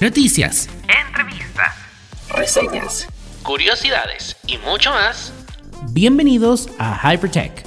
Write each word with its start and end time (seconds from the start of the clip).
noticias, 0.00 0.66
entrevistas, 0.88 1.74
reseñas, 2.30 3.06
curiosidades 3.42 4.34
y 4.46 4.56
mucho 4.56 4.90
más. 4.92 5.30
Bienvenidos 5.92 6.70
a 6.78 7.12
Hypertech. 7.12 7.66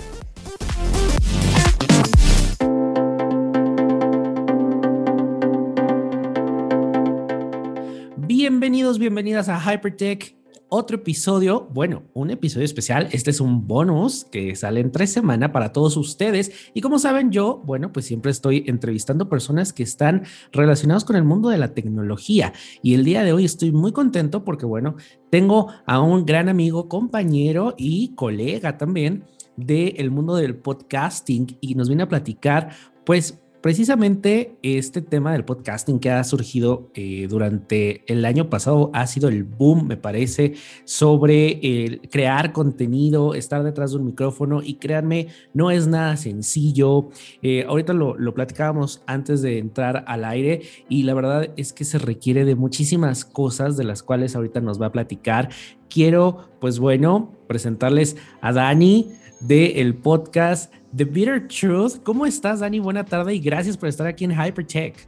Bienvenidos, 8.18 8.98
bienvenidas 8.98 9.48
a 9.48 9.60
Hypertech 9.60 10.36
otro 10.74 10.96
episodio, 10.96 11.70
bueno, 11.72 12.02
un 12.14 12.32
episodio 12.32 12.66
especial. 12.66 13.08
Este 13.12 13.30
es 13.30 13.40
un 13.40 13.68
bonus 13.68 14.26
que 14.26 14.56
sale 14.56 14.80
en 14.80 14.92
tres 14.92 15.12
semanas 15.12 15.52
para 15.52 15.72
todos 15.72 15.96
ustedes. 15.98 16.52
Y 16.74 16.82
como 16.82 16.98
saben, 16.98 17.32
yo, 17.32 17.62
bueno, 17.64 17.94
pues 17.94 18.08
siempre 18.08 18.32
estoy 18.32 18.64
entrevistando 18.66 19.30
personas 19.30 19.72
que 19.72 19.84
están 19.84 20.24
relacionados 20.52 21.06
con 21.06 21.16
el 21.16 21.24
mundo 21.24 21.50
de 21.50 21.60
la 21.60 21.76
tecnología. 21.76 22.54
Y 22.82 22.96
el 22.96 23.06
día 23.06 23.24
de 23.24 23.34
hoy 23.34 23.46
estoy 23.46 23.72
muy 23.72 23.92
contento 23.92 24.44
porque, 24.44 24.66
bueno, 24.66 24.96
tengo 25.30 25.68
a 25.86 26.02
un 26.02 26.26
gran 26.26 26.50
amigo, 26.50 26.90
compañero 26.90 27.76
y 27.78 28.16
colega 28.16 28.76
también 28.76 29.26
del 29.56 30.10
mundo 30.10 30.36
del 30.36 30.56
podcasting 30.56 31.56
y 31.62 31.76
nos 31.76 31.88
viene 31.88 32.02
a 32.02 32.10
platicar, 32.10 32.72
pues, 33.06 33.43
Precisamente 33.64 34.58
este 34.62 35.02
tema 35.02 35.32
del 35.32 35.46
podcasting 35.46 36.02
que 36.02 36.12
ha 36.12 36.22
surgido 36.26 36.92
eh, 36.96 37.28
durante 37.30 38.04
el 38.12 38.26
año 38.26 38.50
pasado 38.50 38.92
ha 38.94 39.08
sido 39.08 39.30
el 39.30 39.46
boom, 39.46 39.88
me 39.88 39.96
parece, 39.96 40.56
sobre 40.84 42.02
crear 42.12 42.52
contenido, 42.52 43.34
estar 43.34 43.64
detrás 43.64 43.92
de 43.92 44.00
un 44.00 44.06
micrófono 44.08 44.62
y 44.62 44.74
créanme, 44.74 45.28
no 45.54 45.72
es 45.72 45.88
nada 45.88 46.18
sencillo. 46.18 47.08
Eh, 47.42 47.64
ahorita 47.66 47.94
lo, 47.94 48.18
platicábamos 48.34 49.02
antes 49.08 49.42
de 49.42 49.60
entrar 49.60 50.04
al 50.08 50.26
aire 50.26 50.64
y 50.90 51.04
la 51.04 51.14
verdad 51.14 51.50
es 51.56 51.72
que 51.72 51.86
se 51.86 52.00
requiere 52.00 52.44
de 52.44 52.56
muchísimas 52.56 53.24
cosas 53.24 53.78
de 53.78 53.86
las 53.86 54.04
cuales 54.04 54.36
ahorita 54.36 54.60
nos 54.60 54.82
va 54.82 54.88
a 54.88 54.92
platicar. 54.92 55.48
Quiero, 55.90 56.50
pues 56.60 56.80
bueno, 56.80 57.32
presentarles 57.48 58.18
a 58.42 58.52
Dani 58.52 59.14
del 59.40 59.78
el 59.78 59.96
podcast 59.96 60.74
The 60.96 61.06
Bitter 61.06 61.48
Truth. 61.48 62.04
¿Cómo 62.04 62.26
estás, 62.26 62.60
Dani? 62.60 62.80
Buena 62.80 63.04
tarde 63.04 63.34
y 63.34 63.40
gracias 63.40 63.78
por 63.78 63.90
estar 63.90 64.06
aquí 64.06 64.26
en 64.26 64.32
Hypertech. 64.32 65.08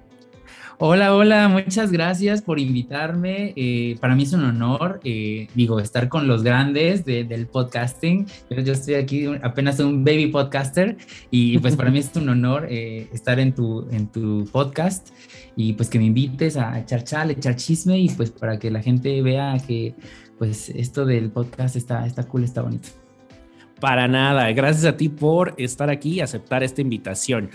Hola, 0.80 1.16
hola, 1.16 1.48
muchas 1.48 1.92
gracias 1.92 2.42
por 2.42 2.60
invitarme. 2.60 3.54
Eh, 3.56 3.96
para 4.02 4.16
mí 4.16 4.24
es 4.24 4.34
un 4.34 4.44
honor, 4.44 5.00
eh, 5.04 5.48
digo, 5.54 5.80
estar 5.80 6.10
con 6.10 6.28
los 6.28 6.44
grandes 6.44 7.06
del 7.06 7.48
podcasting. 7.48 8.26
Yo 8.50 8.74
estoy 8.74 8.96
aquí 8.96 9.26
apenas 9.44 9.80
un 9.80 10.04
baby 10.04 10.28
podcaster 10.28 10.98
y 11.30 11.60
pues 11.60 11.76
para 11.76 11.92
mí 11.92 12.00
es 12.00 12.14
un 12.16 12.28
honor 12.30 12.68
eh, 12.70 13.08
estar 13.14 13.40
en 13.40 13.54
tu, 13.54 13.88
en 13.92 14.08
tu 14.08 14.44
podcast 14.52 15.10
y 15.56 15.74
pues 15.74 15.88
que 15.88 16.00
me 16.00 16.06
invites 16.06 16.58
a 16.58 16.80
echar 16.80 17.04
chal, 17.04 17.32
echar 17.32 17.56
chisme 17.56 18.00
y 18.00 18.10
pues 18.10 18.32
para 18.32 18.60
que 18.60 18.72
la 18.72 18.82
gente 18.82 19.22
vea 19.22 19.58
que 19.66 19.96
pues 20.38 20.70
esto 20.70 21.06
del 21.06 21.32
podcast 21.32 21.76
está, 21.76 22.06
está 22.06 22.24
cool, 22.24 22.44
está 22.44 22.64
bonito. 22.64 23.05
Para 23.86 24.08
nada, 24.08 24.52
gracias 24.52 24.84
a 24.86 24.98
ti 24.98 25.10
por 25.10 25.54
estar 25.58 25.92
aquí 25.92 26.14
y 26.14 26.22
aceptar 26.22 26.64
esta 26.64 26.82
invitación. 26.82 27.52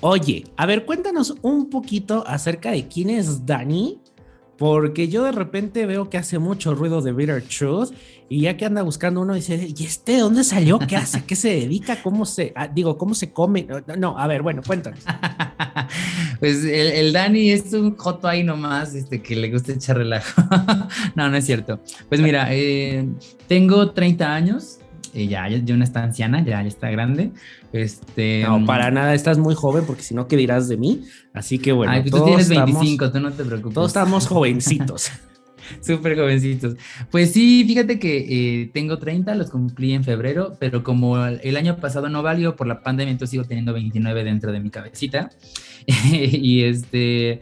Oye, 0.00 0.44
a 0.56 0.64
ver, 0.64 0.84
cuéntanos 0.84 1.34
un 1.42 1.70
poquito 1.70 2.22
acerca 2.24 2.70
de 2.70 2.86
quién 2.86 3.10
es 3.10 3.46
Dani, 3.46 3.98
porque 4.56 5.08
yo 5.08 5.24
de 5.24 5.32
repente 5.32 5.84
veo 5.86 6.08
que 6.08 6.18
hace 6.18 6.38
mucho 6.38 6.76
ruido 6.76 7.00
de 7.00 7.12
Bitter 7.12 7.42
Truth 7.42 7.90
y 8.28 8.42
ya 8.42 8.56
que 8.56 8.64
anda 8.64 8.82
buscando 8.82 9.22
uno 9.22 9.34
dice, 9.34 9.74
¿y 9.76 9.84
este 9.84 10.18
dónde 10.18 10.44
salió? 10.44 10.78
¿Qué 10.78 10.94
hace? 10.94 11.24
¿Qué 11.24 11.34
se 11.34 11.48
dedica? 11.48 12.00
¿Cómo 12.00 12.26
se, 12.26 12.52
ah, 12.54 12.68
digo, 12.68 12.96
cómo 12.96 13.16
se 13.16 13.32
come? 13.32 13.66
No, 13.98 14.16
a 14.16 14.28
ver, 14.28 14.42
bueno, 14.42 14.62
cuéntanos. 14.64 15.00
Pues 16.38 16.64
el, 16.64 17.12
Dani 17.12 17.50
es 17.50 17.72
un 17.72 17.96
joto 17.96 18.26
ahí 18.26 18.42
nomás, 18.42 18.94
este, 18.94 19.22
que 19.22 19.36
le 19.36 19.48
gusta 19.48 19.72
echar 19.72 19.96
relajo. 19.96 20.42
no, 21.14 21.30
no 21.30 21.36
es 21.36 21.46
cierto. 21.46 21.80
Pues 22.08 22.20
mira, 22.20 22.48
eh, 22.50 23.08
tengo 23.46 23.92
30 23.92 24.34
años, 24.34 24.80
ya, 25.12 25.48
ya 25.48 25.74
una 25.74 25.84
está 25.84 26.02
anciana, 26.02 26.44
ya, 26.44 26.62
ya 26.62 26.68
está 26.68 26.90
grande. 26.90 27.32
Este, 27.72 28.42
no, 28.42 28.64
para 28.64 28.90
nada, 28.90 29.14
estás 29.14 29.38
muy 29.38 29.54
joven 29.54 29.84
porque 29.86 30.02
si 30.02 30.14
no, 30.14 30.28
¿qué 30.28 30.36
dirás 30.36 30.68
de 30.68 30.76
mí? 30.76 31.02
Así 31.32 31.58
que 31.58 31.72
bueno. 31.72 31.92
Ay, 31.92 32.02
pues 32.02 32.12
tú 32.12 32.24
tienes 32.24 32.48
25, 32.48 33.12
tú 33.12 33.20
no 33.20 33.32
te 33.32 33.44
preocupes. 33.44 33.74
Todos 33.74 33.88
estamos 33.88 34.26
jovencitos. 34.28 35.10
Súper 35.80 36.16
jovencitos. 36.16 36.76
Pues 37.10 37.32
sí, 37.32 37.64
fíjate 37.66 37.98
que 37.98 38.62
eh, 38.62 38.70
tengo 38.72 38.98
30, 38.98 39.34
los 39.34 39.50
cumplí 39.50 39.92
en 39.92 40.04
febrero, 40.04 40.56
pero 40.58 40.82
como 40.82 41.24
el 41.24 41.56
año 41.56 41.76
pasado 41.76 42.08
no 42.08 42.22
valió 42.22 42.56
por 42.56 42.66
la 42.66 42.82
pandemia, 42.82 43.12
entonces 43.12 43.30
sigo 43.30 43.44
teniendo 43.44 43.72
29 43.72 44.24
dentro 44.24 44.52
de 44.52 44.60
mi 44.60 44.70
cabecita. 44.70 45.30
y 45.86 46.62
este, 46.64 47.40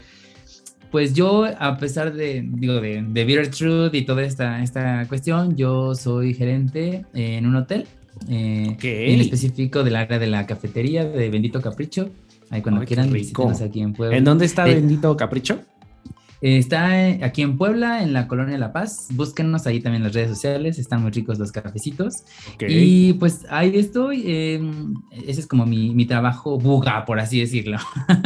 pues 0.90 1.14
yo, 1.14 1.46
a 1.58 1.76
pesar 1.78 2.12
de, 2.12 2.44
digo, 2.46 2.80
de, 2.80 3.02
de 3.02 3.24
Bitter 3.24 3.50
Truth 3.50 3.94
y 3.94 4.02
toda 4.02 4.22
esta, 4.22 4.62
esta 4.62 5.06
cuestión, 5.08 5.56
yo 5.56 5.94
soy 5.94 6.34
gerente 6.34 7.04
en 7.14 7.46
un 7.46 7.56
hotel, 7.56 7.86
eh, 8.28 8.76
en 8.82 9.20
específico 9.20 9.82
del 9.84 9.96
área 9.96 10.18
de 10.18 10.26
la 10.26 10.46
cafetería 10.46 11.04
de 11.04 11.30
Bendito 11.30 11.60
Capricho. 11.60 12.10
Ahí 12.50 12.62
cuando 12.62 12.84
quieran, 12.84 13.14
aquí 13.14 13.80
en 13.80 13.92
Puebla. 13.92 14.16
¿En 14.16 14.24
dónde 14.24 14.44
está 14.44 14.64
Bendito 14.64 15.16
Capricho? 15.16 15.60
Está 16.42 16.86
aquí 17.22 17.42
en 17.42 17.58
Puebla, 17.58 18.02
en 18.02 18.14
la 18.14 18.26
colonia 18.26 18.56
La 18.56 18.72
Paz. 18.72 19.08
Búsquenos 19.10 19.66
ahí 19.66 19.80
también 19.80 20.00
en 20.00 20.04
las 20.04 20.14
redes 20.14 20.30
sociales. 20.30 20.78
Están 20.78 21.02
muy 21.02 21.10
ricos 21.10 21.38
los 21.38 21.52
cafecitos. 21.52 22.24
Y 22.66 23.12
pues 23.14 23.44
ahí 23.50 23.78
estoy. 23.78 24.22
Em, 24.26 24.94
ese 25.26 25.40
es 25.42 25.46
como 25.46 25.66
mi, 25.66 25.94
mi, 25.94 26.06
trabajo 26.06 26.58
buga, 26.58 27.04
por 27.04 27.20
así 27.20 27.40
decirlo. 27.40 27.76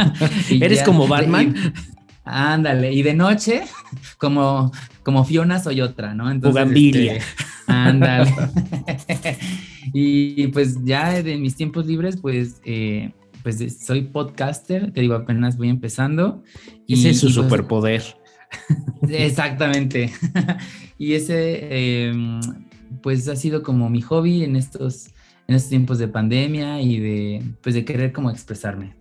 ¿Eres 0.50 0.84
como 0.84 1.08
Batman? 1.08 1.54
Ándale, 2.24 2.92
y 2.92 3.02
de 3.02 3.14
noche, 3.14 3.62
como, 4.18 4.72
como 5.02 5.24
Fiona 5.24 5.58
soy 5.58 5.82
otra, 5.82 6.14
¿no? 6.14 6.30
Entonces, 6.30 6.66
este, 6.74 7.20
ándale. 7.66 8.32
y 9.92 10.46
pues 10.48 10.82
ya 10.84 11.22
de 11.22 11.36
mis 11.36 11.54
tiempos 11.54 11.86
libres, 11.86 12.16
pues, 12.16 12.60
eh, 12.64 13.12
pues 13.42 13.62
soy 13.84 14.02
podcaster, 14.02 14.90
te 14.92 15.02
digo, 15.02 15.14
apenas 15.14 15.58
voy 15.58 15.68
empezando. 15.68 16.42
Y, 16.86 16.94
ese 16.94 17.10
es 17.10 17.20
su 17.20 17.26
pues, 17.26 17.34
superpoder. 17.34 18.02
Exactamente. 19.08 20.10
y 20.98 21.12
ese, 21.12 22.06
em, 22.08 22.40
pues 23.02 23.28
ha 23.28 23.36
sido 23.36 23.62
como 23.62 23.90
mi 23.90 24.00
hobby 24.00 24.44
en 24.44 24.56
estos, 24.56 25.08
en 25.46 25.56
estos 25.56 25.68
tiempos 25.68 25.98
de 25.98 26.08
pandemia 26.08 26.80
y 26.80 27.00
de, 27.00 27.42
pues 27.60 27.74
de 27.74 27.84
querer 27.84 28.12
como 28.12 28.30
expresarme. 28.30 28.94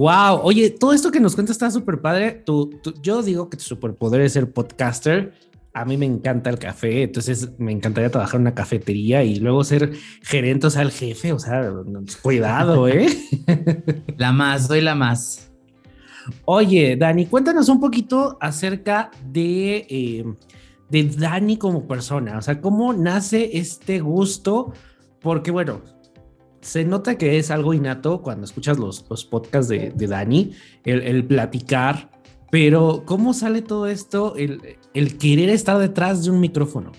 Wow, 0.00 0.40
oye, 0.44 0.70
todo 0.70 0.94
esto 0.94 1.10
que 1.10 1.20
nos 1.20 1.34
cuentas 1.34 1.56
está 1.56 1.70
súper 1.70 2.00
padre. 2.00 2.42
Tú, 2.46 2.80
yo 3.02 3.22
digo 3.22 3.50
que 3.50 3.58
tu 3.58 3.64
superpoder 3.64 4.22
es 4.22 4.32
ser 4.32 4.50
podcaster. 4.50 5.34
A 5.74 5.84
mí 5.84 5.98
me 5.98 6.06
encanta 6.06 6.48
el 6.48 6.58
café, 6.58 7.02
entonces 7.02 7.50
me 7.58 7.70
encantaría 7.70 8.10
trabajar 8.10 8.36
en 8.36 8.40
una 8.40 8.54
cafetería 8.54 9.22
y 9.24 9.40
luego 9.40 9.62
ser 9.62 9.92
gerente, 10.22 10.68
o 10.68 10.70
sea, 10.70 10.80
el 10.80 10.90
jefe, 10.90 11.34
o 11.34 11.38
sea, 11.38 11.70
cuidado, 12.22 12.88
¿eh? 12.88 13.08
La 14.16 14.32
más, 14.32 14.68
soy 14.68 14.80
la 14.80 14.94
más. 14.94 15.50
Oye, 16.46 16.96
Dani, 16.96 17.26
cuéntanos 17.26 17.68
un 17.68 17.78
poquito 17.78 18.38
acerca 18.40 19.10
de, 19.30 19.86
eh, 19.90 20.24
de 20.88 21.04
Dani 21.04 21.58
como 21.58 21.86
persona, 21.86 22.38
o 22.38 22.42
sea, 22.42 22.62
cómo 22.62 22.94
nace 22.94 23.58
este 23.58 24.00
gusto, 24.00 24.72
porque 25.20 25.50
bueno, 25.50 25.82
se 26.60 26.84
nota 26.84 27.16
que 27.16 27.38
es 27.38 27.50
algo 27.50 27.74
innato 27.74 28.22
cuando 28.22 28.44
escuchas 28.44 28.78
los, 28.78 29.04
los 29.08 29.24
podcasts 29.24 29.68
de, 29.68 29.90
de 29.94 30.06
Dani, 30.06 30.52
el, 30.84 31.24
platicar, 31.24 32.10
pero 32.50 33.04
¿cómo 33.06 33.32
sale 33.32 33.62
todo 33.62 33.86
esto, 33.86 34.36
el, 34.36 34.60
el, 34.94 35.18
querer 35.18 35.50
estar 35.50 35.78
detrás 35.78 36.24
de 36.24 36.30
un 36.30 36.40
micrófono? 36.40 36.92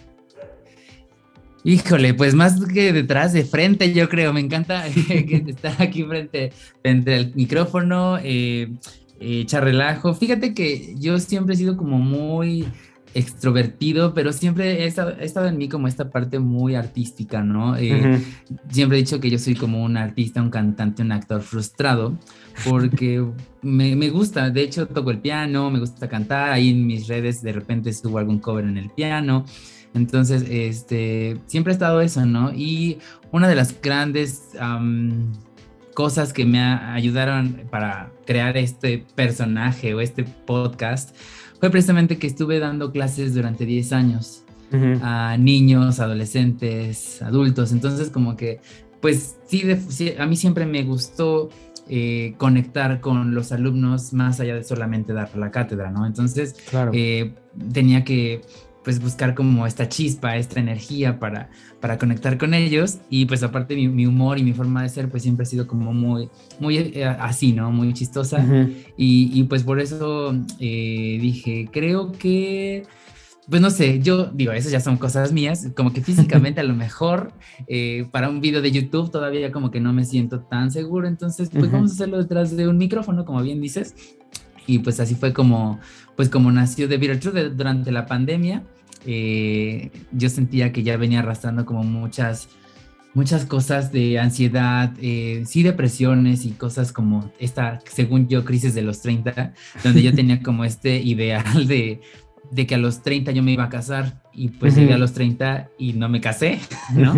Híjole, 1.63 2.15
pues 2.15 2.33
más 2.33 2.59
que 2.65 2.91
detrás, 2.91 3.33
de 3.33 3.43
frente, 3.43 3.93
yo 3.93 4.09
creo. 4.09 4.33
Me 4.33 4.39
encanta 4.39 4.87
estar 4.87 5.79
aquí 5.79 6.03
frente, 6.03 6.51
frente 6.81 7.15
al 7.15 7.35
micrófono, 7.35 8.17
eh, 8.17 8.71
eh, 9.19 9.41
echar 9.41 9.63
relajo. 9.63 10.15
Fíjate 10.15 10.55
que 10.55 10.95
yo 10.97 11.19
siempre 11.19 11.53
he 11.53 11.57
sido 11.57 11.77
como 11.77 11.99
muy 11.99 12.65
extrovertido, 13.13 14.13
pero 14.13 14.31
siempre 14.33 14.83
he 14.83 14.85
estado, 14.85 15.47
en 15.47 15.57
mí 15.57 15.67
como 15.67 15.87
esta 15.87 16.09
parte 16.09 16.39
muy 16.39 16.75
artística, 16.75 17.43
¿no? 17.43 17.75
Eh, 17.77 18.21
siempre 18.69 18.97
he 18.97 19.01
dicho 19.01 19.19
que 19.19 19.29
yo 19.29 19.37
soy 19.37 19.55
como 19.55 19.83
un 19.83 19.97
artista, 19.97 20.41
un 20.41 20.49
cantante, 20.49 21.01
un 21.01 21.11
actor 21.11 21.41
frustrado, 21.41 22.17
porque 22.67 23.25
me, 23.61 23.95
me, 23.95 24.09
gusta, 24.09 24.49
de 24.49 24.61
hecho 24.61 24.87
toco 24.87 25.11
el 25.11 25.19
piano, 25.19 25.69
me 25.69 25.79
gusta 25.79 26.07
cantar, 26.07 26.51
ahí 26.51 26.69
en 26.69 26.87
mis 26.87 27.07
redes 27.07 27.41
de 27.41 27.53
repente 27.53 27.93
subo 27.93 28.17
algún 28.17 28.39
cover 28.39 28.65
en 28.65 28.77
el 28.77 28.89
piano, 28.89 29.45
entonces, 29.93 30.45
este, 30.49 31.37
siempre 31.47 31.71
ha 31.71 31.75
estado 31.75 32.01
eso, 32.01 32.25
¿no? 32.25 32.53
Y 32.53 32.99
una 33.31 33.47
de 33.47 33.55
las 33.55 33.81
grandes... 33.81 34.49
cosas 35.93 36.31
que 36.31 36.45
me 36.45 36.61
ayudaron 36.61 37.67
para 37.69 38.13
crear 38.25 38.55
este 38.55 39.05
personaje 39.13 39.93
o 39.93 39.99
este 39.99 40.23
podcast 40.23 41.13
fue 41.61 41.69
precisamente 41.69 42.17
que 42.17 42.25
estuve 42.25 42.57
dando 42.57 42.91
clases 42.91 43.35
durante 43.35 43.65
10 43.65 43.93
años 43.93 44.43
a 45.03 45.37
niños, 45.37 45.99
adolescentes, 45.99 47.21
adultos. 47.21 47.71
Entonces, 47.71 48.09
como 48.09 48.35
que, 48.35 48.61
pues 48.99 49.37
sí, 49.45 49.63
a 50.17 50.25
mí 50.25 50.35
siempre 50.37 50.65
me 50.65 50.81
gustó 50.83 51.49
eh, 51.87 52.33
conectar 52.37 52.99
con 52.99 53.35
los 53.35 53.51
alumnos 53.51 54.11
más 54.11 54.39
allá 54.39 54.55
de 54.55 54.63
solamente 54.63 55.13
dar 55.13 55.37
la 55.37 55.51
cátedra, 55.51 55.91
¿no? 55.91 56.07
Entonces, 56.07 56.55
eh, 56.93 57.35
tenía 57.71 58.03
que 58.03 58.41
pues 58.83 59.01
buscar 59.01 59.35
como 59.35 59.67
esta 59.67 59.87
chispa, 59.89 60.37
esta 60.37 60.59
energía 60.59 61.19
para, 61.19 61.49
para 61.79 61.97
conectar 61.97 62.37
con 62.37 62.53
ellos. 62.53 62.99
Y 63.09 63.25
pues 63.25 63.43
aparte 63.43 63.75
mi, 63.75 64.05
humor 64.05 64.39
y 64.39 64.43
mi 64.43 64.53
forma 64.53 64.83
de 64.83 64.89
ser 64.89 65.09
pues 65.09 65.23
siempre 65.23 65.43
ha 65.43 65.45
sido 65.45 65.67
como 65.67 65.93
muy, 65.93 66.29
muy 66.59 66.77
eh, 66.77 67.05
así, 67.05 67.53
¿no? 67.53 67.71
Muy 67.71 67.93
chistosa. 67.93 68.45
Y, 68.97 69.31
y, 69.39 69.43
pues 69.43 69.63
por 69.63 69.79
eso 69.79 70.33
dije, 70.59 71.69
creo 71.71 72.11
que 72.11 72.85
pues 73.51 73.61
no 73.61 73.69
sé, 73.69 73.99
yo 73.99 74.27
digo, 74.27 74.53
esas 74.53 74.71
ya 74.71 74.79
son 74.79 74.95
cosas 74.95 75.33
mías, 75.33 75.67
como 75.75 75.91
que 75.91 76.01
físicamente 76.01 76.61
a 76.61 76.63
lo 76.63 76.73
mejor 76.73 77.33
eh, 77.67 78.07
para 78.09 78.29
un 78.29 78.39
video 78.39 78.61
de 78.61 78.71
YouTube 78.71 79.11
todavía 79.11 79.51
como 79.51 79.71
que 79.71 79.81
no 79.81 79.91
me 79.91 80.05
siento 80.05 80.39
tan 80.39 80.71
seguro, 80.71 81.05
entonces 81.05 81.49
pues 81.49 81.69
vamos 81.69 81.91
a 81.91 81.93
hacerlo 81.95 82.17
detrás 82.17 82.55
de 82.55 82.69
un 82.69 82.77
micrófono, 82.77 83.25
como 83.25 83.41
bien 83.41 83.59
dices, 83.59 83.93
y 84.67 84.79
pues 84.79 85.01
así 85.01 85.15
fue 85.15 85.33
como, 85.33 85.79
pues 86.21 86.29
como 86.29 86.51
nació 86.51 86.87
The 86.87 86.99
Truth 87.15 87.33
durante 87.55 87.91
la 87.91 88.05
pandemia, 88.05 88.61
eh, 89.07 89.89
yo 90.11 90.29
sentía 90.29 90.71
que 90.71 90.83
ya 90.83 90.95
venía 90.95 91.21
arrastrando 91.21 91.65
como 91.65 91.83
muchas 91.83 92.47
muchas 93.15 93.45
cosas 93.45 93.91
de 93.91 94.19
ansiedad, 94.19 94.93
eh, 95.01 95.41
sí 95.47 95.63
depresiones 95.63 96.45
y 96.45 96.51
cosas 96.51 96.91
como 96.91 97.33
esta, 97.39 97.79
según 97.91 98.27
yo, 98.27 98.45
crisis 98.45 98.75
de 98.75 98.83
los 98.83 99.01
30, 99.01 99.53
donde 99.83 100.03
yo 100.03 100.13
tenía 100.13 100.39
como 100.43 100.63
este 100.63 100.97
ideal 100.97 101.65
de, 101.65 102.01
de 102.51 102.67
que 102.67 102.75
a 102.75 102.77
los 102.77 103.01
30 103.01 103.31
yo 103.31 103.41
me 103.41 103.53
iba 103.53 103.63
a 103.63 103.69
casar 103.69 104.21
y 104.31 104.49
pues 104.49 104.75
llegué 104.75 104.93
a 104.93 104.99
los 104.99 105.13
30 105.13 105.71
y 105.79 105.93
no 105.93 106.07
me 106.07 106.21
casé, 106.21 106.59
¿no? 106.93 107.15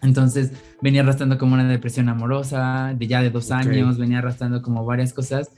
Entonces 0.00 0.52
venía 0.80 1.00
arrastrando 1.00 1.38
como 1.38 1.54
una 1.54 1.66
depresión 1.66 2.08
amorosa 2.08 2.94
de 2.96 3.06
ya 3.08 3.20
de 3.20 3.30
dos 3.30 3.50
años, 3.50 3.98
venía 3.98 4.18
arrastrando 4.18 4.62
como 4.62 4.84
varias 4.84 5.12
cosas 5.12 5.50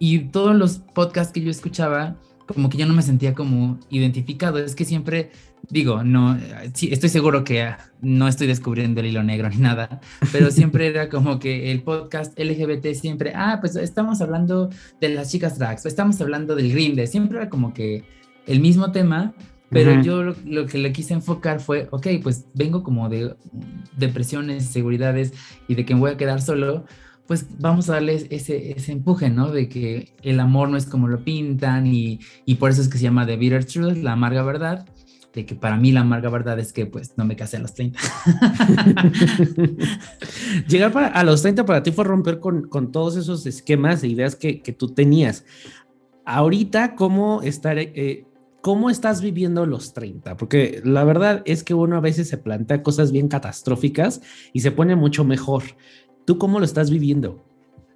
y 0.00 0.18
todos 0.30 0.56
los 0.56 0.78
podcasts 0.78 1.32
que 1.32 1.42
yo 1.42 1.50
escuchaba 1.50 2.16
como 2.46 2.68
que 2.68 2.78
yo 2.78 2.86
no 2.86 2.94
me 2.94 3.02
sentía 3.02 3.32
como 3.32 3.78
identificado, 3.90 4.58
es 4.58 4.74
que 4.74 4.84
siempre 4.84 5.30
digo, 5.68 6.02
no, 6.02 6.36
sí, 6.74 6.88
estoy 6.90 7.08
seguro 7.08 7.44
que 7.44 7.70
no 8.00 8.26
estoy 8.26 8.48
descubriendo 8.48 9.00
el 9.00 9.06
hilo 9.06 9.22
negro 9.22 9.48
ni 9.50 9.58
nada, 9.58 10.00
pero 10.32 10.50
siempre 10.50 10.88
era 10.88 11.08
como 11.08 11.38
que 11.38 11.70
el 11.70 11.82
podcast 11.82 12.36
LGBT 12.36 12.94
siempre, 12.94 13.32
ah, 13.36 13.58
pues 13.60 13.76
estamos 13.76 14.20
hablando 14.20 14.70
de 15.00 15.10
las 15.10 15.30
chicas 15.30 15.58
drags, 15.58 15.86
estamos 15.86 16.20
hablando 16.20 16.56
del 16.56 16.72
grinde, 16.72 17.06
siempre 17.06 17.38
era 17.38 17.48
como 17.48 17.72
que 17.72 18.02
el 18.46 18.58
mismo 18.58 18.90
tema, 18.90 19.32
pero 19.68 20.02
yo 20.02 20.24
lo, 20.24 20.66
que 20.66 20.78
le 20.78 20.92
quise 20.92 21.14
enfocar 21.14 21.60
fue, 21.60 21.86
ok, 21.92 22.08
pues 22.20 22.46
vengo 22.54 22.82
como 22.82 23.08
de 23.08 23.36
depresiones, 23.96 24.64
seguridades 24.64 25.32
y 25.68 25.76
de 25.76 25.84
que 25.84 25.94
me 25.94 26.00
voy 26.00 26.10
a 26.10 26.16
quedar 26.16 26.42
solo, 26.42 26.84
pues 27.30 27.46
vamos 27.60 27.88
a 27.88 27.92
darles 27.92 28.26
ese, 28.30 28.72
ese 28.72 28.90
empuje, 28.90 29.30
¿no? 29.30 29.52
De 29.52 29.68
que 29.68 30.16
el 30.24 30.40
amor 30.40 30.68
no 30.68 30.76
es 30.76 30.84
como 30.84 31.06
lo 31.06 31.22
pintan 31.22 31.86
y, 31.86 32.18
y 32.44 32.56
por 32.56 32.72
eso 32.72 32.82
es 32.82 32.88
que 32.88 32.98
se 32.98 33.04
llama 33.04 33.24
The 33.24 33.36
Bitter 33.36 33.64
Truth, 33.64 33.98
la 33.98 34.14
amarga 34.14 34.42
verdad 34.42 34.84
de 35.32 35.46
que 35.46 35.54
para 35.54 35.76
mí 35.76 35.92
la 35.92 36.00
amarga 36.00 36.28
verdad 36.28 36.58
es 36.58 36.72
que 36.72 36.86
pues 36.86 37.12
no 37.16 37.24
me 37.24 37.36
casé 37.36 37.58
a 37.58 37.60
los 37.60 37.72
30. 37.74 38.00
Llegar 40.68 41.12
a 41.14 41.22
los 41.22 41.42
30 41.42 41.64
para 41.64 41.84
ti 41.84 41.92
fue 41.92 42.02
romper 42.02 42.40
con, 42.40 42.62
con 42.62 42.90
todos 42.90 43.16
esos 43.16 43.46
esquemas 43.46 44.02
e 44.02 44.08
ideas 44.08 44.34
que, 44.34 44.60
que, 44.60 44.72
tú 44.72 44.92
tenías. 44.92 45.44
Ahorita, 46.24 46.96
¿cómo, 46.96 47.42
estar, 47.42 47.78
eh, 47.78 48.26
¿cómo 48.60 48.90
estás 48.90 49.22
viviendo 49.22 49.66
los 49.66 49.92
30? 49.92 50.36
Porque 50.36 50.80
la 50.82 51.04
verdad 51.04 51.42
es 51.44 51.62
que 51.62 51.74
uno 51.74 51.96
a 51.96 52.00
veces 52.00 52.28
se 52.28 52.38
plantea 52.38 52.82
cosas 52.82 53.12
bien 53.12 53.28
catastróficas 53.28 54.20
y 54.52 54.62
se 54.62 54.72
pone 54.72 54.96
mucho 54.96 55.22
mejor. 55.22 55.62
¿Tú 56.30 56.38
cómo 56.38 56.60
lo 56.60 56.64
estás 56.64 56.92
viviendo? 56.92 57.44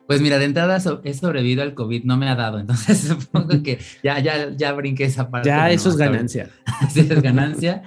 Pues 0.09 0.21
mira, 0.21 0.41
de 0.41 0.47
entrada 0.47 0.83
he 1.05 1.15
sobrevivido 1.15 1.63
al 1.63 1.75
COVID, 1.75 2.03
no 2.03 2.17
me 2.17 2.29
ha 2.29 2.35
dado, 2.35 2.59
entonces 2.59 2.99
supongo 3.21 3.63
que 3.63 3.79
ya, 4.03 4.19
ya, 4.19 4.51
ya 4.57 4.73
brinqué 4.73 5.05
esa 5.05 5.31
parte. 5.31 5.51
Ya 5.51 5.71
eso 5.71 5.89
es 5.89 5.97
ganancia. 5.97 6.51
eso 6.89 6.99
es 6.99 7.23
ganancia. 7.23 7.85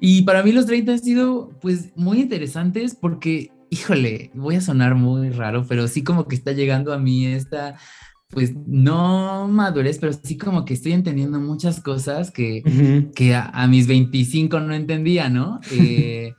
Y 0.00 0.22
para 0.22 0.42
mí 0.42 0.52
los 0.52 0.64
30 0.64 0.92
han 0.92 0.98
sido 0.98 1.50
pues 1.60 1.94
muy 1.94 2.22
interesantes 2.22 2.96
porque, 2.98 3.50
híjole, 3.68 4.30
voy 4.32 4.54
a 4.54 4.62
sonar 4.62 4.94
muy 4.94 5.28
raro, 5.28 5.66
pero 5.68 5.88
sí 5.88 6.02
como 6.02 6.26
que 6.26 6.36
está 6.36 6.52
llegando 6.52 6.94
a 6.94 6.98
mí 6.98 7.26
esta, 7.26 7.76
pues 8.30 8.54
no 8.66 9.46
madurez, 9.46 9.98
pero 9.98 10.14
sí 10.14 10.38
como 10.38 10.64
que 10.64 10.72
estoy 10.72 10.92
entendiendo 10.92 11.38
muchas 11.38 11.80
cosas 11.80 12.30
que, 12.30 13.10
que 13.14 13.34
a, 13.34 13.66
mis 13.66 13.86
25 13.86 14.58
no 14.58 14.72
entendía, 14.72 15.28
¿no? 15.28 15.60
Eh, 15.70 16.32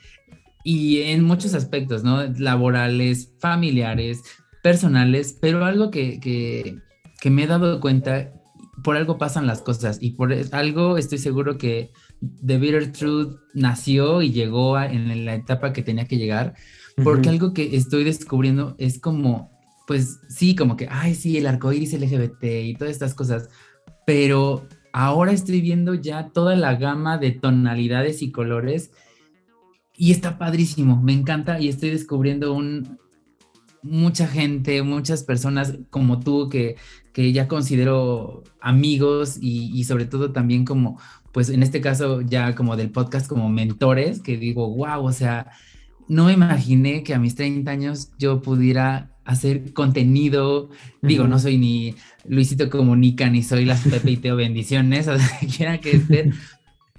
y 0.68 1.04
en 1.04 1.24
muchos 1.24 1.54
aspectos, 1.54 2.04
¿no? 2.04 2.24
Laborales, 2.24 3.32
familiares, 3.40 4.22
personales, 4.62 5.38
pero 5.40 5.64
algo 5.64 5.92
que, 5.92 6.20
que, 6.20 7.30
me 7.30 7.44
he 7.44 7.48
dado 7.48 7.80
cuenta, 7.80 8.34
por 8.84 8.98
algo 8.98 9.18
pasan 9.18 9.48
las 9.48 9.62
cosas 9.62 9.98
y 10.02 10.12
por 10.12 10.36
algo 10.52 10.98
estoy 10.98 11.20
seguro 11.20 11.58
que 11.58 11.92
The 12.46 12.58
Bitter 12.58 12.92
Truth 12.92 13.38
nació 13.54 14.22
y 14.22 14.34
llegó 14.34 14.78
en 14.78 15.24
la 15.24 15.36
etapa 15.36 15.72
que 15.72 15.84
tenía 15.84 16.04
que 16.04 16.18
llegar, 16.18 16.54
porque 17.02 17.30
algo 17.30 17.54
que 17.54 17.78
estoy 17.78 18.04
descubriendo 18.04 18.76
es 18.78 19.00
como, 19.00 19.50
pues 19.88 20.20
sí, 20.28 20.54
como 20.54 20.76
que, 20.76 20.90
ay, 20.92 21.16
sí, 21.16 21.38
el 21.38 21.48
arco 21.48 21.72
iris 21.72 21.94
LGBT 21.94 22.44
y 22.44 22.74
todas 22.74 22.92
estas 22.92 23.14
cosas, 23.14 23.48
pero 24.06 24.68
ahora 24.92 25.32
estoy 25.32 25.62
viendo 25.62 25.94
ya 25.94 26.28
toda 26.34 26.58
la 26.58 26.76
gama 26.76 27.18
de 27.18 27.32
tonalidades 27.32 28.22
y 28.22 28.34
colores 28.34 28.92
y 29.98 30.12
está 30.12 30.38
padrísimo, 30.38 31.02
me 31.02 31.14
encanta 31.14 31.60
y 31.60 31.68
estoy 31.68 31.90
descubriendo 31.90 32.54
un, 32.54 32.98
mucha 33.82 34.28
gente, 34.28 34.82
muchas 34.84 35.24
personas 35.24 35.80
como 35.90 36.20
tú 36.20 36.50
que, 36.50 36.76
que 37.14 37.32
ya 37.34 37.48
considero 37.48 38.44
amigos 38.62 39.38
y, 39.42 39.84
sobre 39.86 40.06
todo 40.06 40.32
también 40.32 40.66
como, 40.66 41.00
pues 41.32 41.50
en 41.50 41.64
este 41.64 41.82
caso 41.82 42.22
ya 42.22 42.54
como 42.54 42.76
del 42.76 42.92
podcast 42.92 43.28
como 43.28 43.50
mentores, 43.50 44.22
que 44.22 44.38
digo, 44.38 44.70
wow, 44.70 45.04
o 45.04 45.12
sea, 45.12 45.52
no 46.08 46.26
me 46.26 46.34
imaginé 46.34 47.04
que 47.04 47.16
a 47.16 47.20
mis 47.20 47.36
30 47.36 47.70
años 47.70 48.12
yo 48.20 48.42
pudiera 48.42 49.12
hacer 49.26 49.74
contenido, 49.74 50.70
digo, 51.02 51.28
no 51.28 51.38
soy 51.40 51.58
ni 51.58 51.96
Luisito 52.26 52.70
Comunica, 52.70 53.30
ni 53.30 53.44
soy 53.44 53.66
las 53.66 53.82
Pepe 53.82 54.12
y 54.12 54.18
Teo 54.18 54.36
Bendiciones, 54.36 55.08
o 55.10 55.18
sea, 55.18 55.40
quiera 55.56 55.80
que 55.80 55.98
esté, 55.98 56.32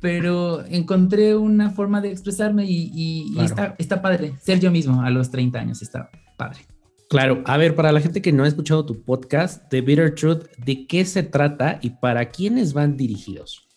pero 0.01 0.65
encontré 0.67 1.37
una 1.37 1.71
forma 1.71 2.01
de 2.01 2.11
expresarme 2.11 2.65
y, 2.67 3.37
está, 3.41 3.75
está 3.79 4.03
padre, 4.03 4.35
ser 4.41 4.61
yo 4.61 4.71
mismo 4.71 5.03
a 5.03 5.11
los 5.11 5.31
30 5.31 5.59
años, 5.59 5.83
está 5.83 6.11
padre. 6.37 6.61
Claro, 7.09 7.43
a 7.47 7.57
ver, 7.57 7.75
para 7.75 7.91
la 7.91 8.01
gente 8.01 8.21
que 8.21 8.33
no 8.33 8.45
ha 8.45 8.49
escuchado 8.49 8.85
tu 8.85 9.03
podcast, 9.03 9.67
The 9.71 9.81
Bitter 9.81 10.15
Truth, 10.15 10.45
¿de 10.59 10.87
qué 10.87 11.07
se 11.07 11.23
trata 11.23 11.79
y 11.81 11.91
para 11.91 12.29
quiénes 12.29 12.75
van 12.75 12.99
dirigidos? 12.99 13.69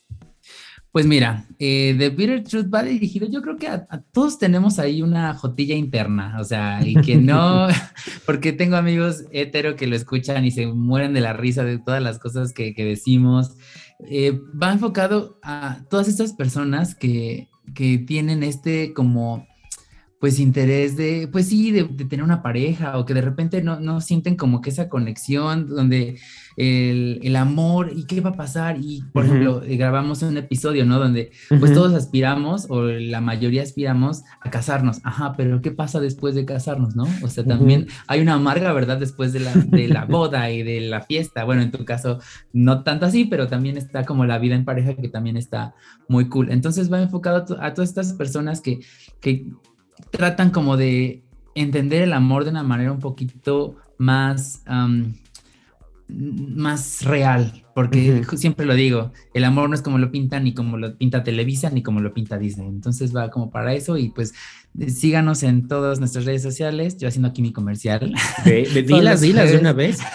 Pues 0.92 1.06
mira, 1.06 1.46
eh, 1.58 1.96
The 1.98 2.10
Bitter 2.10 2.44
Truth 2.44 2.66
va 2.74 2.84
dirigido, 2.84 3.26
yo 3.30 3.42
creo 3.42 3.56
que 3.56 3.70
a, 3.70 3.88
todos 4.12 4.38
tenemos 4.38 4.78
ahí 4.78 5.02
una 5.02 5.34
jotilla 5.34 5.76
interna, 5.76 6.36
o 6.38 6.44
sea, 6.44 6.86
y 6.86 6.96
que 6.96 7.16
no, 7.16 7.70
porque 8.26 8.52
tengo 8.52 8.76
amigos 8.76 9.24
hetero 9.32 9.78
que 9.78 9.88
lo 9.88 9.96
escuchan 9.96 10.44
y 10.44 10.52
se 10.52 10.68
mueren 10.68 11.14
de 11.14 11.22
la 11.22 11.32
risa 11.32 11.64
de 11.64 11.80
todas 11.80 12.04
las 12.04 12.20
cosas 12.20 12.52
que, 12.52 12.74
decimos. 12.76 13.56
Eh, 14.08 14.40
va 14.62 14.72
enfocado 14.72 15.40
a 15.44 15.80
todas 15.90 16.08
estas 16.08 16.34
personas 16.34 16.96
que, 16.96 17.50
que 17.76 17.98
tienen 17.98 18.44
este 18.44 18.94
como 18.94 19.48
pues 20.22 20.40
interés 20.40 20.96
de, 20.96 21.28
pues 21.32 21.48
sí, 21.48 21.72
de, 21.72 21.84
tener 21.84 22.24
una 22.24 22.44
pareja 22.44 23.00
o 23.00 23.08
que 23.08 23.16
de 23.16 23.22
repente 23.22 23.64
no, 23.64 23.80
no 23.80 24.02
sienten 24.02 24.36
como 24.36 24.62
que 24.62 24.70
esa 24.70 24.88
conexión 24.88 25.68
donde 25.68 26.20
el, 26.58 27.20
el, 27.24 27.36
amor 27.36 27.92
y 27.96 28.06
qué 28.06 28.22
va 28.22 28.30
a 28.30 28.36
pasar 28.36 28.78
y 28.80 29.04
por 29.14 29.26
ejemplo 29.26 29.64
eh, 29.64 29.78
grabamos 29.78 30.22
un 30.22 30.38
episodio, 30.38 30.86
¿no? 30.86 31.00
Donde 31.00 31.32
pues 31.60 31.74
todos 31.74 31.96
aspiramos 31.96 32.68
o 32.70 32.84
la 32.84 33.20
mayoría 33.20 33.64
aspiramos 33.64 34.22
a 34.42 34.52
casarnos, 34.52 35.00
ajá, 35.04 35.34
pero 35.36 35.60
¿qué 35.64 35.72
pasa 35.72 36.00
después 36.00 36.36
de 36.36 36.46
casarnos, 36.46 36.96
no? 36.96 37.08
O 37.24 37.28
sea, 37.28 37.44
también 37.44 37.88
hay 38.06 38.22
una 38.22 38.36
amarga 38.36 38.74
verdad 38.74 39.00
después 39.00 39.34
de 39.34 39.40
la, 39.40 39.54
de 39.56 39.88
la 39.88 40.06
boda 40.10 40.52
y 40.52 40.62
de 40.62 40.82
la 40.82 41.02
fiesta, 41.02 41.46
bueno, 41.46 41.64
en 41.64 41.72
tu 41.72 41.84
caso 41.84 42.20
no 42.54 42.84
tanto 42.84 43.08
así, 43.08 43.26
pero 43.26 43.48
también 43.48 43.76
está 43.76 44.06
como 44.06 44.24
la 44.28 44.38
vida 44.38 44.54
en 44.54 44.66
pareja 44.66 44.94
que 44.94 45.10
también 45.10 45.36
está 45.36 45.74
muy 46.08 46.30
cool. 46.30 46.52
Entonces 46.52 46.94
va 46.94 47.02
enfocado 47.02 47.58
a, 47.58 47.66
a 47.66 47.74
todas 47.74 47.90
estas 47.90 48.14
personas 48.14 48.62
que, 48.62 48.82
que 49.20 49.48
tratan 50.10 50.50
como 50.52 50.78
de 50.78 51.24
entender 51.56 52.02
el 52.04 52.14
amor 52.14 52.44
de 52.44 52.52
una 52.52 52.64
manera 52.64 52.92
un 52.92 53.00
poquito 53.00 53.76
más, 53.98 54.64
más 56.08 57.04
real, 57.04 57.66
porque 57.74 58.24
siempre 58.36 58.66
lo 58.66 58.74
digo, 58.74 59.12
el 59.34 59.44
amor 59.44 59.70
no 59.70 59.76
es 59.76 59.82
como 59.82 59.98
lo 59.98 60.12
pinta, 60.12 60.40
ni 60.40 60.54
como 60.54 60.78
lo 60.78 60.98
pinta 60.98 61.24
Televisa, 61.24 61.70
ni 61.70 61.84
como 61.84 62.00
lo 62.00 62.14
pinta 62.14 62.38
Disney. 62.38 62.68
Entonces 62.68 63.16
va 63.16 63.30
como 63.30 63.50
para 63.50 63.74
eso 63.74 63.98
y 63.98 64.10
pues 64.10 64.34
síganos 64.88 65.44
en 65.44 65.68
todas 65.68 66.00
nuestras 66.00 66.26
redes 66.26 66.42
sociales. 66.42 66.98
Yo 66.98 67.08
haciendo 67.08 67.30
aquí 67.30 67.42
mi 67.42 67.52
comercial. 67.52 68.14
De, 68.46 68.84
dilas, 68.88 69.22
dilas 69.22 69.52
de 69.52 69.58
una 69.58 69.74
vez. 69.74 70.00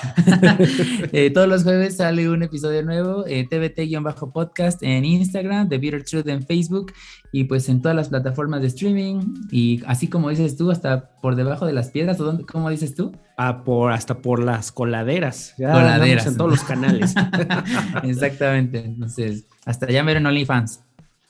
Eh, 1.12 1.30
todos 1.30 1.48
los 1.48 1.62
jueves 1.62 1.96
sale 1.96 2.28
un 2.28 2.42
episodio 2.42 2.82
nuevo, 2.82 3.24
eh, 3.26 3.46
TBT-podcast 3.48 4.82
en 4.82 5.04
Instagram, 5.04 5.68
The 5.68 5.78
Bitter 5.78 6.04
Truth 6.04 6.26
en 6.28 6.44
Facebook 6.44 6.92
y 7.32 7.44
pues 7.44 7.68
en 7.68 7.80
todas 7.80 7.96
las 7.96 8.08
plataformas 8.08 8.60
de 8.62 8.68
streaming 8.68 9.20
y 9.50 9.82
así 9.86 10.08
como 10.08 10.30
dices 10.30 10.56
tú, 10.56 10.70
hasta 10.70 11.10
por 11.20 11.36
debajo 11.36 11.66
de 11.66 11.72
las 11.72 11.90
piedras, 11.90 12.20
¿o 12.20 12.24
dónde, 12.24 12.44
¿cómo 12.44 12.70
dices 12.70 12.94
tú? 12.94 13.12
Ah, 13.36 13.64
por, 13.64 13.92
hasta 13.92 14.18
por 14.18 14.42
las 14.42 14.72
coladeras. 14.72 15.54
Ya 15.58 15.72
coladeras. 15.72 16.26
En 16.26 16.36
todos 16.36 16.50
los 16.50 16.64
canales. 16.64 17.14
Exactamente. 18.04 18.78
Entonces, 18.78 19.46
hasta 19.64 19.90
ya 19.90 20.02
me 20.02 20.16
OnlyFans. 20.16 20.80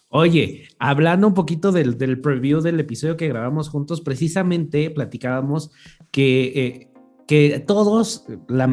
Oye, 0.08 0.68
hablando 0.78 1.26
un 1.26 1.34
poquito 1.34 1.72
del, 1.72 1.98
del, 1.98 2.20
preview 2.20 2.60
del 2.60 2.78
episodio 2.78 3.16
que 3.16 3.28
grabamos 3.28 3.68
juntos, 3.68 4.00
precisamente 4.00 4.88
platicábamos 4.90 5.70
que, 6.10 6.44
eh, 6.54 6.88
que 7.26 7.58
todos, 7.66 8.24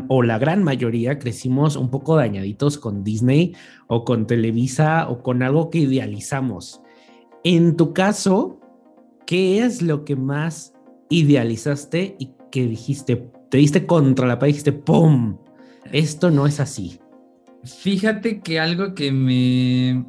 o 0.08 0.24
la 0.24 0.38
gran 0.38 0.64
mayoría, 0.64 1.18
crecimos 1.18 1.76
un 1.76 1.90
poco 1.90 2.16
dañaditos 2.16 2.78
con 2.78 3.04
Disney 3.04 3.56
o 3.88 4.06
con 4.06 4.28
Televisa 4.28 5.10
o 5.10 5.24
con 5.24 5.42
algo 5.42 5.70
que 5.70 5.80
idealizamos. 5.80 6.82
En 7.44 7.76
tu 7.76 7.94
caso, 7.94 8.60
¿qué 9.26 9.66
es 9.66 9.82
lo 9.82 10.06
que 10.06 10.16
más 10.16 10.74
idealizaste 11.10 12.16
y 12.20 12.32
que 12.52 12.68
dijiste, 12.68 13.32
te 13.50 13.58
diste 13.58 13.86
contra 13.86 14.28
la 14.28 14.40
pared 14.40 14.52
y 14.52 14.54
dijiste, 14.54 14.74
¡pum! 14.74 15.38
Esto 15.92 16.32
no 16.32 16.48
es 16.48 16.60
así. 16.60 17.00
Fíjate 17.64 18.42
que 18.42 18.60
algo 18.60 18.94
que 18.94 19.12
me, 19.12 20.06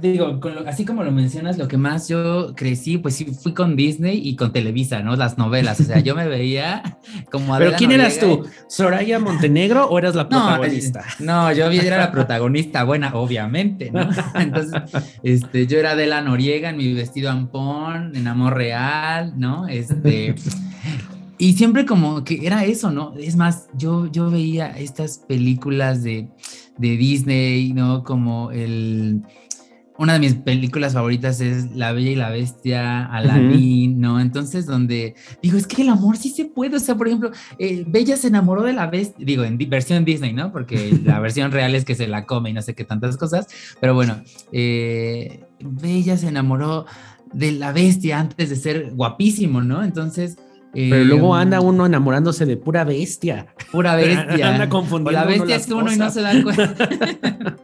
digo, 0.00 0.40
así 0.66 0.84
como 0.84 1.02
lo 1.04 1.12
mencionas, 1.12 1.58
lo 1.58 1.68
que 1.68 1.76
más 1.76 2.08
yo 2.08 2.54
crecí, 2.54 2.98
pues 2.98 3.16
sí, 3.16 3.26
fui 3.26 3.54
con 3.54 3.76
Disney 3.76 4.20
y 4.22 4.36
con 4.36 4.52
Televisa, 4.52 5.00
¿no? 5.00 5.16
Las 5.16 5.38
novelas, 5.38 5.80
o 5.80 5.84
sea, 5.84 6.00
yo 6.00 6.14
me 6.14 6.26
veía 6.28 6.98
como... 7.30 7.56
¿Pero 7.56 7.72
quién 7.76 7.92
eras 7.92 8.18
tú? 8.18 8.46
¿Soraya 8.68 9.18
Montenegro 9.18 9.86
o 9.86 9.98
eras 9.98 10.14
la 10.14 10.28
protagonista? 10.28 11.04
No, 11.18 11.52
yo 11.52 11.70
era 11.70 11.98
la 11.98 12.12
protagonista, 12.12 12.84
buena, 12.84 13.14
obviamente, 13.14 13.90
¿no? 13.90 14.08
Entonces, 14.34 14.82
este, 15.22 15.66
yo 15.66 15.78
era 15.78 15.96
de 15.96 16.06
la 16.06 16.20
Noriega 16.20 16.70
en 16.70 16.76
mi 16.76 16.92
vestido 16.92 17.30
ampón, 17.30 18.14
en 18.14 18.26
Amor 18.26 18.54
Real, 18.54 19.34
¿no? 19.36 19.68
Este... 19.68 20.34
Y 21.44 21.52
siempre 21.52 21.84
como 21.84 22.24
que 22.24 22.46
era 22.46 22.64
eso, 22.64 22.90
¿no? 22.90 23.12
Es 23.18 23.36
más, 23.36 23.68
yo, 23.76 24.10
yo 24.10 24.30
veía 24.30 24.70
estas 24.78 25.18
películas 25.18 26.02
de, 26.02 26.26
de 26.78 26.96
Disney, 26.96 27.74
¿no? 27.74 28.02
Como 28.02 28.50
el 28.50 29.20
una 29.98 30.14
de 30.14 30.20
mis 30.20 30.36
películas 30.36 30.94
favoritas 30.94 31.42
es 31.42 31.70
La 31.76 31.92
Bella 31.92 32.10
y 32.12 32.16
la 32.16 32.30
Bestia, 32.30 33.04
Aladdin, 33.04 34.00
¿no? 34.00 34.20
Entonces, 34.20 34.64
donde 34.64 35.16
digo, 35.42 35.58
es 35.58 35.66
que 35.66 35.82
el 35.82 35.90
amor 35.90 36.16
sí 36.16 36.30
se 36.30 36.46
puede. 36.46 36.76
O 36.76 36.80
sea, 36.80 36.94
por 36.94 37.08
ejemplo, 37.08 37.30
eh, 37.58 37.84
Bella 37.86 38.16
se 38.16 38.28
enamoró 38.28 38.62
de 38.62 38.72
la 38.72 38.86
bestia, 38.86 39.22
digo, 39.26 39.44
en 39.44 39.58
versión 39.68 40.06
Disney, 40.06 40.32
¿no? 40.32 40.50
Porque 40.50 40.98
la 41.04 41.20
versión 41.20 41.52
real 41.52 41.74
es 41.74 41.84
que 41.84 41.94
se 41.94 42.08
la 42.08 42.24
come 42.24 42.48
y 42.48 42.52
no 42.54 42.62
sé 42.62 42.74
qué 42.74 42.84
tantas 42.84 43.18
cosas. 43.18 43.48
Pero 43.82 43.92
bueno, 43.92 44.22
eh, 44.50 45.44
Bella 45.60 46.16
se 46.16 46.28
enamoró 46.28 46.86
de 47.34 47.52
la 47.52 47.70
bestia 47.70 48.18
antes 48.18 48.48
de 48.48 48.56
ser 48.56 48.92
guapísimo, 48.94 49.60
¿no? 49.60 49.84
Entonces. 49.84 50.38
Pero 50.74 51.04
luego 51.04 51.36
em, 51.36 51.42
anda 51.42 51.60
uno 51.60 51.86
enamorándose 51.86 52.46
de 52.46 52.56
pura 52.56 52.84
bestia. 52.84 53.46
Pura 53.70 53.94
bestia. 53.96 54.54
anda 54.54 54.68
confundiendo. 54.68 55.12
la 55.12 55.24
bestia 55.24 55.56
es 55.56 55.70
uno 55.70 55.92
y 55.92 55.96
no 55.96 56.10
se 56.10 56.20
da 56.20 56.42
cuenta. 56.42 56.88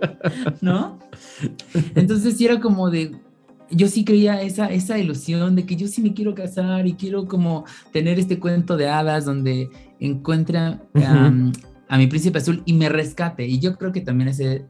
¿No? 0.61 0.99
Entonces 1.95 2.37
sí 2.37 2.47
era 2.47 2.61
como 2.61 2.91
de, 2.91 3.17
yo 3.71 3.89
sí 3.89 4.05
creía 4.05 4.41
esa, 4.43 4.67
esa 4.67 4.99
ilusión 4.99 5.57
de 5.57 5.67
que 5.67 5.77
yo 5.77 5.89
sí 5.89 6.03
me 6.03 6.15
quiero 6.15 6.35
casar 6.35 6.87
y 6.87 6.95
quiero 6.95 7.27
como 7.27 7.65
tener 7.93 8.19
este 8.19 8.39
cuento 8.39 8.77
de 8.77 8.89
hadas 8.89 9.25
donde 9.25 9.69
encuentra 9.99 10.81
a 10.95 11.99
mi 11.99 12.07
príncipe 12.07 12.39
azul 12.39 12.63
y 12.65 12.73
me 12.75 12.89
rescate. 12.89 13.47
Y 13.47 13.59
yo 13.59 13.77
creo 13.77 13.93
que 13.93 14.01
también 14.01 14.29
ese 14.29 14.67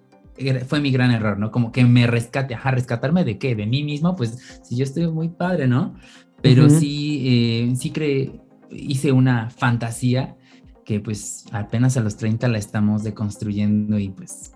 fue 0.67 0.81
mi 0.81 0.91
gran 0.91 1.11
error, 1.11 1.39
¿no? 1.39 1.51
Como 1.51 1.73
que 1.73 1.85
me 1.85 2.07
rescate, 2.07 2.55
ajá, 2.55 2.71
rescatarme 2.71 3.25
de 3.25 3.39
qué, 3.39 3.55
de 3.55 3.67
mí 3.67 3.85
mismo, 3.85 4.17
pues 4.17 4.61
si 4.63 4.77
yo 4.77 4.85
estoy 4.85 5.07
muy 5.09 5.29
padre, 5.29 5.69
¿no? 5.69 5.95
Pero 6.43 6.71
sí, 6.71 7.23
eh, 7.27 7.75
sí 7.77 7.91
creé, 7.91 8.41
hice 8.71 9.13
una 9.13 9.51
fantasía 9.51 10.37
que 10.85 11.01
pues 11.01 11.45
apenas 11.53 11.97
a 11.97 12.01
los 12.01 12.17
30 12.17 12.49
la 12.49 12.59
estamos 12.59 13.05
deconstruyendo 13.05 13.99
y 13.99 14.09
pues 14.09 14.53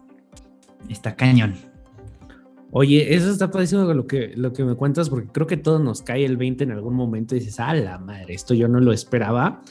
está 0.89 1.15
cañón. 1.15 1.55
Oye, 2.71 3.15
eso 3.15 3.31
está 3.31 3.53
pareciendo 3.53 3.93
lo 3.95 4.09
que, 4.09 4.33
lo 4.35 4.53
que 4.53 4.65
me 4.65 4.75
cuentas, 4.75 5.09
porque 5.09 5.29
creo 5.29 5.47
que 5.47 5.57
todos 5.57 5.81
nos 5.81 6.03
cae 6.03 6.25
el 6.25 6.37
20 6.37 6.65
en 6.65 6.73
algún 6.73 6.95
momento 6.95 7.37
y 7.37 7.39
dices, 7.39 7.61
ah, 7.61 7.73
la 7.73 7.99
madre, 7.99 8.35
esto 8.35 8.53
yo 8.53 8.67
no 8.67 8.81
lo 8.81 8.93
esperaba. 8.93 9.63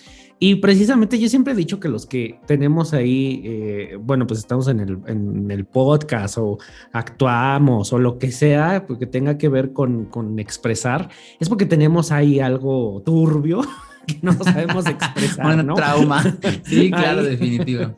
Y 0.45 0.55
precisamente 0.55 1.17
yo 1.17 1.29
siempre 1.29 1.53
he 1.53 1.55
dicho 1.55 1.79
que 1.79 1.87
los 1.87 2.05
que 2.05 2.37
tenemos 2.45 2.93
ahí, 2.93 3.41
eh, 3.45 3.97
bueno, 3.97 4.27
pues 4.27 4.41
estamos 4.41 4.67
en 4.67 4.81
el, 4.81 4.97
en 5.07 5.49
el, 5.49 5.63
podcast 5.63 6.37
o 6.37 6.57
actuamos 6.91 7.93
o 7.93 7.97
lo 7.97 8.17
que 8.19 8.29
sea, 8.29 8.83
porque 8.85 9.05
tenga 9.05 9.37
que 9.37 9.47
ver 9.47 9.71
con, 9.71 10.03
con 10.07 10.37
expresar, 10.39 11.07
es 11.39 11.47
porque 11.47 11.65
tenemos 11.65 12.11
ahí 12.11 12.41
algo 12.41 13.01
turbio 13.05 13.61
que 14.05 14.19
no 14.21 14.33
sabemos 14.33 14.85
expresar. 14.85 15.59
Un 15.65 15.75
trauma. 15.75 16.21
Sí, 16.65 16.91
claro, 16.91 17.23
definitivo. 17.23 17.95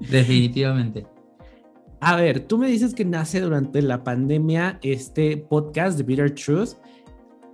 Definitivamente. 0.00 1.06
A 2.00 2.16
ver, 2.16 2.40
tú 2.40 2.56
me 2.56 2.68
dices 2.68 2.94
que 2.94 3.04
nace 3.04 3.38
durante 3.38 3.82
la 3.82 4.02
pandemia 4.02 4.78
este 4.82 5.36
podcast 5.36 5.98
de 5.98 6.04
Bitter 6.04 6.34
Truth. 6.34 6.70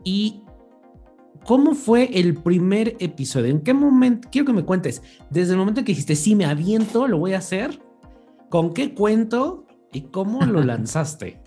¿Y 0.04 0.44
cómo 1.48 1.74
fue 1.74 2.10
el 2.12 2.34
primer 2.34 2.94
episodio? 3.00 3.46
¿En 3.46 3.62
qué 3.62 3.72
momento? 3.72 4.28
Quiero 4.30 4.44
que 4.44 4.52
me 4.52 4.66
cuentes. 4.66 5.00
Desde 5.30 5.52
el 5.52 5.58
momento 5.58 5.80
en 5.80 5.86
que 5.86 5.92
dijiste, 5.92 6.14
sí, 6.14 6.36
me 6.36 6.44
aviento, 6.44 7.08
lo 7.08 7.16
voy 7.16 7.32
a 7.32 7.38
hacer. 7.38 7.80
¿Con 8.50 8.74
qué 8.74 8.92
cuento 8.92 9.66
y 9.90 10.02
cómo 10.02 10.44
lo 10.44 10.62
lanzaste? 10.72 11.40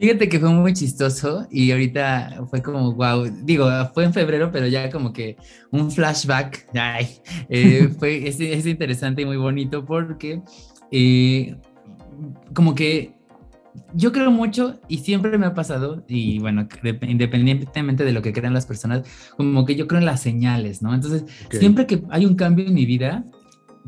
Fíjate 0.00 0.28
que 0.28 0.40
fue 0.40 0.48
muy 0.48 0.72
chistoso 0.72 1.46
y 1.52 1.70
ahorita 1.70 2.46
fue 2.50 2.62
como, 2.62 2.92
wow, 2.94 3.30
digo, 3.44 3.68
fue 3.94 4.06
en 4.06 4.12
febrero, 4.12 4.50
pero 4.50 4.66
ya 4.66 4.90
como 4.90 5.12
que 5.12 5.36
un 5.70 5.88
flashback, 5.88 6.70
ay, 6.74 7.06
eh, 7.48 7.88
fue, 7.98 8.26
es, 8.26 8.40
es, 8.40 8.66
interesante 8.66 9.22
y 9.22 9.24
muy 9.24 9.36
bonito 9.36 9.84
porque 9.84 10.42
eh, 10.90 11.56
como 12.52 12.74
que 12.74 13.17
yo 13.94 14.12
creo 14.12 14.30
mucho 14.30 14.80
y 14.88 14.98
siempre 14.98 15.36
me 15.38 15.46
ha 15.46 15.54
pasado, 15.54 16.04
y 16.08 16.38
bueno, 16.38 16.68
independientemente 17.02 18.04
de 18.04 18.12
lo 18.12 18.22
que 18.22 18.32
crean 18.32 18.54
las 18.54 18.66
personas, 18.66 19.02
como 19.36 19.64
que 19.64 19.76
yo 19.76 19.86
creo 19.86 20.00
en 20.00 20.06
las 20.06 20.20
señales, 20.20 20.82
¿no? 20.82 20.94
Entonces, 20.94 21.24
siempre 21.50 21.86
que 21.86 22.02
hay 22.10 22.26
un 22.26 22.34
cambio 22.34 22.66
en 22.66 22.74
mi 22.74 22.86
vida, 22.86 23.24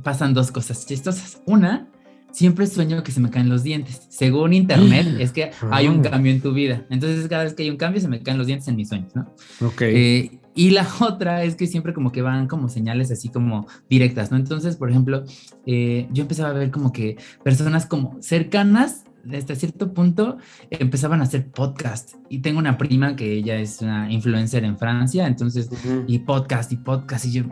pasan 0.03 0.35
dos 0.35 0.51
cosas 0.51 0.87
chistosas. 0.87 1.43
Una, 1.47 1.89
siempre 2.33 2.67
sueño 2.67 3.03
que 3.03 3.13
se 3.13 3.21
me 3.21 3.31
caen 3.31 3.49
los 3.49 3.63
dientes. 3.63 4.07
Según 4.09 4.53
internet, 4.53 5.07
es 5.19 5.33
que 5.33 5.51
hay 5.71 5.89
un 5.89 6.05
ah. 6.07 6.11
cambio 6.11 6.33
en 6.33 6.41
tu 6.41 6.53
vida. 6.53 6.87
Entonces, 6.91 7.27
cada 7.29 7.45
vez 7.45 7.55
que 7.55 7.63
hay 7.63 7.71
un 7.71 7.77
cambio, 7.77 8.01
se 8.01 8.09
me 8.09 8.23
caen 8.23 8.39
los 8.39 8.47
dientes 8.47 8.69
en 8.69 8.77
mis 8.77 8.89
sueños, 8.89 9.15
¿no? 9.15 9.33
Ok. 9.67 9.83
Eh, 9.83 10.41
y 10.55 10.71
la 10.71 10.87
otra 11.01 11.45
es 11.45 11.55
que 11.55 11.67
siempre 11.67 11.95
como 11.95 12.13
que 12.13 12.23
van 12.23 12.47
como 12.47 12.69
señales 12.69 13.11
así 13.11 13.29
como 13.29 13.67
directas, 13.89 14.31
¿no? 14.31 14.37
Entonces, 14.37 14.77
por 14.77 14.91
ejemplo, 14.91 15.25
eh, 15.67 16.09
yo 16.13 16.23
empezaba 16.23 16.51
a 16.51 16.55
ver 16.55 16.71
como 16.71 16.93
que 16.93 17.17
personas 17.45 17.87
como 17.87 18.17
cercanas 18.21 19.05
desde 19.25 19.57
cierto 19.57 19.93
punto 19.93 20.39
empezaban 20.71 21.21
a 21.21 21.25
hacer 21.25 21.51
podcast 21.51 22.15
y 22.29 22.39
tengo 22.39 22.59
una 22.59 22.79
prima 22.79 23.17
que 23.17 23.33
ella 23.33 23.57
es 23.57 23.81
una 23.83 24.11
influencer 24.11 24.65
en 24.65 24.79
Francia, 24.79 25.27
entonces, 25.27 25.69
y 26.07 26.19
podcast 26.21 26.73
y 26.73 26.77
podcast 26.77 27.27
y 27.27 27.33
yo, 27.33 27.45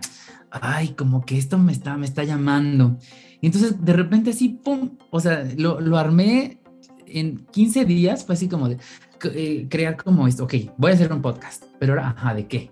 ay, 0.50 0.88
como 0.88 1.25
que 1.25 1.38
esto 1.38 1.58
me 1.58 1.72
está, 1.72 1.96
me 1.96 2.06
está 2.06 2.25
llamando. 2.25 2.98
Y 3.40 3.46
entonces 3.46 3.84
de 3.84 3.92
repente 3.92 4.30
así, 4.30 4.48
¡pum! 4.48 4.96
O 5.10 5.20
sea, 5.20 5.46
lo, 5.56 5.80
lo 5.80 5.98
armé 5.98 6.60
en 7.06 7.46
15 7.52 7.84
días, 7.84 8.25
fue 8.25 8.34
así 8.34 8.48
como 8.48 8.68
de 8.68 8.78
eh, 9.25 9.66
crear 9.68 9.96
como 9.96 10.26
esto, 10.28 10.44
ok, 10.44 10.54
voy 10.76 10.92
a 10.92 10.94
hacer 10.94 11.12
un 11.12 11.22
podcast, 11.22 11.64
pero 11.78 11.94
ahora, 11.94 12.10
ajá, 12.10 12.34
¿de 12.34 12.46
qué? 12.46 12.70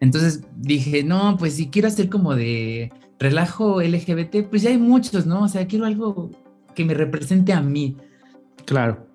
Entonces 0.00 0.44
dije, 0.56 1.04
no, 1.04 1.36
pues 1.38 1.54
si 1.54 1.68
quiero 1.68 1.88
hacer 1.88 2.08
como 2.08 2.34
de 2.34 2.90
relajo 3.18 3.82
LGBT, 3.82 4.48
pues 4.48 4.62
ya 4.62 4.70
hay 4.70 4.78
muchos, 4.78 5.26
¿no? 5.26 5.42
O 5.42 5.48
sea, 5.48 5.66
quiero 5.66 5.84
algo 5.84 6.30
que 6.74 6.84
me 6.84 6.94
represente 6.94 7.52
a 7.52 7.60
mí. 7.60 7.96
Claro. 8.64 9.06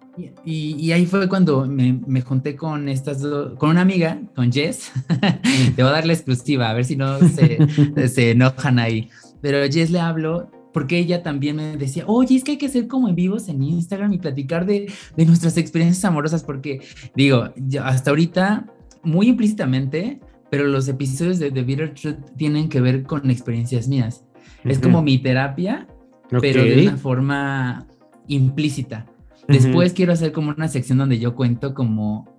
Y, 0.46 0.92
ahí 0.92 1.06
fue 1.06 1.28
cuando 1.28 1.66
me, 1.66 2.22
junté 2.22 2.56
con 2.56 2.88
estas 2.88 3.22
con 3.58 3.72
una 3.72 3.82
amiga, 3.82 4.22
con 4.34 4.52
Jess. 4.52 4.92
Te 5.76 5.84
voy 5.84 5.92
a 5.92 5.96
dar 5.96 6.06
la 6.06 6.14
exclusiva, 6.14 6.70
a 6.70 6.74
ver 6.74 6.86
si 6.86 6.96
no 6.96 7.20
se, 7.20 8.08
se 8.08 8.32
enojan 8.32 8.80
ahí. 8.80 9.10
Pero 9.42 9.58
Jess 9.70 9.92
le 9.92 10.00
hablo 10.00 10.50
porque 10.74 10.98
ella 10.98 11.24
también 11.24 11.56
me 11.56 11.78
decía, 11.78 12.04
oye, 12.08 12.36
es 12.36 12.44
que 12.44 12.52
hay 12.52 12.58
que 12.58 12.68
ser 12.68 12.88
como 12.88 13.08
en 13.08 13.16
vivos 13.16 13.48
en 13.48 13.64
Instagram 13.64 14.14
y 14.14 14.18
platicar 14.18 14.66
de, 14.66 14.92
de 15.16 15.26
nuestras 15.26 15.58
experiencias 15.58 16.04
amorosas, 16.04 16.44
porque 16.44 16.82
digo, 17.16 17.50
hasta 17.82 18.10
ahorita 18.10 18.66
muy 19.02 19.30
implícitamente, 19.30 20.20
pero 20.50 20.66
los 20.66 20.88
episodios 20.88 21.40
de 21.40 21.52
The 21.52 21.64
Bitter 21.64 21.94
Truth 21.94 22.18
tienen 22.36 22.68
que 22.68 22.82
ver 22.82 23.04
con 23.04 23.30
experiencias 23.30 23.88
mías. 23.88 24.26
Es 24.64 24.80
como 24.80 25.02
mi 25.02 25.20
terapia 25.20 25.88
pero 26.30 26.64
de 26.64 26.88
una 26.88 26.98
forma 26.98 27.88
implícita. 28.28 29.06
Después 29.48 29.94
quiero 29.94 30.14
hacer 30.14 30.32
como 30.32 30.52
una 30.52 30.68
sección 30.68 30.98
donde 30.98 31.20
yo 31.20 31.36
cuento 31.36 31.74
como 31.74 32.36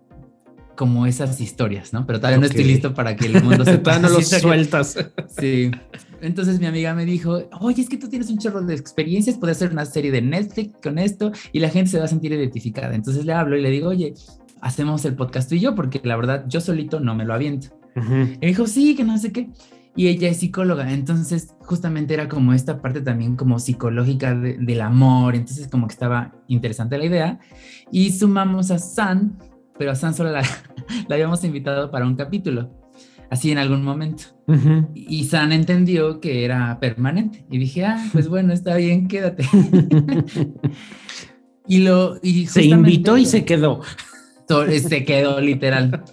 como 0.76 1.06
esas 1.06 1.40
historias, 1.40 1.92
¿no? 1.92 2.06
Pero 2.06 2.20
todavía 2.20 2.38
no 2.38 2.46
estoy 2.46 2.64
listo 2.64 2.94
para 2.94 3.16
que 3.16 3.26
el 3.26 3.42
mundo 3.42 3.64
se 3.64 3.78
Todavía 3.78 4.08
no 4.08 4.14
los 4.14 4.28
sueltas. 4.40 4.96
Sí. 5.40 5.70
Entonces 6.20 6.60
mi 6.60 6.66
amiga 6.66 6.94
me 6.94 7.04
dijo, 7.04 7.42
oye, 7.60 7.82
es 7.82 7.88
que 7.88 7.96
tú 7.96 8.08
tienes 8.08 8.30
un 8.30 8.38
chorro 8.38 8.60
de 8.62 8.74
experiencias, 8.74 9.36
puedes 9.38 9.56
hacer 9.56 9.72
una 9.72 9.84
serie 9.86 10.10
de 10.12 10.22
Netflix 10.22 10.74
con 10.82 10.98
esto 10.98 11.32
y 11.52 11.60
la 11.60 11.70
gente 11.70 11.90
se 11.90 11.98
va 11.98 12.04
a 12.04 12.08
sentir 12.08 12.32
identificada. 12.32 12.94
Entonces 12.94 13.24
le 13.24 13.32
hablo 13.32 13.56
y 13.56 13.62
le 13.62 13.70
digo, 13.70 13.88
oye, 13.88 14.14
hacemos 14.60 15.04
el 15.04 15.14
podcast 15.14 15.48
tú 15.48 15.56
y 15.56 15.60
yo, 15.60 15.74
porque 15.74 16.00
la 16.04 16.16
verdad 16.16 16.44
yo 16.46 16.60
solito 16.60 17.00
no 17.00 17.14
me 17.14 17.24
lo 17.24 17.34
aviento. 17.34 17.68
Y 17.96 18.38
me 18.40 18.46
dijo, 18.48 18.66
sí, 18.66 18.94
que 18.94 19.04
no 19.04 19.16
sé 19.16 19.32
qué. 19.32 19.48
Y 19.96 20.08
ella 20.08 20.28
es 20.28 20.40
psicóloga, 20.40 20.92
entonces 20.92 21.54
justamente 21.60 22.12
era 22.12 22.28
como 22.28 22.52
esta 22.52 22.82
parte 22.82 23.00
también 23.00 23.34
como 23.34 23.58
psicológica 23.58 24.34
del 24.34 24.80
amor, 24.82 25.34
entonces 25.34 25.68
como 25.68 25.86
que 25.86 25.94
estaba 25.94 26.34
interesante 26.48 26.98
la 26.98 27.06
idea. 27.06 27.40
Y 27.90 28.12
sumamos 28.12 28.70
a 28.70 28.78
San, 28.78 29.38
pero 29.78 29.92
a 29.92 29.94
San 29.94 30.12
solo 30.12 30.32
la, 30.32 30.42
habíamos 31.10 31.42
invitado 31.44 31.90
para 31.90 32.06
un 32.06 32.14
capítulo, 32.14 32.70
así 33.30 33.50
en 33.50 33.56
algún 33.56 33.82
momento. 33.82 34.24
Y 34.94 35.24
San 35.24 35.50
entendió 35.52 36.20
que 36.20 36.44
era 36.44 36.78
permanente. 36.78 37.46
Y 37.50 37.56
dije, 37.56 37.86
ah, 37.86 38.06
pues 38.12 38.28
bueno, 38.30 38.52
está 38.52 38.76
bien, 38.76 39.08
quédate. 39.08 39.44
y 41.66 41.78
lo... 41.78 42.18
Y 42.22 42.46
se 42.46 42.64
invitó 42.64 43.16
y 43.16 43.24
se 43.24 43.46
quedó. 43.46 43.80
Se 44.46 45.04
quedó, 45.04 45.40
literal. 45.40 46.04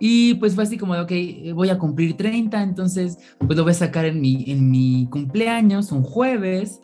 Y 0.00 0.34
pues 0.34 0.54
fue 0.54 0.64
así 0.64 0.76
como 0.76 0.94
de, 0.94 1.00
ok, 1.00 1.54
voy 1.54 1.70
a 1.70 1.78
cumplir 1.78 2.16
30, 2.16 2.62
entonces 2.62 3.18
pues 3.38 3.56
lo 3.56 3.64
voy 3.64 3.72
a 3.72 3.74
sacar 3.74 4.04
en 4.04 4.20
mi, 4.20 4.44
en 4.48 4.70
mi 4.70 5.08
cumpleaños, 5.10 5.92
un 5.92 6.02
jueves. 6.02 6.80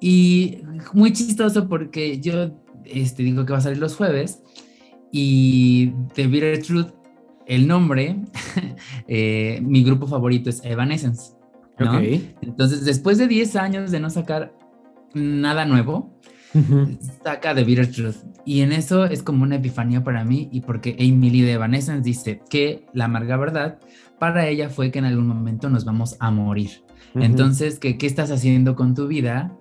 Y 0.00 0.58
muy 0.92 1.12
chistoso 1.12 1.68
porque 1.68 2.20
yo 2.20 2.50
este, 2.84 3.22
digo 3.22 3.44
que 3.44 3.52
va 3.52 3.58
a 3.58 3.62
salir 3.62 3.78
los 3.78 3.96
jueves. 3.96 4.42
Y 5.12 5.92
The 6.14 6.26
Bitter 6.26 6.62
Truth, 6.62 6.88
el 7.46 7.68
nombre, 7.68 8.16
eh, 9.08 9.60
mi 9.62 9.84
grupo 9.84 10.06
favorito 10.06 10.50
es 10.50 10.64
Evanescence. 10.64 11.32
¿no? 11.78 12.00
Entonces, 12.40 12.84
después 12.84 13.18
de 13.18 13.28
10 13.28 13.56
años 13.56 13.90
de 13.90 14.00
no 14.00 14.10
sacar 14.10 14.56
nada 15.12 15.64
nuevo, 15.66 16.18
saca 17.22 17.54
The 17.54 17.64
Bitter 17.64 17.90
Truth. 17.90 18.16
Y 18.44 18.60
en 18.60 18.72
eso 18.72 19.04
es 19.04 19.22
como 19.22 19.42
una 19.42 19.56
epifanía 19.56 20.04
para 20.04 20.24
mí, 20.24 20.48
y 20.52 20.60
porque 20.60 20.96
Emily 20.98 21.42
de 21.42 21.52
Evanescence 21.52 22.02
dice 22.02 22.40
que 22.48 22.86
la 22.92 23.06
amarga 23.06 23.36
verdad 23.36 23.78
para 24.18 24.46
ella 24.48 24.68
fue 24.68 24.90
que 24.90 25.00
en 25.00 25.06
algún 25.06 25.26
momento 25.26 25.68
nos 25.68 25.84
vamos 25.84 26.16
a 26.20 26.30
morir. 26.30 26.70
Entonces, 27.14 27.78
¿qué, 27.78 27.96
¿qué 27.96 28.06
estás 28.06 28.30
haciendo 28.30 28.74
con 28.74 28.94
tu 28.94 29.06
vida 29.06 29.56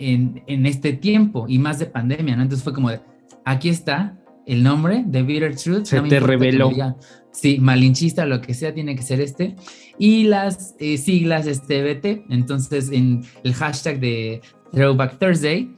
en, 0.00 0.66
este 0.66 0.92
tiempo 0.92 1.46
y 1.48 1.58
más 1.58 1.78
de 1.78 1.86
pandemia, 1.86 2.36
¿no? 2.36 2.42
Entonces 2.42 2.64
fue 2.64 2.72
como 2.72 2.90
de, 2.90 3.00
aquí 3.44 3.68
está 3.68 4.18
el 4.46 4.62
nombre 4.62 5.04
de 5.06 5.22
Bitter 5.22 5.54
Truth. 5.54 5.84
Se 5.84 6.00
te 6.00 6.20
reveló. 6.20 6.70
sí, 7.30 7.58
malinchista, 7.60 8.26
lo 8.26 8.40
que 8.40 8.54
sea, 8.54 8.74
tiene 8.74 8.96
que 8.96 9.02
ser 9.02 9.20
este. 9.20 9.56
Y 9.98 10.24
las 10.24 10.74
eh, 10.78 10.96
siglas 10.96 11.46
este 11.46 11.82
BT, 11.82 12.24
entonces 12.30 12.90
en 12.90 13.22
el 13.44 13.54
hashtag 13.54 14.00
de 14.00 14.40
Throwback 14.72 15.18
Thursday. 15.18 15.76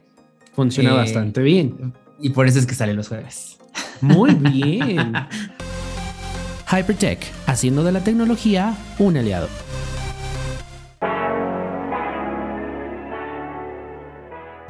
Funciona 0.53 0.91
eh, 0.91 0.95
bastante 0.95 1.43
bien. 1.43 1.95
Y 2.21 2.31
por 2.31 2.47
eso 2.47 2.59
es 2.59 2.67
que 2.67 2.75
sale 2.75 2.95
los 2.95 3.09
jueves. 3.09 3.59
Muy 4.01 4.35
bien. 4.35 5.15
Hypertech, 6.71 7.21
haciendo 7.47 7.85
de 7.85 7.93
la 7.93 8.01
tecnología 8.01 8.77
un 8.99 9.17
aliado. 9.17 9.49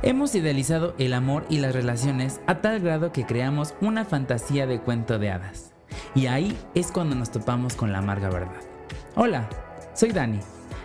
Hemos 0.05 0.35
idealizado 0.35 0.97
el 0.99 1.15
amor 1.15 1.47
y 1.49 1.59
las 1.59 1.73
relaciones 1.73 2.41
a 2.49 2.61
tal 2.61 2.81
grado 2.81 3.13
que 3.13 3.25
creamos 3.25 3.75
una 3.81 4.05
fantasía 4.05 4.67
de 4.67 4.81
cuento 4.81 5.21
de 5.21 5.31
hadas. 5.31 5.73
Y 6.17 6.27
ahí 6.27 6.57
es 6.75 6.91
cuando 6.91 7.15
nos 7.15 7.31
topamos 7.31 7.77
con 7.77 7.93
la 7.93 7.99
amarga 7.99 8.29
verdad. 8.29 8.61
Hola, 9.15 9.49
soy 9.95 10.11
Dani 10.11 10.41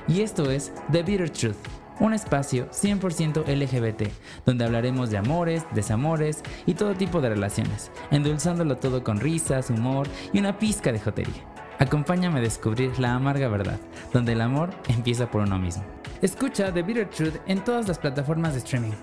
y 0.08 0.22
esto 0.22 0.52
es 0.52 0.72
The 0.92 1.02
Bitter 1.02 1.30
Truth, 1.30 1.56
un 2.00 2.14
espacio 2.14 2.70
100% 2.72 3.46
LGBT, 3.48 4.12
donde 4.46 4.66
hablaremos 4.66 5.10
de 5.10 5.18
amores, 5.18 5.64
desamores 5.74 6.44
y 6.66 6.74
todo 6.74 6.96
tipo 6.96 7.22
de 7.22 7.30
relaciones, 7.30 7.92
endulzándolo 8.12 8.78
todo 8.78 9.04
con 9.04 9.20
risas, 9.20 9.70
humor 9.70 10.08
y 10.34 10.40
una 10.40 10.58
pizca 10.60 10.92
de 10.92 11.00
jotería. 11.00 11.44
Acompáñame 11.80 12.40
a 12.40 12.42
descubrir 12.42 12.98
la 13.00 13.14
amarga 13.14 13.48
verdad, 13.50 13.80
donde 14.12 14.34
el 14.34 14.42
amor 14.42 14.72
empieza 14.88 15.30
por 15.30 15.42
uno 15.42 15.60
mismo. 15.60 15.84
Escucha 16.22 16.74
The 16.74 16.82
Bitter 16.82 17.08
Truth 17.08 17.36
en 17.46 17.64
todas 17.64 17.88
las 17.88 18.00
plataformas 18.00 18.54
de 18.54 18.60
streaming. 18.60 18.94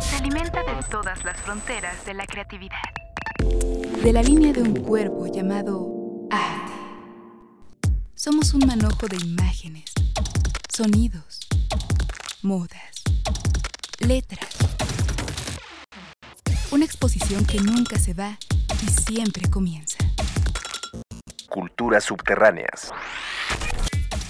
Se 0.00 0.16
alimenta 0.16 0.62
de 0.62 0.82
todas 0.90 1.24
las 1.24 1.38
fronteras 1.38 2.04
de 2.04 2.12
la 2.12 2.26
creatividad. 2.26 2.76
De 4.02 4.12
la 4.12 4.22
línea 4.22 4.52
de 4.52 4.60
un 4.60 4.74
cuerpo 4.74 5.26
llamado 5.26 5.88
arte. 6.30 6.72
Somos 8.14 8.52
un 8.52 8.66
manojo 8.66 9.06
de 9.08 9.16
imágenes, 9.16 9.84
sonidos, 10.82 11.40
modas, 12.40 13.02
letras. 13.98 14.48
Una 16.70 16.86
exposición 16.86 17.44
que 17.44 17.60
nunca 17.60 17.98
se 17.98 18.14
va 18.14 18.38
y 18.82 18.86
siempre 18.88 19.50
comienza. 19.50 19.98
Culturas 21.50 22.04
subterráneas 22.04 22.94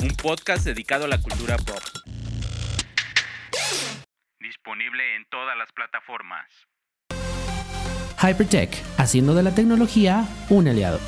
un 0.02 0.08
podcast 0.16 0.64
dedicado 0.64 1.04
a 1.04 1.08
la 1.08 1.22
cultura 1.22 1.56
pop. 1.56 1.78
Disponible 4.40 5.14
en 5.14 5.26
todas 5.30 5.56
las 5.56 5.70
plataformas. 5.70 6.48
Hypertech, 8.20 8.82
haciendo 8.98 9.36
de 9.36 9.44
la 9.44 9.54
tecnología 9.54 10.26
un 10.48 10.66
aliado. 10.66 10.98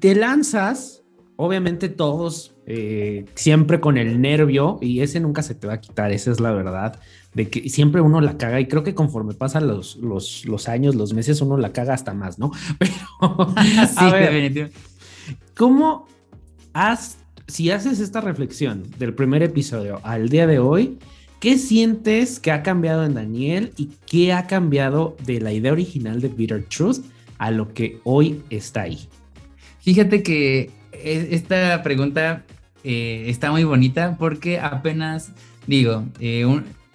Te 0.00 0.14
lanzas 0.14 1.00
obviamente 1.40 1.88
todos 1.88 2.54
eh, 2.66 3.24
siempre 3.34 3.80
con 3.80 3.96
el 3.96 4.20
nervio 4.20 4.78
y 4.82 5.00
ese 5.00 5.20
nunca 5.20 5.42
se 5.42 5.54
te 5.54 5.66
va 5.66 5.74
a 5.74 5.80
quitar, 5.80 6.12
esa 6.12 6.30
es 6.30 6.38
la 6.38 6.52
verdad, 6.52 7.00
de 7.32 7.48
que 7.48 7.70
siempre 7.70 8.02
uno 8.02 8.20
la 8.20 8.36
caga 8.36 8.60
y 8.60 8.68
creo 8.68 8.84
que 8.84 8.94
conforme 8.94 9.32
pasan 9.32 9.66
los, 9.66 9.96
los, 9.96 10.68
años, 10.68 10.94
los 10.96 11.14
meses, 11.14 11.40
uno 11.40 11.56
la 11.56 11.72
caga 11.72 11.94
hasta 11.94 12.12
más, 12.12 12.38
¿no? 12.38 12.50
Pero, 12.78 13.54
sí, 13.88 14.70
¿cómo 15.56 16.06
has, 16.74 17.16
si 17.46 17.70
haces 17.70 18.00
esta 18.00 18.20
reflexión 18.20 18.82
del 18.98 19.14
primer 19.14 19.42
episodio 19.42 20.00
al 20.02 20.28
día 20.28 20.46
de 20.46 20.58
hoy, 20.58 20.98
¿qué 21.40 21.56
sientes 21.56 22.38
que 22.38 22.52
ha 22.52 22.62
cambiado 22.62 23.02
en 23.06 23.14
Daniel 23.14 23.72
y 23.78 23.92
qué 24.06 24.34
ha 24.34 24.46
cambiado 24.46 25.16
de 25.24 25.40
la 25.40 25.54
idea 25.54 25.72
original 25.72 26.20
de 26.20 26.28
Bitter 26.28 26.66
Truth 26.66 26.98
a 27.38 27.50
lo 27.50 27.72
que 27.72 27.98
hoy 28.04 28.42
está 28.50 28.82
ahí? 28.82 29.08
Fíjate 29.80 30.22
que 30.22 30.70
esta 30.92 31.82
pregunta 31.82 32.44
eh, 32.84 33.24
está 33.26 33.50
muy 33.50 33.64
bonita 33.64 34.16
porque 34.18 34.58
apenas, 34.58 35.32
digo, 35.66 36.04
eh, 36.18 36.46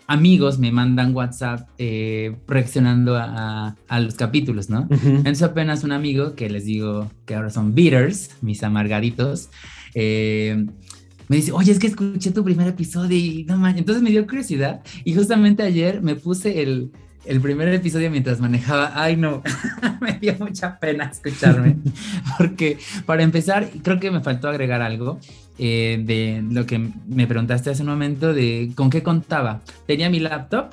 amigos 0.08 0.60
me 0.60 0.72
mandan 0.72 1.16
WhatsApp 1.16 1.68
eh, 1.78 2.36
reaccionando 2.48 3.16
a, 3.18 3.76
los 4.00 4.16
capítulos, 4.16 4.70
¿no? 4.70 4.88
Entonces 4.92 5.44
apenas 5.44 5.84
un 5.84 5.92
amigo 5.92 6.36
que 6.36 6.50
les 6.50 6.66
digo 6.66 7.12
que 7.26 7.36
ahora 7.36 7.50
son 7.50 7.74
beaters, 7.74 8.32
mis 8.42 8.64
amargaditos, 8.64 9.50
me 9.96 11.38
dice, 11.38 11.52
oye, 11.54 11.72
es 11.72 11.80
que 11.80 11.88
escuché 11.88 12.32
tu 12.32 12.44
primer 12.44 12.68
episodio 12.68 13.18
y 13.18 13.46
no 13.46 13.58
manches. 13.58 13.80
Entonces 13.80 14.04
me 14.04 14.12
dio 14.12 14.28
curiosidad 14.28 14.82
y 15.04 15.16
justamente 15.16 15.64
ayer 15.64 16.02
me 16.04 16.16
puse 16.16 16.62
el, 16.62 16.92
el 17.26 17.42
primer 17.42 17.68
episodio 17.70 18.10
mientras 18.12 18.40
manejaba, 18.40 18.92
ay 18.96 19.16
no, 19.16 19.42
me 20.02 20.14
dio 20.20 20.36
mucha 20.40 20.80
pena 20.80 21.06
escucharme, 21.06 21.78
porque 22.38 22.78
para 23.06 23.24
empezar, 23.24 23.70
creo 23.84 24.00
que 24.00 24.12
me 24.12 24.22
faltó 24.22 24.48
agregar 24.48 24.82
algo 24.82 25.20
eh, 25.58 26.02
de 26.06 26.44
lo 26.50 26.66
que 26.66 26.92
me 27.08 27.28
preguntaste 27.28 27.70
hace 27.70 27.84
un 27.84 27.90
momento, 27.90 28.34
de 28.34 28.72
con 28.76 28.90
qué 28.90 29.04
contaba. 29.04 29.62
Tenía 29.88 30.10
mi 30.10 30.20
laptop, 30.20 30.72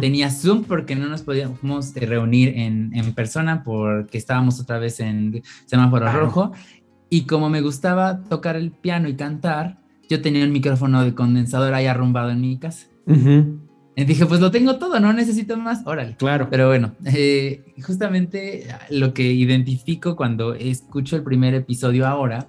tenía 0.00 0.30
Zoom 0.30 0.64
porque 0.64 0.94
no 0.96 1.08
nos 1.08 1.22
podíamos 1.22 1.94
reunir 1.94 2.58
en, 2.58 2.90
en, 2.94 3.14
persona 3.14 3.64
porque 3.64 4.18
estábamos 4.18 4.60
otra 4.60 4.78
vez 4.78 5.00
en 5.00 5.42
semáforo 5.64 6.12
rojo, 6.12 6.52
y 7.08 7.22
como 7.22 7.48
me 7.48 7.60
gustaba 7.60 8.22
tocar 8.24 8.56
el 8.56 8.70
piano 8.70 9.08
y 9.08 9.16
cantar, 9.16 9.78
yo 10.08 10.20
tenía 10.20 10.44
un 10.44 10.52
micrófono 10.52 11.02
de 11.04 11.14
condensador 11.14 11.74
ahí 11.74 11.86
arrumbado 11.86 12.30
en 12.30 12.40
mi 12.40 12.58
casa. 12.58 12.86
Y 13.94 14.04
dije, 14.04 14.24
pues 14.24 14.40
lo 14.40 14.50
tengo 14.50 14.76
todo, 14.76 14.98
no 15.00 15.12
necesito 15.12 15.56
más, 15.56 15.86
órale. 15.86 16.16
Claro. 16.16 16.48
Pero 16.50 16.68
bueno, 16.68 16.94
eh, 17.04 17.74
justamente 17.82 18.66
lo 18.90 19.12
que 19.12 19.30
identifico 19.32 20.16
cuando 20.16 20.54
escucho 20.54 21.16
el 21.16 21.22
primer 21.22 21.52
episodio 21.54 22.06
ahora, 22.06 22.48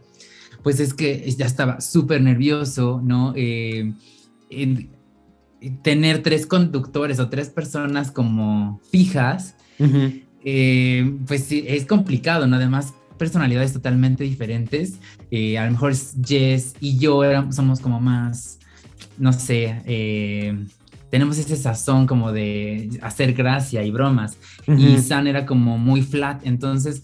pues 0.63 0.79
es 0.79 0.93
que 0.93 1.29
ya 1.37 1.45
estaba 1.45 1.81
súper 1.81 2.21
nervioso, 2.21 3.01
¿no? 3.03 3.33
Eh, 3.35 3.93
en- 4.49 4.89
tener 5.81 6.23
tres 6.23 6.45
conductores 6.45 7.19
o 7.19 7.29
tres 7.29 7.49
personas 7.49 8.11
como 8.11 8.79
fijas, 8.91 9.55
eh, 10.45 11.13
pues 11.27 11.43
sí, 11.45 11.63
es 11.67 11.85
complicado, 11.85 12.47
¿no? 12.47 12.55
Además, 12.57 12.93
personalidades 13.17 13.73
totalmente 13.73 14.23
diferentes. 14.23 14.99
Eh, 15.31 15.57
a 15.57 15.65
lo 15.65 15.71
mejor 15.71 15.93
Jess 16.25 16.75
y 16.79 16.97
yo 16.97 17.23
éramos, 17.23 17.55
somos 17.55 17.79
como 17.79 17.99
más, 18.01 18.59
no 19.17 19.31
sé, 19.33 19.81
eh, 19.85 20.65
tenemos 21.13 21.37
ese 21.37 21.55
sazón 21.57 22.07
como 22.07 22.31
de 22.31 22.89
hacer 23.03 23.33
gracia 23.33 23.83
y 23.83 23.91
bromas. 23.91 24.39
Y 24.65 24.97
San 24.97 25.27
era 25.27 25.45
como 25.45 25.77
muy 25.77 26.01
flat, 26.01 26.41
entonces 26.43 27.03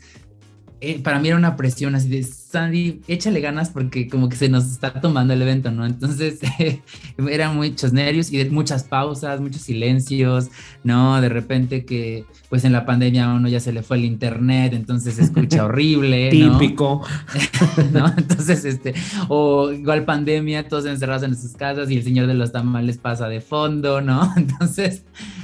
eh, 0.81 0.99
para 0.99 1.19
mí 1.19 1.27
era 1.27 1.37
una 1.37 1.55
presión 1.55 1.93
así 1.93 2.09
de 2.09 2.17
Sandy, 2.51 3.01
échale 3.07 3.41
ganas 3.41 3.69
porque 3.69 4.07
como 4.07 4.27
que 4.27 4.35
se 4.35 4.49
nos 4.49 4.65
está 4.71 4.99
tomando 4.99 5.33
el 5.33 5.41
evento, 5.43 5.69
¿no? 5.69 5.85
Entonces 5.85 6.39
eran 7.29 7.55
muchos 7.55 7.93
nervios 7.93 8.33
y 8.33 8.37
de- 8.37 8.49
muchas 8.49 8.83
pausas, 8.85 9.39
muchos 9.39 9.61
silencios, 9.61 10.49
¿no? 10.83 11.21
De 11.21 11.29
repente 11.29 11.85
que 11.85 12.25
pues 12.49 12.65
en 12.65 12.71
la 12.71 12.87
pandemia 12.87 13.25
a 13.29 13.35
uno 13.35 13.49
ya 13.49 13.59
se 13.59 13.71
le 13.71 13.83
fue 13.83 13.97
el 13.97 14.05
internet, 14.05 14.73
entonces 14.73 15.13
se 15.13 15.21
escucha 15.21 15.65
horrible, 15.65 16.31
¿no? 16.33 16.57
Típico. 16.57 17.05
¿no? 17.93 18.11
Entonces, 18.17 18.65
este, 18.65 18.95
o 19.27 19.71
igual 19.71 20.05
pandemia, 20.05 20.67
todos 20.67 20.87
encerrados 20.87 21.21
en 21.21 21.37
sus 21.37 21.51
casas 21.51 21.91
y 21.91 21.97
el 21.97 22.03
señor 22.03 22.25
de 22.25 22.33
los 22.33 22.51
tamales 22.51 22.97
pasa 22.97 23.29
de 23.29 23.41
fondo, 23.41 24.01
¿no? 24.01 24.33
Entonces, 24.35 25.03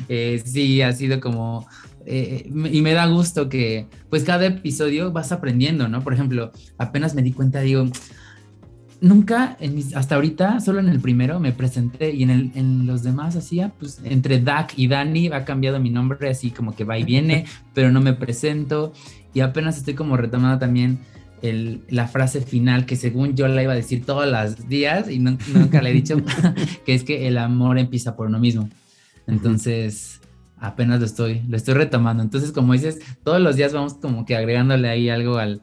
eh, 0.09 0.41
sí, 0.43 0.81
ha 0.81 0.91
sido 0.91 1.19
como, 1.19 1.67
eh, 2.05 2.49
y 2.71 2.81
me 2.81 2.93
da 2.93 3.05
gusto 3.07 3.49
que, 3.49 3.87
pues 4.09 4.23
cada 4.23 4.45
episodio 4.45 5.11
vas 5.11 5.31
aprendiendo, 5.31 5.87
¿no? 5.87 6.01
Por 6.03 6.13
ejemplo, 6.13 6.51
apenas 6.77 7.15
me 7.15 7.21
di 7.23 7.31
cuenta, 7.31 7.61
digo, 7.61 7.85
nunca, 9.01 9.57
en 9.59 9.75
mis- 9.75 9.95
hasta 9.95 10.15
ahorita, 10.15 10.59
solo 10.61 10.79
en 10.79 10.89
el 10.89 10.99
primero 10.99 11.39
me 11.39 11.51
presenté 11.51 12.11
y 12.13 12.23
en, 12.23 12.29
el, 12.29 12.51
en 12.55 12.87
los 12.87 13.03
demás 13.03 13.35
hacía, 13.35 13.73
pues 13.79 13.99
entre 14.03 14.39
Dak 14.39 14.73
y 14.77 14.87
Dani 14.87 15.27
ha 15.27 15.45
cambiado 15.45 15.79
mi 15.79 15.89
nombre, 15.89 16.29
así 16.29 16.51
como 16.51 16.75
que 16.75 16.83
va 16.83 16.97
y 16.97 17.03
viene, 17.03 17.45
pero 17.73 17.91
no 17.91 18.01
me 18.01 18.13
presento 18.13 18.93
y 19.33 19.41
apenas 19.41 19.77
estoy 19.77 19.95
como 19.95 20.15
retomando 20.17 20.57
también 20.59 20.99
el- 21.41 21.81
la 21.89 22.07
frase 22.07 22.41
final 22.41 22.85
que 22.85 22.95
según 22.95 23.35
yo 23.35 23.47
la 23.47 23.61
iba 23.61 23.73
a 23.73 23.75
decir 23.75 24.05
todos 24.05 24.25
los 24.31 24.67
días 24.69 25.09
y 25.11 25.19
nun- 25.19 25.37
nunca 25.53 25.81
la 25.81 25.89
he 25.89 25.93
dicho, 25.93 26.17
que 26.85 26.93
es 26.95 27.03
que 27.03 27.27
el 27.27 27.37
amor 27.37 27.77
empieza 27.77 28.15
por 28.15 28.27
uno 28.27 28.39
mismo. 28.39 28.69
Entonces, 29.27 30.21
apenas 30.65 30.99
lo 30.99 31.05
estoy, 31.05 31.41
lo 31.47 31.57
estoy 31.57 31.73
retomando. 31.75 32.23
Entonces, 32.23 32.51
como 32.51 32.73
dices, 32.73 32.99
todos 33.23 33.39
los 33.39 33.55
días 33.55 33.73
vamos 33.73 33.95
como 33.95 34.25
que 34.25 34.35
agregándole 34.35 34.89
ahí 34.89 35.09
algo 35.09 35.37
al, 35.37 35.61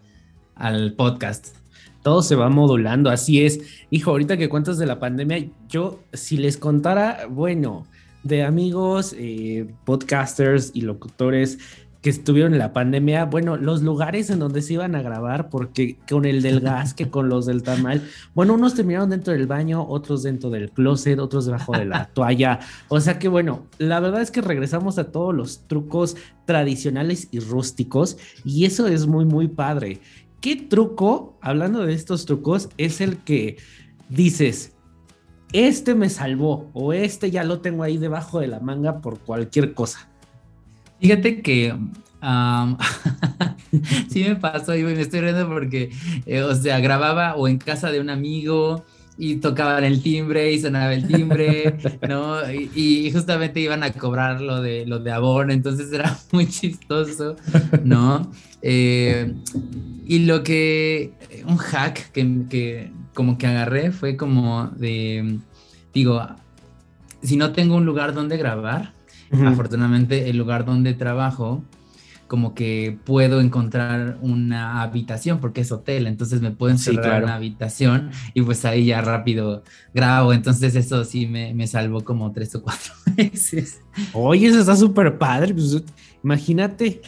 al 0.55 0.95
podcast. 0.95 1.57
Todo 2.03 2.23
se 2.23 2.35
va 2.35 2.49
modulando, 2.49 3.11
así 3.11 3.45
es. 3.45 3.61
Hijo, 3.91 4.11
ahorita 4.11 4.37
que 4.37 4.49
cuentas 4.49 4.79
de 4.79 4.87
la 4.87 4.99
pandemia, 4.99 5.47
yo 5.69 6.03
si 6.13 6.37
les 6.37 6.57
contara, 6.57 7.27
bueno, 7.29 7.87
de 8.23 8.43
amigos, 8.43 9.15
eh, 9.19 9.67
podcasters 9.85 10.71
y 10.75 10.83
locutores 10.83 11.59
que 12.03 12.11
estuvieron 12.11 12.53
en 12.53 12.59
la 12.59 12.73
pandemia, 12.73 13.27
bueno, 13.27 13.57
los 13.57 13.83
lugares 13.83 14.29
en 14.29 14.41
donde 14.41 14.61
se 14.61 14.75
iban 14.75 14.97
a 14.97 15.03
grabar, 15.03 15.49
porque 15.49 15.99
con 16.11 16.25
el 16.25 16.43
del 16.43 16.59
gas, 16.59 16.95
que 16.95 17.09
con 17.09 17.29
los 17.29 17.47
del 17.47 17.63
tamal, 17.63 18.03
bueno, 18.35 18.55
unos 18.55 18.75
terminaron 18.75 19.09
dentro 19.09 19.33
del 19.33 19.47
baño, 19.47 19.87
otros 19.89 20.25
dentro 20.25 20.51
del 20.51 20.73
closet, 20.73 21.21
otros 21.21 21.47
debajo 21.47 21.73
de 21.73 21.85
la 21.85 22.07
toalla. 22.15 22.59
O 22.89 23.01
sea 23.01 23.21
que 23.21 23.29
bueno, 23.29 23.67
la 23.79 24.01
verdad 24.01 24.21
es 24.21 24.33
que 24.33 24.41
regresamos 24.41 24.99
a 24.99 25.13
todos 25.13 25.33
los 25.33 25.69
trucos 25.69 26.17
tradicionales 26.45 27.29
y 27.31 27.39
rústicos, 27.39 28.19
y 28.45 28.65
eso 28.65 28.89
es 28.89 29.07
muy, 29.07 29.25
muy 29.25 29.47
padre. 29.47 30.01
¿Qué 30.41 30.57
truco, 30.57 31.39
hablando 31.41 31.87
de 31.87 31.95
estos 31.95 32.27
trucos, 32.27 32.69
es 32.79 33.01
el 33.01 33.19
que 33.19 33.59
dices, 34.09 34.73
este 35.53 35.95
me 35.95 36.09
salvó 36.09 36.69
o 36.73 36.93
este 36.93 37.31
ya 37.31 37.45
lo 37.45 37.61
tengo 37.61 37.85
ahí 37.85 37.97
debajo 37.97 38.41
de 38.41 38.49
la 38.49 38.59
manga 38.59 39.01
por 39.01 39.21
cualquier 39.21 39.73
cosa? 39.73 40.12
Fíjate 41.03 41.43
que 41.43 41.75
sí 44.09 44.23
me 44.23 44.37
pasó 44.37 44.77
y 44.77 44.85
me 44.85 45.01
estoy 45.01 45.21
riendo 45.21 45.49
porque, 45.49 45.91
eh, 46.27 46.43
o 46.43 46.55
sea, 46.55 46.79
grababa 46.79 47.35
o 47.35 47.49
en 47.49 47.59
casa 47.59 47.91
de 47.91 47.99
un 47.99 48.09
amigo 48.09 48.85
y 49.19 49.37
tocaban 49.37 49.83
el 49.83 50.01
timbre 50.01 50.53
y 50.53 50.61
sonaba 50.61 50.95
el 50.95 51.09
timbre, 51.09 51.77
¿no? 52.09 52.39
Y, 52.53 52.71
y 52.77 53.11
justamente 53.11 53.59
iban 53.59 53.83
a 53.83 53.91
cobrar 53.93 54.41
lo 54.41 54.63
de, 54.63 54.87
lo 54.87 55.01
de 55.01 55.11
abono, 55.11 55.53
entonces 55.53 55.93
era 55.93 56.17
muy 56.31 56.47
chistoso, 56.47 57.35
¿no? 57.83 58.31
Eh, 58.63 59.35
y 60.07 60.21
lo 60.21 60.45
que, 60.45 61.15
un 61.49 61.57
hack 61.57 62.13
que, 62.13 62.45
que 62.49 62.93
como 63.13 63.39
que 63.39 63.49
agarré 63.49 63.91
fue 63.91 64.17
como 64.17 64.69
de, 64.77 65.41
digo, 65.93 66.25
si 67.25 67.37
no 67.37 67.51
tengo 67.51 67.75
un 67.75 67.87
lugar 67.87 68.15
donde 68.15 68.37
grabar, 68.37 68.93
afortunadamente 69.47 70.29
el 70.31 70.37
lugar 70.37 70.65
donde 70.65 70.95
trabajo 70.95 71.63
como 72.29 72.55
que 72.55 72.99
puedo 73.05 73.43
encontrar 73.43 74.17
una 74.23 74.81
habitación 74.81 75.39
porque 75.39 75.61
es 75.61 75.71
hotel, 75.71 76.07
entonces 76.07 76.41
me 76.41 76.51
puedo 76.51 76.75
Sí, 76.79 76.91
encerrar 76.91 77.03
claro. 77.05 77.19
en 77.19 77.25
una 77.25 77.35
habitación 77.35 78.11
y 78.33 78.41
pues 78.41 78.65
ahí 78.65 78.87
ya 78.87 79.03
rápido 79.03 79.63
grabo, 79.93 80.33
entonces 80.33 80.75
eso 80.75 81.05
sí 81.05 81.27
me, 81.27 81.53
me 81.53 81.67
salvó 81.67 82.03
como 82.05 82.33
tres 82.33 82.55
o 82.55 82.63
cuatro 82.63 82.93
veces. 83.17 83.81
Oye, 84.15 84.47
eso 84.47 84.61
está 84.61 84.77
súper 84.77 85.19
padre. 85.19 85.53
pues, 85.53 85.83
imagínate. 86.25 87.03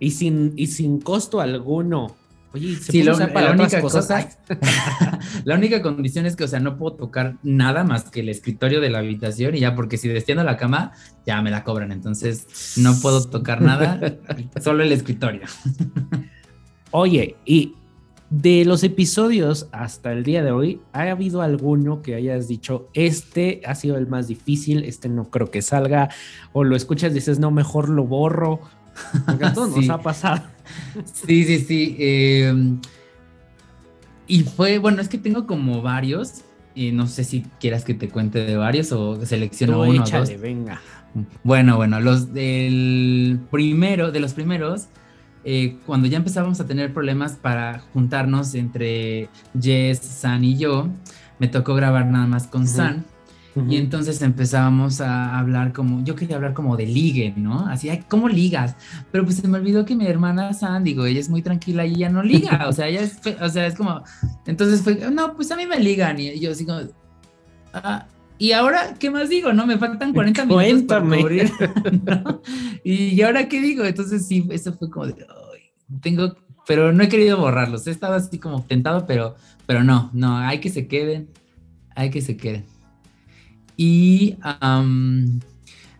Y 0.00 0.12
sin, 0.12 0.52
y 0.56 0.68
sin 0.68 1.00
costo 1.00 1.40
alguno. 1.40 2.16
Oye, 2.54 2.76
¿se 2.76 2.92
Sí, 2.92 3.02
puede 3.02 3.04
la, 3.04 3.12
usar 3.12 3.32
para 3.32 3.50
otras 3.52 3.60
única 3.60 3.80
cosas? 3.82 4.06
cosa, 4.06 5.20
la 5.44 5.54
única 5.54 5.82
condición 5.82 6.24
es 6.26 6.34
que, 6.34 6.44
o 6.44 6.48
sea, 6.48 6.60
no 6.60 6.76
puedo 6.78 6.96
tocar 6.96 7.36
nada 7.42 7.84
más 7.84 8.04
que 8.10 8.20
el 8.20 8.28
escritorio 8.28 8.80
de 8.80 8.90
la 8.90 8.98
habitación 9.00 9.54
y 9.54 9.60
ya, 9.60 9.74
porque 9.74 9.98
si 9.98 10.08
destiendo 10.08 10.44
la 10.44 10.56
cama, 10.56 10.92
ya 11.26 11.42
me 11.42 11.50
la 11.50 11.62
cobran, 11.64 11.92
entonces 11.92 12.74
no 12.78 12.98
puedo 13.00 13.22
tocar 13.28 13.60
nada, 13.60 14.00
solo 14.62 14.82
el 14.82 14.92
escritorio. 14.92 15.42
Oye, 16.90 17.36
y 17.44 17.74
de 18.30 18.64
los 18.66 18.84
episodios 18.84 19.68
hasta 19.72 20.12
el 20.12 20.22
día 20.22 20.42
de 20.42 20.50
hoy, 20.50 20.80
¿ha 20.92 21.02
habido 21.10 21.40
alguno 21.42 22.02
que 22.02 22.14
hayas 22.14 22.46
dicho, 22.48 22.88
este 22.92 23.62
ha 23.64 23.74
sido 23.74 23.96
el 23.96 24.06
más 24.06 24.28
difícil, 24.28 24.84
este 24.84 25.08
no 25.08 25.30
creo 25.30 25.50
que 25.50 25.62
salga? 25.62 26.10
O 26.52 26.64
lo 26.64 26.76
escuchas 26.76 27.12
y 27.12 27.14
dices, 27.14 27.38
no, 27.38 27.50
mejor 27.50 27.88
lo 27.88 28.04
borro. 28.04 28.60
Porque 29.26 29.44
a 29.44 29.52
todos 29.52 29.76
nos 29.76 29.88
ha 29.90 29.98
pasado. 30.00 30.42
Sí, 31.26 31.44
sí, 31.44 31.58
sí. 31.60 31.96
eh, 31.98 32.78
y 34.26 34.42
fue, 34.42 34.78
bueno, 34.78 35.00
es 35.00 35.08
que 35.08 35.18
tengo 35.18 35.46
como 35.46 35.82
varios. 35.82 36.42
Y 36.74 36.92
no 36.92 37.08
sé 37.08 37.24
si 37.24 37.42
quieras 37.58 37.84
que 37.84 37.94
te 37.94 38.08
cuente 38.08 38.44
de 38.44 38.56
varios 38.56 38.92
o 38.92 39.24
selecciono 39.26 39.82
Tú 39.82 39.90
uno 39.90 40.02
o 40.02 40.04
échale, 40.04 40.32
dos. 40.34 40.40
venga. 40.40 40.80
Bueno, 41.42 41.76
bueno, 41.76 41.98
los 41.98 42.32
del 42.32 43.40
primero, 43.50 44.12
de 44.12 44.20
los 44.20 44.34
primeros, 44.34 44.86
eh, 45.44 45.78
cuando 45.86 46.06
ya 46.06 46.18
empezábamos 46.18 46.60
a 46.60 46.66
tener 46.66 46.92
problemas 46.92 47.32
para 47.32 47.80
juntarnos 47.92 48.54
entre 48.54 49.28
Jess, 49.60 49.98
San 49.98 50.44
y 50.44 50.56
yo, 50.56 50.88
me 51.40 51.48
tocó 51.48 51.74
grabar 51.74 52.06
nada 52.06 52.26
más 52.26 52.46
con. 52.46 52.68
San. 52.68 53.04
Y 53.68 53.76
entonces 53.76 54.20
empezábamos 54.22 55.00
a 55.00 55.38
hablar 55.38 55.72
como, 55.72 56.04
yo 56.04 56.14
quería 56.14 56.36
hablar 56.36 56.54
como 56.54 56.76
de 56.76 56.86
ligue, 56.86 57.32
¿no? 57.36 57.66
Así, 57.66 57.88
ay, 57.88 58.04
¿cómo 58.08 58.28
ligas? 58.28 58.76
Pero 59.10 59.24
pues 59.24 59.36
se 59.36 59.48
me 59.48 59.58
olvidó 59.58 59.84
que 59.84 59.96
mi 59.96 60.06
hermana 60.06 60.52
San, 60.52 60.84
digo, 60.84 61.06
ella 61.06 61.20
es 61.20 61.28
muy 61.28 61.42
tranquila 61.42 61.86
y 61.86 61.94
ella 61.94 62.10
no 62.10 62.22
liga, 62.22 62.66
o 62.68 62.72
sea, 62.72 62.88
ella 62.88 63.02
es, 63.02 63.18
o 63.40 63.48
sea, 63.48 63.66
es 63.66 63.74
como, 63.74 64.02
entonces 64.46 64.82
fue, 64.82 65.10
no, 65.10 65.34
pues 65.34 65.50
a 65.50 65.56
mí 65.56 65.66
me 65.66 65.78
ligan 65.80 66.18
y 66.20 66.38
yo 66.38 66.52
así 66.52 66.64
como, 66.64 66.80
ah, 67.72 68.06
y 68.38 68.52
ahora, 68.52 68.94
¿qué 68.98 69.10
más 69.10 69.28
digo? 69.28 69.52
No, 69.52 69.66
me 69.66 69.78
faltan 69.78 70.12
40 70.12 70.44
minutos 70.44 70.64
Cuéntame. 70.64 71.08
para 71.10 71.22
cubrir, 71.22 71.50
¿no? 72.04 72.40
Y 72.84 73.20
ahora, 73.22 73.48
¿qué 73.48 73.60
digo? 73.60 73.84
Entonces 73.84 74.26
sí, 74.26 74.46
eso 74.50 74.72
fue 74.72 74.88
como 74.88 75.06
de, 75.06 75.14
ay, 75.14 75.72
tengo, 76.00 76.36
pero 76.66 76.92
no 76.92 77.02
he 77.02 77.08
querido 77.08 77.38
borrarlos, 77.38 77.86
he 77.86 77.90
estado 77.90 78.14
así 78.14 78.38
como 78.38 78.62
tentado, 78.64 79.06
pero, 79.06 79.34
pero 79.66 79.82
no, 79.82 80.10
no, 80.12 80.36
hay 80.36 80.60
que 80.60 80.70
se 80.70 80.86
queden, 80.86 81.28
hay 81.96 82.10
que 82.10 82.20
se 82.20 82.36
queden. 82.36 82.64
Y 83.78 84.34
am, 84.42 85.38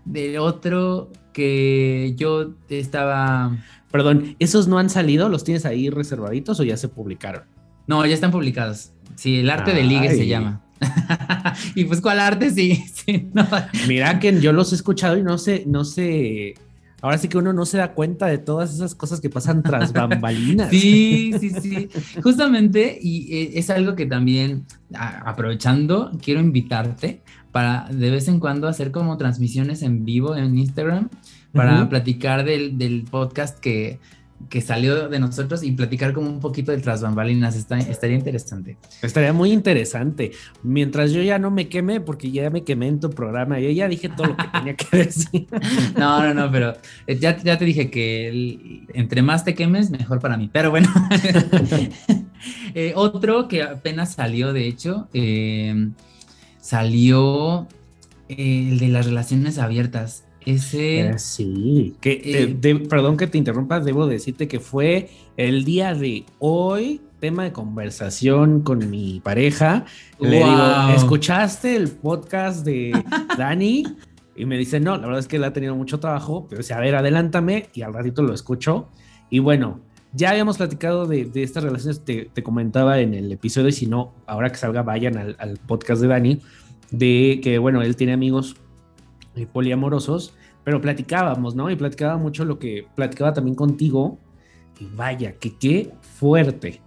de 0.04 0.40
otro 0.40 1.12
que 1.32 2.14
yo 2.16 2.54
estaba. 2.68 3.56
Perdón, 3.92 4.34
¿esos 4.40 4.66
no 4.66 4.78
han 4.78 4.90
salido? 4.90 5.28
¿Los 5.28 5.44
tienes 5.44 5.64
ahí 5.64 5.88
reservaditos 5.88 6.58
o 6.58 6.64
ya 6.64 6.76
se 6.76 6.88
publicaron? 6.88 7.44
No, 7.86 8.04
ya 8.04 8.14
están 8.14 8.32
publicados. 8.32 8.90
Sí, 9.14 9.38
el 9.38 9.48
arte 9.48 9.72
de 9.72 9.84
ligue 9.84 10.10
se 10.10 10.22
Ay. 10.22 10.28
llama. 10.28 10.60
y 11.76 11.84
pues, 11.84 12.00
¿cuál 12.00 12.18
arte? 12.18 12.50
Sí, 12.50 12.84
sí, 12.92 13.28
no. 13.32 13.46
Mira 13.86 14.18
que 14.18 14.40
yo 14.40 14.52
los 14.52 14.72
he 14.72 14.74
escuchado 14.74 15.16
y 15.16 15.22
no 15.22 15.38
sé, 15.38 15.62
no 15.64 15.84
sé. 15.84 16.54
Ahora 17.00 17.16
sí 17.16 17.28
que 17.28 17.38
uno 17.38 17.52
no 17.52 17.64
se 17.64 17.78
da 17.78 17.92
cuenta 17.94 18.26
de 18.26 18.38
todas 18.38 18.74
esas 18.74 18.96
cosas 18.96 19.20
que 19.20 19.30
pasan 19.30 19.62
tras 19.62 19.92
bambalinas. 19.92 20.68
Sí, 20.70 21.32
sí, 21.38 21.50
sí. 21.50 21.88
Justamente, 22.20 22.98
y 23.00 23.32
eh, 23.32 23.50
es 23.54 23.70
algo 23.70 23.94
que 23.94 24.06
también, 24.06 24.66
aprovechando, 24.92 26.10
quiero 26.20 26.40
invitarte 26.40 27.22
para 27.58 27.88
de 27.90 28.08
vez 28.12 28.28
en 28.28 28.38
cuando 28.38 28.68
hacer 28.68 28.92
como 28.92 29.16
transmisiones 29.16 29.82
en 29.82 30.04
vivo 30.04 30.36
en 30.36 30.56
Instagram 30.56 31.08
para 31.52 31.80
Ujú. 31.80 31.88
platicar 31.88 32.44
del, 32.44 32.78
del 32.78 33.02
podcast 33.02 33.58
que, 33.58 33.98
que 34.48 34.60
salió 34.60 35.08
de 35.08 35.18
nosotros 35.18 35.64
y 35.64 35.72
platicar 35.72 36.12
como 36.12 36.28
un 36.30 36.38
poquito 36.38 36.70
de 36.70 36.78
tras 36.78 37.02
bambalinas. 37.02 37.56
Está, 37.56 37.76
estaría 37.80 38.16
interesante. 38.16 38.76
Estaría 39.02 39.32
muy 39.32 39.50
interesante. 39.50 40.30
Mientras 40.62 41.10
yo 41.10 41.20
ya 41.20 41.40
no 41.40 41.50
me 41.50 41.68
queme, 41.68 42.00
porque 42.00 42.30
ya 42.30 42.48
me 42.48 42.62
quemé 42.62 42.86
en 42.86 43.00
tu 43.00 43.10
programa, 43.10 43.58
yo 43.58 43.70
ya 43.70 43.88
dije 43.88 44.08
todo 44.08 44.28
lo 44.28 44.36
que 44.36 44.46
tenía 44.52 44.76
que 44.76 44.96
decir. 44.96 45.48
No, 45.98 46.22
no, 46.22 46.32
no, 46.34 46.52
pero 46.52 46.74
eh, 47.08 47.18
ya, 47.18 47.36
ya 47.42 47.58
te 47.58 47.64
dije 47.64 47.90
que 47.90 48.28
el- 48.28 48.86
entre 48.94 49.20
más 49.22 49.44
te 49.44 49.56
quemes, 49.56 49.90
mejor 49.90 50.20
para 50.20 50.36
mí. 50.36 50.48
Pero 50.52 50.70
bueno, 50.70 50.88
Eh, 52.74 52.92
otro 52.94 53.48
que 53.48 53.62
apenas 53.64 54.12
salió, 54.14 54.52
de 54.52 54.68
hecho, 54.68 55.08
eh, 55.12 55.88
salió 56.60 57.66
eh, 58.28 58.68
el 58.72 58.78
de 58.78 58.88
las 58.88 59.06
relaciones 59.06 59.58
abiertas. 59.58 60.24
Ese... 60.44 61.00
Eh, 61.10 61.18
sí, 61.18 61.94
que, 62.00 62.20
Eh, 62.24 62.56
de- 62.58 62.76
perdón 62.76 63.16
que 63.16 63.26
te 63.26 63.38
interrumpa, 63.38 63.80
debo 63.80 64.06
decirte 64.06 64.48
que 64.48 64.60
fue 64.60 65.10
el 65.36 65.64
día 65.64 65.94
de 65.94 66.24
hoy 66.38 67.00
tema 67.20 67.42
de 67.44 67.52
conversación 67.52 68.60
con 68.60 68.88
mi 68.90 69.20
pareja. 69.20 69.84
Le 70.20 70.36
digo. 70.38 70.88
¿escuchaste 70.94 71.74
el 71.76 71.88
podcast 71.88 72.64
de 72.64 72.92
Dani? 73.38 73.84
Y 74.36 74.44
me 74.46 74.56
dice, 74.56 74.78
no, 74.78 74.92
la 74.96 75.02
verdad 75.02 75.18
es 75.18 75.26
que 75.26 75.34
él 75.36 75.44
ha 75.44 75.52
tenido 75.52 75.74
mucho 75.74 75.98
trabajo, 75.98 76.46
pero 76.48 76.60
dice, 76.60 76.72
a 76.74 76.78
ver, 76.78 76.94
adelántame 76.94 77.70
y 77.74 77.82
al 77.82 77.92
ratito 77.92 78.22
lo 78.22 78.32
escucho. 78.32 78.88
Y 79.30 79.40
bueno, 79.40 79.80
ya 80.12 80.30
habíamos 80.30 80.56
platicado 80.56 81.06
de, 81.06 81.24
de 81.26 81.42
estas 81.42 81.64
relaciones, 81.64 82.04
te, 82.04 82.30
te 82.32 82.42
comentaba 82.42 83.00
en 83.00 83.14
el 83.14 83.30
episodio, 83.32 83.68
y 83.68 83.72
si 83.72 83.86
no, 83.86 84.14
ahora 84.26 84.50
que 84.50 84.56
salga, 84.56 84.82
vayan 84.82 85.16
al, 85.18 85.36
al 85.38 85.58
podcast 85.58 86.00
de 86.02 86.08
Dani, 86.08 86.40
de 86.90 87.40
que, 87.42 87.58
bueno, 87.58 87.82
él 87.82 87.96
tiene 87.96 88.12
amigos 88.14 88.56
eh, 89.36 89.46
poliamorosos, 89.46 90.34
pero 90.64 90.80
platicábamos, 90.80 91.54
¿no? 91.54 91.70
Y 91.70 91.76
platicaba 91.76 92.16
mucho 92.18 92.44
lo 92.44 92.58
que 92.58 92.86
platicaba 92.94 93.32
también 93.32 93.54
contigo. 93.54 94.18
Y 94.80 94.86
vaya, 94.94 95.32
que 95.32 95.56
qué 95.56 95.92
fuerte. 96.18 96.80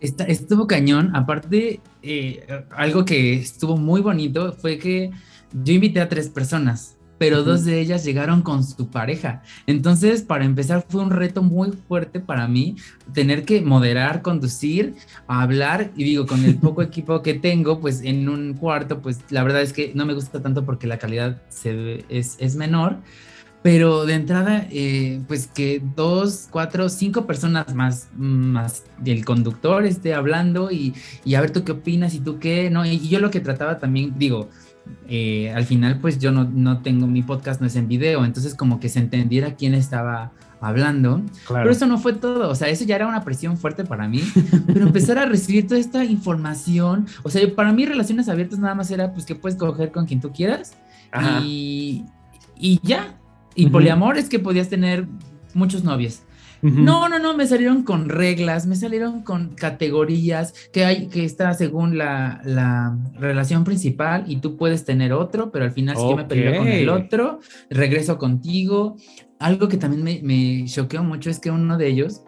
Está- 0.00 0.24
estuvo 0.24 0.66
cañón. 0.66 1.10
Aparte, 1.16 1.80
eh, 2.02 2.46
algo 2.70 3.04
que 3.04 3.34
estuvo 3.34 3.76
muy 3.76 4.00
bonito 4.00 4.52
fue 4.52 4.78
que 4.78 5.10
yo 5.64 5.72
invité 5.72 6.00
a 6.00 6.08
tres 6.08 6.28
personas, 6.28 6.96
pero 7.18 7.42
dos 7.44 7.64
de 7.64 7.80
ellas 7.80 8.04
llegaron 8.04 8.42
con 8.42 8.64
su 8.64 8.90
pareja. 8.90 9.42
Entonces, 9.66 10.22
para 10.22 10.44
empezar, 10.44 10.84
fue 10.88 11.02
un 11.02 11.10
reto 11.10 11.42
muy 11.42 11.72
fuerte 11.72 12.20
para 12.20 12.48
mí 12.48 12.76
tener 13.12 13.44
que 13.44 13.60
moderar, 13.62 14.22
conducir, 14.22 14.94
hablar. 15.26 15.92
Y 15.96 16.04
digo, 16.04 16.26
con 16.26 16.44
el 16.44 16.58
poco 16.58 16.82
equipo 16.82 17.22
que 17.22 17.34
tengo, 17.34 17.80
pues 17.80 18.02
en 18.02 18.28
un 18.28 18.54
cuarto, 18.54 19.00
pues 19.02 19.20
la 19.30 19.42
verdad 19.44 19.62
es 19.62 19.72
que 19.72 19.92
no 19.94 20.06
me 20.06 20.14
gusta 20.14 20.42
tanto 20.42 20.64
porque 20.64 20.86
la 20.86 20.98
calidad 20.98 21.42
se 21.48 21.72
ve- 21.74 22.04
es, 22.08 22.36
es 22.40 22.56
menor. 22.56 23.02
Pero 23.62 24.04
de 24.04 24.12
entrada, 24.14 24.66
eh, 24.70 25.22
pues 25.26 25.46
que 25.46 25.80
dos, 25.96 26.48
cuatro, 26.50 26.90
cinco 26.90 27.26
personas 27.26 27.74
más, 27.74 28.08
más 28.14 28.84
el 29.06 29.24
conductor 29.24 29.86
esté 29.86 30.12
hablando 30.12 30.70
y, 30.70 30.94
y 31.24 31.34
a 31.34 31.40
ver 31.40 31.50
tú 31.50 31.64
qué 31.64 31.72
opinas 31.72 32.12
y 32.14 32.20
tú 32.20 32.38
qué, 32.38 32.68
¿no? 32.70 32.84
Y 32.84 33.08
yo 33.08 33.20
lo 33.20 33.30
que 33.30 33.40
trataba 33.40 33.78
también, 33.78 34.18
digo, 34.18 34.50
eh, 35.08 35.52
al 35.54 35.64
final 35.64 35.98
pues 36.00 36.18
yo 36.18 36.32
no, 36.32 36.44
no 36.44 36.82
tengo, 36.82 37.06
mi 37.06 37.22
podcast 37.22 37.60
no 37.60 37.66
es 37.66 37.76
en 37.76 37.88
video, 37.88 38.24
entonces 38.24 38.54
como 38.54 38.80
que 38.80 38.88
se 38.88 38.98
entendiera 38.98 39.54
quién 39.54 39.74
estaba 39.74 40.32
hablando. 40.60 41.22
Claro. 41.46 41.64
Pero 41.64 41.70
eso 41.70 41.86
no 41.86 41.98
fue 41.98 42.14
todo, 42.14 42.48
o 42.48 42.54
sea, 42.54 42.68
eso 42.68 42.84
ya 42.84 42.96
era 42.96 43.06
una 43.06 43.22
presión 43.22 43.56
fuerte 43.58 43.84
para 43.84 44.08
mí, 44.08 44.22
pero 44.66 44.86
empezar 44.86 45.18
a 45.18 45.26
recibir 45.26 45.66
toda 45.66 45.78
esta 45.80 46.04
información, 46.04 47.06
o 47.22 47.30
sea, 47.30 47.42
para 47.54 47.72
mí 47.72 47.84
relaciones 47.86 48.28
abiertas 48.28 48.58
nada 48.58 48.74
más 48.74 48.90
era 48.90 49.12
pues 49.12 49.26
que 49.26 49.34
puedes 49.34 49.58
coger 49.58 49.92
con 49.92 50.06
quien 50.06 50.20
tú 50.20 50.32
quieras 50.32 50.74
Ajá. 51.12 51.40
y, 51.44 52.04
y 52.56 52.80
ya. 52.82 53.14
Y 53.54 53.64
Ujú. 53.64 53.72
poliamor 53.72 54.18
es 54.18 54.28
que 54.28 54.38
podías 54.38 54.68
tener 54.68 55.06
muchos 55.54 55.84
novios. 55.84 56.22
No, 56.64 57.10
no, 57.10 57.18
no, 57.18 57.36
me 57.36 57.46
salieron 57.46 57.82
con 57.82 58.08
reglas, 58.08 58.66
me 58.66 58.74
salieron 58.74 59.22
con 59.22 59.54
categorías 59.54 60.54
que 60.72 60.86
hay, 60.86 61.08
que 61.08 61.24
está 61.24 61.52
según 61.52 61.98
la, 61.98 62.40
la 62.44 62.96
relación 63.14 63.64
principal 63.64 64.24
y 64.26 64.36
tú 64.36 64.56
puedes 64.56 64.86
tener 64.86 65.12
otro, 65.12 65.52
pero 65.52 65.66
al 65.66 65.72
final 65.72 65.96
si 65.96 66.02
yo 66.02 66.16
me 66.16 66.24
peleo 66.24 66.58
con 66.58 66.68
el 66.68 66.88
otro, 66.88 67.40
regreso 67.68 68.16
contigo. 68.16 68.96
Algo 69.38 69.68
que 69.68 69.76
también 69.76 70.02
me, 70.02 70.20
me 70.22 70.64
choqueó 70.66 71.02
mucho 71.02 71.28
es 71.28 71.38
que 71.38 71.50
uno 71.50 71.76
de 71.76 71.88
ellos 71.88 72.22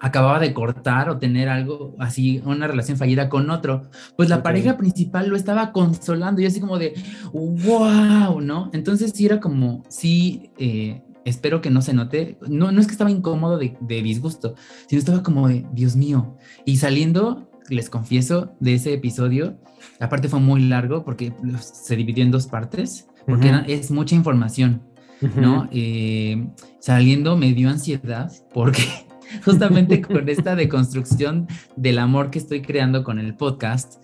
acababa 0.00 0.38
de 0.38 0.54
cortar 0.54 1.10
o 1.10 1.18
tener 1.18 1.48
algo 1.50 1.94
así, 1.98 2.40
una 2.44 2.66
relación 2.66 2.96
fallida 2.96 3.28
con 3.28 3.50
otro. 3.50 3.90
Pues 4.16 4.30
la 4.30 4.42
pareja 4.42 4.78
principal 4.78 5.28
lo 5.28 5.36
estaba 5.36 5.72
consolando 5.72 6.40
y 6.40 6.44
yo 6.44 6.48
así 6.48 6.60
como 6.60 6.78
de, 6.78 6.94
wow, 7.32 8.40
¿no? 8.40 8.70
Entonces 8.72 9.12
sí 9.14 9.26
era 9.26 9.38
como, 9.38 9.84
sí, 9.88 10.50
eh, 10.56 11.02
espero 11.24 11.60
que 11.60 11.70
no 11.70 11.82
se 11.82 11.92
note, 11.94 12.38
no, 12.48 12.72
no 12.72 12.80
es 12.80 12.86
que 12.86 12.92
estaba 12.92 13.10
incómodo 13.10 13.58
de, 13.58 13.76
de 13.80 14.02
disgusto, 14.02 14.54
sino 14.86 14.98
estaba 14.98 15.22
como 15.22 15.48
de, 15.48 15.66
Dios 15.72 15.96
mío. 15.96 16.36
Y 16.64 16.76
saliendo, 16.78 17.50
les 17.68 17.90
confieso, 17.90 18.52
de 18.60 18.74
ese 18.74 18.92
episodio, 18.94 19.58
aparte 20.00 20.28
fue 20.28 20.40
muy 20.40 20.62
largo 20.62 21.04
porque 21.04 21.32
se 21.60 21.96
dividió 21.96 22.24
en 22.24 22.30
dos 22.30 22.46
partes, 22.46 23.06
porque 23.26 23.48
Ujú. 23.48 23.56
era- 23.56 23.64
es 23.66 23.90
mucha 23.90 24.14
información. 24.14 24.82
Ujú. 25.22 25.38
¿no? 25.38 25.68
Eh, 25.70 26.48
saliendo 26.78 27.36
me 27.36 27.52
dio 27.52 27.68
ansiedad 27.68 28.32
porque 28.54 28.82
justamente 29.44 30.00
con 30.00 30.26
esta 30.30 30.56
deconstrucción 30.56 31.46
del 31.76 31.98
amor 31.98 32.30
que 32.30 32.38
estoy 32.38 32.62
creando 32.62 33.04
con 33.04 33.18
el 33.18 33.34
podcast, 33.36 34.02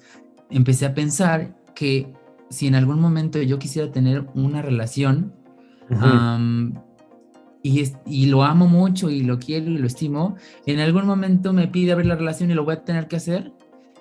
empecé 0.50 0.85
a 0.85 0.92
pensar 0.94 1.57
que 1.74 2.12
si 2.50 2.66
en 2.66 2.74
algún 2.74 3.00
momento 3.00 3.40
yo 3.40 3.59
quisiera 3.59 3.90
tener 3.90 4.26
una 4.35 4.61
relación 4.61 5.33
Ujú. 5.90 6.05
am, 6.05 6.74
y, 7.62 7.81
es- 7.81 7.95
y 8.07 8.27
lo 8.27 8.42
amo 8.45 8.66
mucho 8.69 9.11
y 9.11 9.23
lo 9.23 9.38
quiero 9.38 9.71
y 9.71 9.79
lo 9.79 9.87
estimo, 9.87 10.37
en 10.66 10.81
algún 10.81 11.07
momento 11.07 11.53
me 11.53 11.69
pide 11.69 11.92
abrir 11.92 12.07
la 12.07 12.16
relación 12.16 12.51
y 12.51 12.55
lo 12.55 12.64
voy 12.64 12.75
a 12.75 12.85
tener 12.85 13.09
que 13.09 13.16
hacer. 13.16 13.53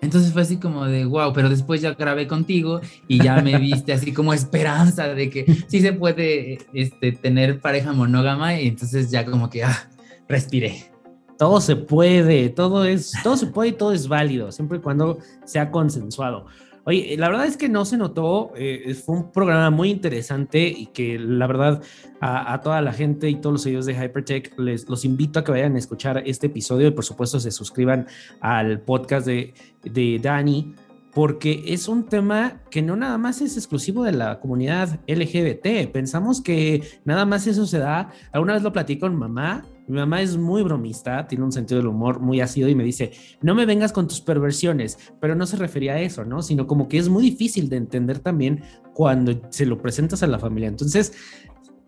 Entonces 0.02 0.34
fue 0.34 0.42
así 0.44 0.58
como 0.58 0.86
de 0.86 1.06
wow, 1.06 1.32
pero 1.34 1.50
después 1.50 1.82
ya 1.82 1.94
grabé 1.94 2.28
contigo 2.28 2.82
y 3.08 3.24
ya 3.24 3.42
me 3.42 3.58
viste 3.58 3.94
así 3.94 4.12
como 4.14 4.34
esperanza 4.34 5.08
de 5.08 5.30
que 5.30 5.46
sí 5.68 5.80
se 5.82 5.94
puede 5.94 6.60
este, 6.74 7.14
tener 7.14 7.60
pareja 7.60 7.94
monógama 7.94 8.60
y 8.60 8.68
entonces 8.68 9.10
ya 9.10 9.26
como 9.26 9.50
que 9.50 9.64
ah, 9.64 9.90
respiré. 10.28 10.92
Todo 11.38 11.60
se 11.60 11.76
puede, 11.76 12.50
todo 12.50 12.86
es, 12.86 13.14
todo 13.24 13.36
se 13.36 13.48
puede 13.48 13.70
y 13.70 13.74
todo 13.74 13.94
es 13.94 14.08
válido, 14.08 14.52
siempre 14.52 14.78
y 14.78 14.82
cuando 14.82 15.18
sea 15.46 15.72
consensuado. 15.72 16.46
Oye, 16.86 17.16
la 17.18 17.30
verdad 17.30 17.48
es 17.48 17.58
que 17.58 17.68
no 17.68 17.84
se 17.84 17.98
notó, 17.98 18.52
eh, 18.56 18.94
fue 18.94 19.16
un 19.16 19.32
programa 19.32 19.72
muy 19.72 19.90
interesante 19.90 20.68
y 20.68 20.88
que 20.88 21.18
la 21.18 21.48
verdad 21.48 21.82
a, 22.22 22.62
toda 22.62 22.80
la 22.82 22.94
gente 22.94 23.28
y 23.30 23.36
todos 23.36 23.54
los 23.54 23.62
seguidores 23.64 23.88
de 23.88 23.94
Hypertech 23.94 24.58
les 24.60 24.88
los 24.88 25.04
invito 25.04 25.40
a 25.40 25.44
que 25.44 25.52
vayan 25.52 25.76
a 25.76 25.80
escuchar 25.80 26.22
este 26.26 26.48
episodio 26.48 26.88
y 26.88 26.92
por 26.92 27.04
supuesto 27.04 27.40
se 27.40 27.50
suscriban 27.50 28.08
al 28.40 28.82
podcast 28.82 29.26
de, 29.26 29.54
de 29.84 30.20
Dani 30.22 30.76
porque 31.16 31.64
es 31.66 31.88
un 31.88 32.04
tema 32.04 32.62
que 32.70 32.82
no 32.82 32.96
nada 32.96 33.18
más 33.18 33.42
es 33.42 33.56
exclusivo 33.56 34.04
de 34.04 34.12
la 34.12 34.42
comunidad 34.42 35.00
LGBT. 35.08 35.90
Pensamos 35.92 36.42
que 36.42 36.84
nada 37.06 37.26
más 37.26 37.48
eso 37.48 37.66
se 37.66 37.80
da. 37.80 38.12
Alguna 38.34 38.54
vez 38.54 38.64
lo 38.64 38.74
platicé 38.74 39.00
con 39.00 39.16
mamá. 39.16 39.64
Mi 39.88 39.98
mamá 39.98 40.22
es 40.22 40.38
muy 40.38 40.64
bromista, 40.64 41.28
tiene 41.28 41.44
un 41.44 41.52
sentido 41.52 41.80
del 41.80 41.88
humor 41.88 42.20
muy 42.20 42.42
ácido 42.42 42.68
y 42.70 42.76
me 42.76 42.84
dice, 42.84 43.12
no 43.42 43.54
me 43.54 43.66
vengas 43.66 43.92
con 43.92 44.08
tus 44.08 44.22
perversiones, 44.22 44.98
pero 45.20 45.36
no 45.36 45.46
se 45.46 45.58
refería 45.58 45.94
a 45.94 46.02
eso, 46.02 46.26
¿no? 46.26 46.42
Sino 46.42 46.66
como 46.66 46.88
que 46.88 46.98
es 46.98 47.08
muy 47.10 47.24
difícil 47.24 47.70
de 47.70 47.78
entender 47.78 48.20
también 48.20 48.64
cuando 48.94 49.40
se 49.50 49.66
lo 49.66 49.78
presentas 49.80 50.24
a 50.24 50.28
la 50.28 50.40
familia. 50.40 50.70
Entonces, 50.70 51.14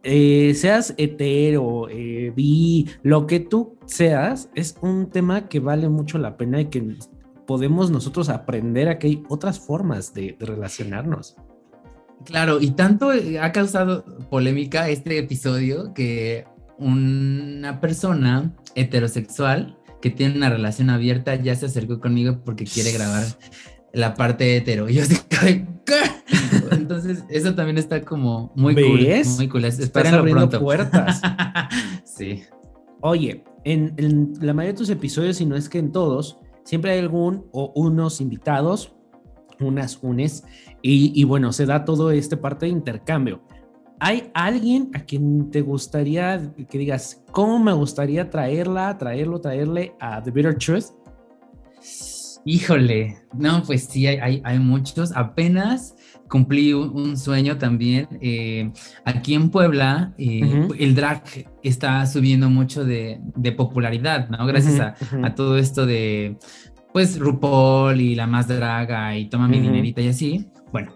eh, 0.03 0.53
seas 0.55 0.93
hetero, 0.97 1.89
eh, 1.89 2.31
bi, 2.35 2.87
lo 3.01 3.25
que 3.25 3.39
tú 3.39 3.77
seas, 3.85 4.49
es 4.53 4.77
un 4.81 5.09
tema 5.09 5.49
que 5.49 5.59
vale 5.59 5.89
mucho 5.89 6.17
la 6.17 6.37
pena 6.37 6.61
y 6.61 6.65
que 6.65 6.95
podemos 7.47 7.89
nosotros 7.89 8.29
aprender 8.29 8.89
a 8.89 8.99
que 8.99 9.07
hay 9.07 9.23
otras 9.27 9.59
formas 9.59 10.13
de, 10.13 10.35
de 10.39 10.45
relacionarnos. 10.45 11.35
Claro, 12.25 12.59
y 12.59 12.71
tanto 12.71 13.13
eh, 13.13 13.39
ha 13.39 13.51
causado 13.51 14.03
polémica 14.29 14.89
este 14.89 15.17
episodio 15.17 15.93
que 15.93 16.45
una 16.79 17.79
persona 17.79 18.53
heterosexual 18.75 19.77
que 20.01 20.09
tiene 20.09 20.35
una 20.35 20.49
relación 20.49 20.89
abierta 20.89 21.35
ya 21.35 21.55
se 21.55 21.65
acercó 21.65 21.99
conmigo 21.99 22.41
porque 22.45 22.65
quiere 22.65 22.91
grabar 22.91 23.23
la 23.93 24.13
parte 24.13 24.55
hetero. 24.55 24.89
Y 24.89 24.95
yo 24.95 25.03
así, 25.03 25.17
¿qué? 25.27 25.65
Entonces, 26.71 27.23
eso 27.29 27.55
también 27.55 27.77
está 27.77 28.01
como 28.01 28.51
muy 28.55 28.75
¿Ves? 28.75 29.27
cool. 29.27 29.37
Muy 29.37 29.47
cool. 29.49 29.65
Espérenlo 29.65 30.19
abriendo 30.19 30.49
pronto. 30.49 30.59
puertas. 30.63 31.21
sí. 32.03 32.43
Oye, 33.01 33.43
en, 33.63 33.93
en 33.97 34.33
la 34.41 34.53
mayoría 34.53 34.73
de 34.73 34.77
tus 34.77 34.89
episodios, 34.89 35.37
si 35.37 35.45
no 35.45 35.55
es 35.55 35.69
que 35.69 35.79
en 35.79 35.91
todos, 35.91 36.39
siempre 36.63 36.91
hay 36.91 36.99
algún 36.99 37.45
o 37.51 37.71
unos 37.75 38.21
invitados, 38.21 38.93
unas 39.59 39.99
unes, 40.01 40.43
y, 40.81 41.11
y 41.19 41.23
bueno, 41.23 41.53
se 41.53 41.65
da 41.65 41.85
todo 41.85 42.11
este 42.11 42.37
parte 42.37 42.65
de 42.65 42.71
intercambio. 42.71 43.41
¿Hay 43.99 44.29
alguien 44.33 44.91
a 44.93 44.99
quien 44.99 45.49
te 45.49 45.61
gustaría 45.61 46.53
que 46.69 46.77
digas, 46.77 47.23
cómo 47.31 47.57
me 47.59 47.73
gustaría 47.73 48.29
traerla, 48.29 48.97
traerlo, 48.97 49.41
traerle 49.41 49.93
a 49.99 50.21
The 50.21 50.31
Bitter 50.31 50.55
Truth? 50.55 50.85
Híjole, 52.45 53.17
no, 53.33 53.61
pues 53.63 53.85
sí, 53.85 54.07
hay, 54.07 54.17
hay, 54.17 54.41
hay 54.45 54.59
muchos. 54.59 55.11
Apenas 55.13 55.95
cumplí 56.29 56.73
un, 56.73 56.89
un 56.89 57.17
sueño 57.17 57.57
también. 57.57 58.07
eh, 58.21 58.71
aquí 59.03 59.33
en 59.33 59.49
Puebla, 59.49 60.13
eh, 60.17 60.67
el 60.79 60.95
drag 60.95 61.23
está 61.63 62.05
subiendo 62.05 62.49
mucho 62.49 62.85
de, 62.85 63.19
de 63.35 63.51
popularidad, 63.51 64.29
¿no? 64.29 64.45
Gracias 64.45 64.79
a, 64.79 65.35
todo 65.35 65.57
esto 65.57 65.85
de, 65.85 66.37
pues, 66.93 67.19
RuPaul 67.19 67.99
y 67.99 68.15
la 68.15 68.27
más 68.27 68.47
draga 68.47 69.17
y 69.17 69.27
toma 69.27 69.47
mi 69.47 69.57
Ujú. 69.57 69.65
dinerita 69.65 70.01
y 70.01 70.07
así. 70.07 70.47
Bueno, 70.71 70.93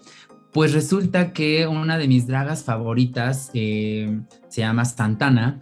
pues 0.51 0.73
resulta 0.73 1.33
que 1.33 1.67
una 1.67 1.97
de 1.97 2.07
mis 2.07 2.27
dragas 2.27 2.63
favoritas 2.63 3.51
eh, 3.53 4.19
se 4.49 4.61
llama 4.61 4.85
Santana. 4.85 5.59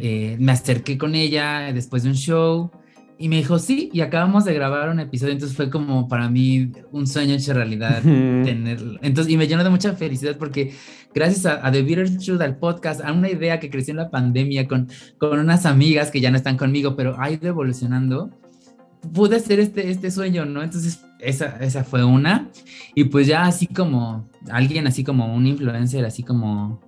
Eh, 0.00 0.36
me 0.40 0.52
acerqué 0.52 0.96
con 0.96 1.14
ella 1.14 1.72
después 1.74 2.02
de 2.02 2.08
un 2.08 2.14
show 2.14 2.70
y 3.18 3.28
me 3.28 3.36
dijo 3.36 3.58
sí, 3.58 3.90
y 3.92 4.00
acabamos 4.00 4.44
de 4.44 4.54
grabar 4.54 4.88
un 4.88 5.00
episodio, 5.00 5.32
entonces 5.32 5.56
fue 5.56 5.68
como 5.70 6.08
para 6.08 6.30
mí 6.30 6.70
un 6.92 7.06
sueño 7.06 7.34
hecho 7.34 7.52
realidad 7.52 8.00
tenerlo. 8.00 8.98
Entonces, 9.02 9.32
y 9.32 9.36
me 9.36 9.48
llenó 9.48 9.64
de 9.64 9.70
mucha 9.70 9.92
felicidad 9.94 10.36
porque 10.38 10.72
gracias 11.12 11.44
a, 11.44 11.66
a 11.66 11.72
The 11.72 11.82
Bitter 11.82 12.16
Truth, 12.16 12.40
al 12.40 12.56
podcast, 12.56 13.00
a 13.02 13.12
una 13.12 13.28
idea 13.28 13.58
que 13.58 13.70
creció 13.70 13.90
en 13.90 13.98
la 13.98 14.10
pandemia 14.10 14.68
con, 14.68 14.88
con 15.18 15.38
unas 15.38 15.66
amigas 15.66 16.12
que 16.12 16.20
ya 16.20 16.30
no 16.30 16.36
están 16.36 16.56
conmigo, 16.56 16.94
pero 16.94 17.20
ha 17.20 17.28
ido 17.30 17.48
evolucionando, 17.48 18.30
pude 19.12 19.36
hacer 19.36 19.58
este, 19.58 19.90
este 19.90 20.12
sueño, 20.12 20.44
¿no? 20.46 20.62
Entonces, 20.62 21.00
esa, 21.20 21.56
esa 21.60 21.84
fue 21.84 22.04
una. 22.04 22.50
Y 22.94 23.04
pues 23.04 23.26
ya 23.26 23.44
así 23.44 23.66
como 23.66 24.28
alguien, 24.50 24.86
así 24.86 25.04
como 25.04 25.34
un 25.34 25.46
influencer, 25.46 26.04
así 26.04 26.22
como 26.22 26.80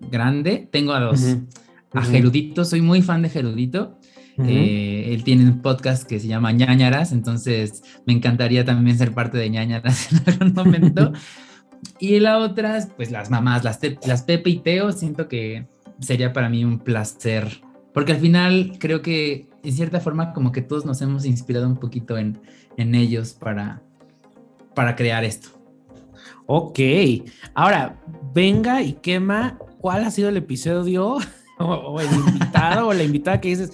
grande, 0.00 0.68
tengo 0.70 0.92
a 0.92 1.00
dos. 1.00 1.22
Ujú. 1.22 1.46
A 1.94 2.00
Ujú. 2.00 2.10
Gerudito, 2.10 2.64
soy 2.64 2.80
muy 2.82 3.02
fan 3.02 3.22
de 3.22 3.30
Gerudito. 3.30 3.98
Ujú. 4.36 4.48
Eh, 4.48 5.14
él 5.14 5.24
tiene 5.24 5.44
un 5.44 5.62
podcast 5.62 6.06
que 6.06 6.20
se 6.20 6.28
llama 6.28 6.52
ñañaras, 6.52 7.12
entonces 7.12 7.82
me 8.06 8.12
encantaría 8.12 8.64
también 8.64 8.96
ser 8.96 9.12
parte 9.12 9.38
de 9.38 9.50
ñañaras 9.50 10.12
en 10.12 10.22
algún 10.26 10.54
momento. 10.54 11.12
y 11.98 12.20
la 12.20 12.38
otra, 12.38 12.86
pues 12.96 13.10
las 13.10 13.30
mamás, 13.30 13.64
las, 13.64 13.80
las 14.06 14.22
Pepe 14.22 14.50
y 14.50 14.58
Teo, 14.58 14.92
siento 14.92 15.28
que 15.28 15.66
sería 16.00 16.32
para 16.32 16.48
mí 16.48 16.64
un 16.64 16.78
placer, 16.78 17.60
porque 17.98 18.12
al 18.12 18.20
final 18.20 18.76
creo 18.78 19.02
que 19.02 19.50
en 19.64 19.72
cierta 19.72 19.98
forma 19.98 20.32
como 20.32 20.52
que 20.52 20.62
todos 20.62 20.86
nos 20.86 21.02
hemos 21.02 21.24
inspirado 21.24 21.66
un 21.66 21.78
poquito 21.78 22.16
en, 22.16 22.40
en 22.76 22.94
ellos 22.94 23.32
para, 23.32 23.82
para 24.72 24.94
crear 24.94 25.24
esto. 25.24 25.48
Ok. 26.46 26.78
Ahora, 27.54 28.00
venga 28.32 28.82
y 28.82 28.92
quema. 28.92 29.58
¿Cuál 29.80 30.04
ha 30.04 30.12
sido 30.12 30.28
el 30.28 30.36
episodio? 30.36 31.16
O, 31.60 31.64
o 31.64 32.00
el 32.00 32.06
invitado 32.12 32.86
o 32.86 32.92
la 32.92 33.02
invitada 33.02 33.40
que 33.40 33.48
dices, 33.48 33.72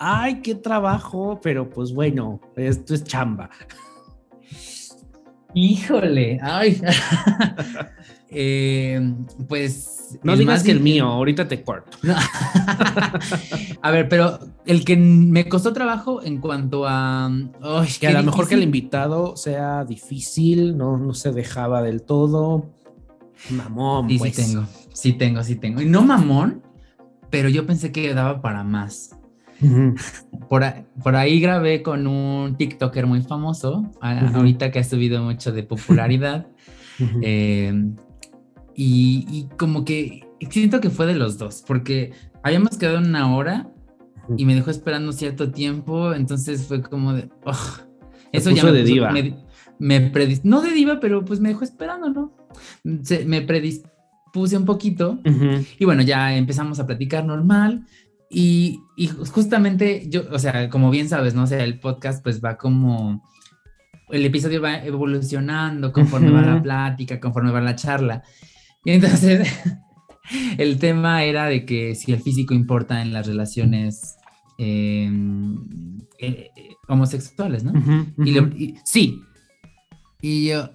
ay, 0.00 0.40
qué 0.40 0.54
trabajo, 0.54 1.38
pero 1.42 1.68
pues 1.68 1.92
bueno, 1.92 2.40
esto 2.56 2.94
es 2.94 3.04
chamba. 3.04 3.50
Híjole, 5.52 6.38
ay. 6.40 6.80
Eh, 8.30 9.14
pues... 9.48 10.18
No 10.22 10.36
digas 10.36 10.58
más 10.58 10.62
que 10.62 10.70
el 10.70 10.80
mío, 10.80 11.06
ahorita 11.06 11.48
te 11.48 11.62
corto. 11.64 11.98
No. 12.02 12.14
a 13.82 13.90
ver, 13.90 14.08
pero 14.08 14.38
el 14.64 14.84
que 14.84 14.96
me 14.96 15.48
costó 15.48 15.72
trabajo 15.72 16.22
en 16.22 16.38
cuanto 16.38 16.86
a. 16.86 17.28
Que 17.98 18.06
a 18.06 18.12
lo 18.12 18.22
mejor 18.22 18.46
que 18.46 18.54
el 18.54 18.62
invitado 18.62 19.36
sea 19.36 19.84
difícil, 19.84 20.76
no, 20.76 20.96
no 20.96 21.12
se 21.12 21.32
dejaba 21.32 21.82
del 21.82 22.02
todo. 22.02 22.70
Mamón, 23.50 24.08
Sí, 24.08 24.18
pues. 24.18 24.36
sí 24.36 24.42
tengo. 24.44 24.66
Sí 24.92 25.12
tengo, 25.12 25.42
sí 25.42 25.56
tengo. 25.56 25.82
Y 25.82 25.86
no 25.86 26.02
mamón, 26.02 26.62
pero 27.30 27.48
yo 27.48 27.66
pensé 27.66 27.90
que 27.90 28.14
daba 28.14 28.40
para 28.40 28.62
más. 28.62 29.16
Por, 30.48 31.16
ahí 31.16 31.40
grabé 31.40 31.82
con 31.82 32.06
un 32.06 32.56
TikToker 32.56 33.06
muy 33.06 33.22
famoso, 33.22 33.90
ahorita 34.00 34.70
que 34.70 34.78
ha 34.78 34.84
subido 34.84 35.22
mucho 35.22 35.52
de 35.52 35.62
popularidad. 35.62 36.46
Eh, 37.20 37.74
y, 38.76 39.26
y 39.30 39.48
como 39.56 39.84
que 39.84 40.26
siento 40.50 40.80
que 40.80 40.90
fue 40.90 41.06
de 41.06 41.14
los 41.14 41.38
dos, 41.38 41.64
porque 41.66 42.12
habíamos 42.42 42.76
quedado 42.78 42.98
una 42.98 43.34
hora 43.34 43.68
y 44.36 44.44
me 44.44 44.54
dejó 44.54 44.70
esperando 44.70 45.12
cierto 45.12 45.50
tiempo, 45.50 46.12
entonces 46.12 46.66
fue 46.66 46.82
como 46.82 47.12
de... 47.14 47.28
ugh. 47.44 47.86
eso 48.32 48.50
ya 48.50 48.64
me 48.64 48.72
de 48.72 48.82
puso- 48.82 48.92
diva. 48.92 49.10
Me, 49.12 49.36
me 49.78 50.12
predis- 50.12 50.40
no 50.44 50.60
de 50.62 50.72
diva, 50.72 51.00
pero 51.00 51.24
pues 51.24 51.40
me 51.40 51.48
dejó 51.50 51.64
esperando, 51.64 52.10
¿no? 52.10 52.32
Se- 53.02 53.24
me 53.24 53.40
predispuse 53.42 54.56
un 54.56 54.64
poquito 54.64 55.20
Ujú. 55.24 55.64
y 55.78 55.84
bueno, 55.84 56.02
ya 56.02 56.36
empezamos 56.36 56.78
a 56.80 56.86
platicar 56.86 57.24
normal. 57.24 57.86
Y, 58.28 58.80
y 58.96 59.06
justamente 59.06 60.06
yo, 60.08 60.22
o 60.32 60.38
sea, 60.40 60.68
como 60.68 60.90
bien 60.90 61.08
sabes, 61.08 61.34
¿no? 61.34 61.44
O 61.44 61.46
sea, 61.46 61.62
el 61.62 61.78
podcast 61.78 62.22
pues 62.24 62.42
va 62.44 62.56
como, 62.58 63.22
el 64.10 64.24
episodio 64.26 64.60
va 64.60 64.78
evolucionando 64.84 65.92
conforme 65.92 66.30
va 66.32 66.42
la 66.42 66.60
plática, 66.62 67.20
conforme 67.20 67.52
va 67.52 67.60
la 67.60 67.76
charla. 67.76 68.24
Y 68.86 68.92
entonces 68.92 69.46
el 70.58 70.78
tema 70.78 71.24
era 71.24 71.46
de 71.46 71.66
que 71.66 71.94
si 71.94 72.12
el 72.12 72.20
físico 72.22 72.54
importa 72.54 73.02
en 73.02 73.12
las 73.12 73.26
relaciones 73.26 74.16
eh, 74.58 75.10
eh, 76.18 76.50
eh, 76.56 76.68
homosexuales, 76.88 77.64
¿no? 77.64 77.72
Ujú. 77.78 78.24
Y 78.24 78.30
le- 78.32 78.40
Ujú. 78.40 78.56
y- 78.56 78.74
sí. 78.84 79.20
Y 80.22 80.48
yo, 80.48 80.70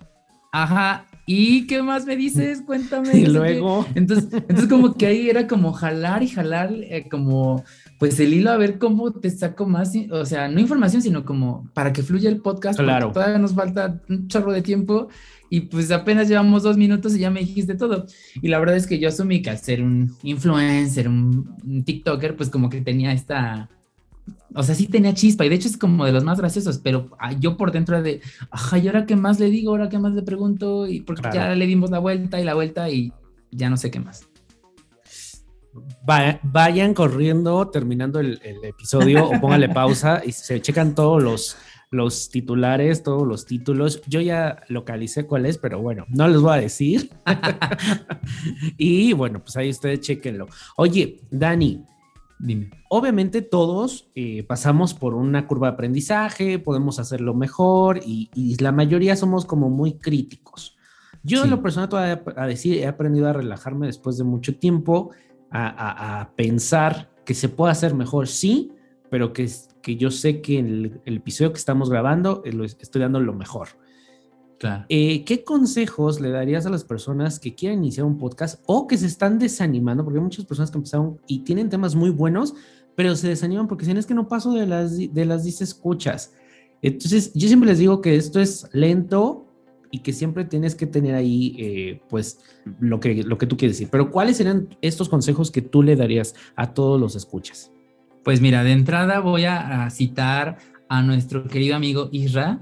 ajá, 0.51 1.05
¿y 1.25 1.65
qué 1.67 1.81
más 1.81 2.05
me 2.05 2.15
dices? 2.15 2.61
Cuéntame. 2.65 3.09
Y 3.17 3.25
luego. 3.25 3.85
Entonces, 3.95 4.27
entonces 4.33 4.67
como 4.67 4.93
que 4.95 5.07
ahí 5.07 5.29
era 5.29 5.47
como 5.47 5.71
jalar 5.73 6.21
y 6.21 6.27
jalar, 6.27 6.71
eh, 6.73 7.07
como 7.09 7.63
pues 7.97 8.19
el 8.19 8.33
hilo 8.33 8.51
a 8.51 8.57
ver 8.57 8.77
cómo 8.77 9.11
te 9.13 9.29
saco 9.29 9.65
más, 9.67 9.93
o 10.11 10.25
sea, 10.25 10.47
no 10.47 10.59
información, 10.59 11.01
sino 11.01 11.23
como 11.23 11.69
para 11.73 11.93
que 11.93 12.03
fluya 12.03 12.29
el 12.29 12.41
podcast. 12.41 12.79
Claro. 12.79 13.11
Todavía 13.11 13.37
nos 13.37 13.53
falta 13.53 14.01
un 14.09 14.27
chorro 14.27 14.51
de 14.51 14.61
tiempo 14.63 15.07
y 15.51 15.61
pues 15.61 15.91
apenas 15.91 16.27
llevamos 16.29 16.63
dos 16.63 16.77
minutos 16.77 17.13
y 17.13 17.19
ya 17.19 17.29
me 17.29 17.41
dijiste 17.41 17.75
todo. 17.75 18.05
Y 18.41 18.47
la 18.47 18.57
verdad 18.57 18.77
es 18.77 18.87
que 18.87 18.97
yo 18.99 19.09
asumí 19.09 19.41
que 19.41 19.49
al 19.49 19.57
ser 19.59 19.83
un 19.83 20.15
influencer, 20.23 21.07
un, 21.09 21.55
un 21.63 21.83
TikToker, 21.83 22.35
pues 22.37 22.49
como 22.49 22.69
que 22.69 22.79
tenía 22.81 23.11
esta... 23.11 23.69
O 24.55 24.63
sea, 24.63 24.75
sí 24.75 24.87
tenía 24.87 25.13
chispa 25.13 25.45
y 25.45 25.49
de 25.49 25.55
hecho 25.55 25.67
es 25.67 25.77
como 25.77 26.05
de 26.05 26.13
los 26.13 26.23
más 26.23 26.39
graciosos, 26.39 26.77
pero 26.77 27.09
ah, 27.19 27.33
yo 27.33 27.57
por 27.57 27.71
dentro 27.73 27.95
era 27.95 28.03
de, 28.03 28.21
ajá, 28.49 28.77
¿y 28.77 28.87
ahora 28.87 29.05
qué 29.05 29.15
más 29.17 29.39
le 29.41 29.49
digo? 29.49 29.71
¿Ahora 29.71 29.89
qué 29.89 29.99
más 29.99 30.13
le 30.13 30.21
pregunto? 30.21 30.87
Y 30.87 31.01
porque 31.01 31.21
Claro. 31.23 31.35
ya 31.51 31.55
le 31.55 31.67
dimos 31.67 31.89
la 31.91 31.99
vuelta 31.99 32.39
y 32.39 32.45
la 32.45 32.53
vuelta 32.53 32.89
y 32.89 33.11
ya 33.51 33.69
no 33.69 33.75
sé 33.77 33.91
qué 33.91 33.99
más. 33.99 34.25
Va- 36.09 36.39
vayan 36.43 36.93
corriendo 36.93 37.67
terminando 37.69 38.19
el, 38.19 38.39
el 38.43 38.63
episodio 38.65 39.25
o 39.25 39.39
póngale 39.39 39.69
pausa 39.69 40.21
y 40.25 40.31
se 40.33 40.61
checan 40.61 40.95
todos 40.95 41.21
los, 41.23 41.57
los 41.91 42.29
titulares, 42.29 43.03
todos 43.03 43.27
los 43.27 43.45
títulos. 43.45 44.01
Yo 44.07 44.21
ya 44.21 44.63
localicé 44.69 45.27
cuál 45.27 45.45
es, 45.45 45.57
pero 45.57 45.79
bueno, 45.81 46.05
no 46.09 46.27
les 46.27 46.39
voy 46.41 46.53
a 46.53 46.61
decir. 46.61 47.11
y 48.77 49.13
bueno, 49.13 49.39
pues 49.39 49.57
ahí 49.57 49.69
ustedes 49.69 49.99
chequenlo. 50.01 50.47
Oye, 50.77 51.19
Dani, 51.29 51.83
Dime. 52.39 52.69
obviamente 52.89 53.41
todos 53.41 54.09
eh, 54.15 54.43
pasamos 54.43 54.93
por 54.93 55.13
una 55.13 55.47
curva 55.47 55.67
de 55.67 55.73
aprendizaje, 55.73 56.59
podemos 56.59 56.97
hacerlo 56.99 57.33
mejor 57.33 57.99
y, 58.05 58.29
y 58.33 58.55
la 58.61 58.71
mayoría 58.71 59.15
somos 59.15 59.45
como 59.45 59.69
muy 59.69 59.93
críticos. 59.93 60.77
Yo 61.23 61.39
Sí. 61.39 61.43
en 61.43 61.51
lo 61.51 61.61
personal 61.61 61.89
a, 62.35 62.47
decir, 62.47 62.77
he 62.77 62.87
aprendido 62.87 63.27
a 63.27 63.33
relajarme 63.33 63.85
después 63.85 64.17
de 64.17 64.23
mucho 64.23 64.55
tiempo, 64.55 65.11
a, 65.51 65.67
a- 65.67 66.21
a 66.21 66.31
pensar 66.35 67.11
que 67.25 67.35
se 67.35 67.47
puede 67.49 67.71
hacer 67.73 67.93
mejor, 67.93 68.27
sí, 68.27 68.71
pero 69.11 69.31
que, 69.33 69.47
que 69.81 69.95
yo 69.95 70.11
sé 70.11 70.41
que 70.41 70.59
en 70.59 70.67
el, 70.67 71.01
el 71.05 71.17
episodio 71.17 71.51
que 71.51 71.59
estamos 71.59 71.89
grabando 71.89 72.41
eh, 72.45 72.53
lo 72.53 72.63
estoy 72.63 73.01
dando 73.01 73.19
lo 73.19 73.33
mejor. 73.33 73.69
Claro. 74.61 74.85
Eh, 74.89 75.23
¿Qué 75.25 75.43
consejos 75.43 76.21
le 76.21 76.29
darías 76.29 76.67
a 76.67 76.69
las 76.69 76.83
personas 76.83 77.39
que 77.39 77.55
quieren 77.55 77.79
iniciar 77.79 78.05
un 78.05 78.19
podcast 78.19 78.61
o 78.67 78.85
que 78.87 78.95
se 78.95 79.07
están 79.07 79.39
desanimando? 79.39 80.03
Porque 80.03 80.19
hay 80.19 80.23
muchas 80.23 80.45
personas 80.45 80.69
que 80.69 80.77
empezaron 80.77 81.19
y 81.25 81.39
tienen 81.39 81.67
temas 81.67 81.95
muy 81.95 82.11
buenos, 82.11 82.53
pero 82.95 83.15
se 83.15 83.27
desaniman 83.27 83.67
porque 83.67 83.85
dicen 83.85 83.97
es 83.97 84.05
que 84.05 84.13
no 84.13 84.27
paso 84.27 84.53
de 84.53 84.67
las, 84.67 84.97
de 84.97 85.25
las 85.25 85.43
10 85.43 85.61
escuchas. 85.61 86.33
Entonces, 86.83 87.33
yo 87.33 87.47
siempre 87.47 87.69
les 87.69 87.79
digo 87.79 88.01
que 88.01 88.15
esto 88.15 88.39
es 88.39 88.67
lento 88.71 89.47
y 89.89 89.99
que 89.99 90.13
siempre 90.13 90.45
tienes 90.45 90.75
que 90.75 90.85
tener 90.85 91.15
ahí, 91.15 91.55
eh, 91.57 92.01
pues, 92.07 92.39
lo 92.79 92.99
que, 92.99 93.23
lo 93.23 93.39
que 93.39 93.47
tú 93.47 93.57
quieres 93.57 93.77
decir. 93.77 93.89
Pero, 93.91 94.11
¿cuáles 94.11 94.37
serían 94.37 94.69
estos 94.81 95.09
consejos 95.09 95.49
que 95.49 95.61
tú 95.61 95.83
le 95.83 95.95
darías 95.95 96.35
a 96.55 96.73
todos 96.73 96.99
los 96.99 97.15
escuchas? 97.15 97.71
Pues 98.23 98.41
mira, 98.41 98.63
de 98.63 98.71
entrada 98.71 99.19
voy 99.19 99.45
a, 99.45 99.85
a 99.85 99.89
citar 99.89 100.57
a 100.89 101.01
nuestro 101.01 101.45
querido 101.47 101.75
amigo 101.75 102.09
Isra 102.11 102.59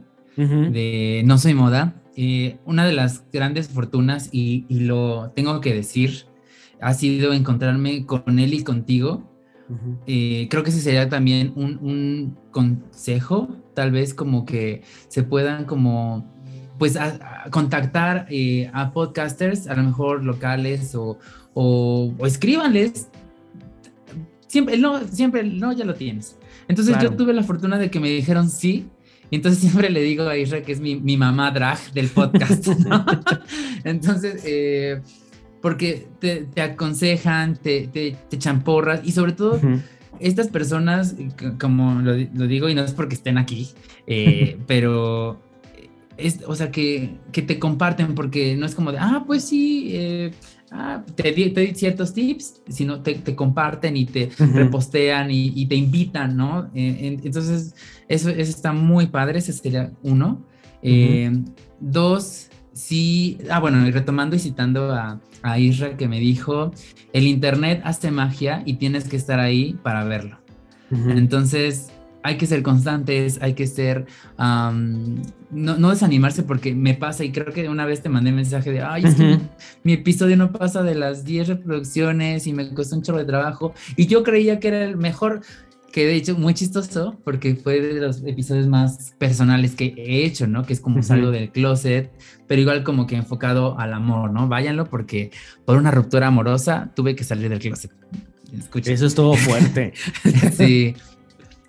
de 0.72 1.22
No 1.26 1.38
Soy 1.38 1.54
Moda. 1.54 1.96
Eh, 2.16 2.58
una 2.66 2.86
de 2.86 2.94
las 2.94 3.24
grandes 3.32 3.70
fortunas, 3.70 4.30
y, 4.32 4.66
y 4.70 4.82
lo 4.82 5.32
tengo 5.36 5.60
que 5.62 5.74
decir, 5.74 6.26
ha 6.82 6.94
sido 6.94 7.34
encontrarme 7.34 8.06
con 8.06 8.40
él 8.40 8.54
y 8.54 8.64
contigo. 8.64 9.24
Eh, 10.08 10.48
creo 10.50 10.64
que 10.64 10.70
ese 10.72 10.80
sería 10.82 11.10
también 11.10 11.54
un, 11.56 11.78
un 11.82 12.38
consejo, 12.52 13.50
tal 13.76 13.92
vez 13.92 14.14
como 14.14 14.44
que 14.46 14.82
se 15.10 15.24
puedan 15.24 15.66
como 15.66 16.34
pues 16.80 16.96
a- 16.96 17.44
a 17.46 17.50
contactar 17.52 18.26
eh, 18.30 18.70
a 18.74 18.92
podcasters, 18.94 19.68
a 19.68 19.76
lo 19.76 19.84
mejor 19.84 20.24
locales 20.24 20.96
o, 20.96 21.20
o, 21.54 22.14
o 22.18 22.26
escríbanles. 22.26 23.10
Siempre, 24.50 24.76
el 24.76 24.82
no, 24.82 25.00
siempre, 25.08 25.42
el 25.42 25.60
no, 25.60 25.72
ya 25.72 25.86
lo 25.86 25.94
tienes. 25.94 26.38
Entonces 26.68 26.96
Claro. 26.96 27.12
yo 27.12 27.16
tuve 27.16 27.34
la 27.34 27.44
fortuna 27.44 27.78
de 27.78 27.90
que 27.90 28.02
me 28.02 28.10
dijeron 28.10 28.50
sí 28.50 28.88
Y 29.32 29.38
entonces 29.38 29.62
siempre 29.62 29.90
le 29.90 30.02
digo 30.02 30.24
a 30.28 30.38
Isra 30.38 30.62
que 30.62 30.74
es 30.74 30.82
mi, 30.82 30.96
mi 31.00 31.16
mamá 31.16 31.52
drag 31.52 31.94
del 31.94 32.10
podcast, 32.10 32.68
¿no? 32.68 33.06
entonces, 33.86 34.42
eh, 34.46 35.02
porque 35.62 36.08
te, 36.20 36.46
te 36.46 36.62
aconsejan, 36.62 37.56
te, 37.56 37.88
te, 37.88 38.18
te, 38.30 38.38
champorras 38.38 39.02
y 39.06 39.14
sobre 39.14 39.32
todo... 39.32 39.54
Uh 39.54 39.62
-huh 39.62 39.82
estas 40.20 40.50
personas, 40.50 41.16
como 41.60 42.02
lo, 42.02 42.14
lo, 42.14 42.48
digo, 42.48 42.70
y 42.70 42.76
no 42.76 42.84
es 42.84 42.94
porque 42.94 43.16
estén 43.16 43.38
aquí, 43.38 43.70
eh, 44.08 44.58
pero 44.68 45.40
es, 46.18 46.40
o 46.46 46.56
sea, 46.56 46.72
que, 46.72 47.18
que, 47.32 47.42
te 47.42 47.60
comparten, 47.60 48.16
porque 48.16 48.56
no 48.56 48.66
es 48.66 48.76
como 48.76 48.92
de, 48.92 49.00
ah, 49.00 49.24
pues 49.26 49.46
sí, 49.46 49.92
eh, 49.94 50.32
ah, 50.72 51.04
te, 51.16 51.32
di, 51.32 51.50
te, 51.52 51.62
di, 51.62 51.76
ciertos 51.76 52.14
tips, 52.14 52.62
sino 52.68 53.02
te, 53.02 53.16
te 53.16 53.36
comparten 53.36 53.98
y 53.98 54.06
te 54.06 54.26
uh 54.26 54.30
-huh. 54.30 54.54
repostean 54.54 55.32
y, 55.32 55.52
y, 55.56 55.66
te 55.68 55.76
invitan, 55.76 56.36
¿no? 56.36 56.70
Eh, 56.74 57.20
entonces, 57.24 57.76
eso, 58.08 58.30
eso, 58.30 58.52
está 58.52 58.74
muy 58.74 59.08
padre, 59.08 59.40
ese 59.40 59.54
sería 59.54 59.92
uno. 60.04 60.46
Uh 60.82 60.88
-huh. 60.88 61.46
Dos, 61.80 62.50
sí, 62.74 63.38
ah, 63.50 63.60
bueno, 63.60 63.88
y 63.88 63.92
retomando 63.92 64.36
y 64.36 64.40
citando 64.40 64.94
a, 64.94 65.20
a 65.42 65.60
Isra 65.60 65.98
que 65.98 66.08
me 66.08 66.20
dijo, 66.20 66.72
el 67.14 67.28
Internet 67.28 67.82
hace 67.84 68.12
magia 68.12 68.64
y 68.66 68.74
tienes 68.74 69.08
que 69.08 69.18
estar 69.18 69.40
ahí 69.40 69.76
para 69.84 70.04
verlo. 70.04 70.40
Uh 70.92 70.96
-huh. 70.96 71.18
Entonces, 71.18 71.92
hay 72.24 72.38
que 72.38 72.46
ser 72.46 72.64
constantes, 72.64 73.40
hay 73.42 73.54
que 73.54 73.68
ser, 73.68 74.06
um, 74.38 75.22
no, 75.52 75.78
no, 75.78 75.90
desanimarse 75.90 76.44
porque 76.44 76.76
me 76.76 76.94
pasa 76.94 77.24
y 77.24 77.32
creo 77.32 77.54
que 77.54 77.70
una 77.70 77.86
vez 77.86 78.02
te 78.02 78.10
mandé 78.10 78.32
mensaje 78.32 78.72
de, 78.72 78.82
ay, 78.82 79.04
es 79.06 79.16
que 79.16 79.24
uh 79.24 79.36
-huh. 79.36 79.50
mi 79.84 79.94
episodio 79.94 80.36
no 80.36 80.52
pasa 80.52 80.84
de 80.84 80.96
las 80.96 81.24
10 81.24 81.48
reproducciones 81.48 82.46
y 82.48 82.54
me 82.54 82.74
costó 82.74 82.96
un 82.96 83.04
chorro 83.04 83.20
de 83.20 83.26
trabajo 83.26 83.74
y 83.96 84.08
yo 84.08 84.24
creía 84.24 84.60
que 84.60 84.68
era 84.68 84.84
el 84.84 84.98
mejor, 84.98 85.42
que 85.94 86.06
de 86.06 86.16
hecho 86.16 86.38
muy 86.38 86.54
chistoso 86.54 87.18
porque 87.24 87.56
fue 87.56 87.82
de 87.82 88.00
los 88.00 88.22
episodios 88.24 88.68
más 88.68 89.16
personales 89.18 89.76
que 89.76 89.94
he 89.98 90.26
hecho, 90.26 90.46
¿no? 90.46 90.64
Que 90.66 90.74
es 90.74 90.82
como 90.82 90.98
uh 90.98 91.00
-huh. 91.00 91.04
salgo 91.04 91.32
del 91.32 91.52
closet, 91.52 92.12
pero 92.48 92.62
igual 92.62 92.84
como 92.84 93.08
que 93.08 93.16
enfocado 93.16 93.80
al 93.80 93.94
amor, 93.94 94.32
¿no? 94.32 94.48
Váyanlo 94.48 94.86
porque 94.86 95.32
por 95.66 95.78
una 95.78 95.92
ruptura 95.92 96.28
amorosa 96.28 96.92
tuve 96.96 97.16
que 97.16 97.24
salir 97.24 97.50
del 97.50 97.60
closet. 97.60 97.92
Escuchen. 98.58 98.94
Eso 98.94 99.06
estuvo 99.06 99.36
fuerte. 99.36 99.94
sí. 100.58 100.96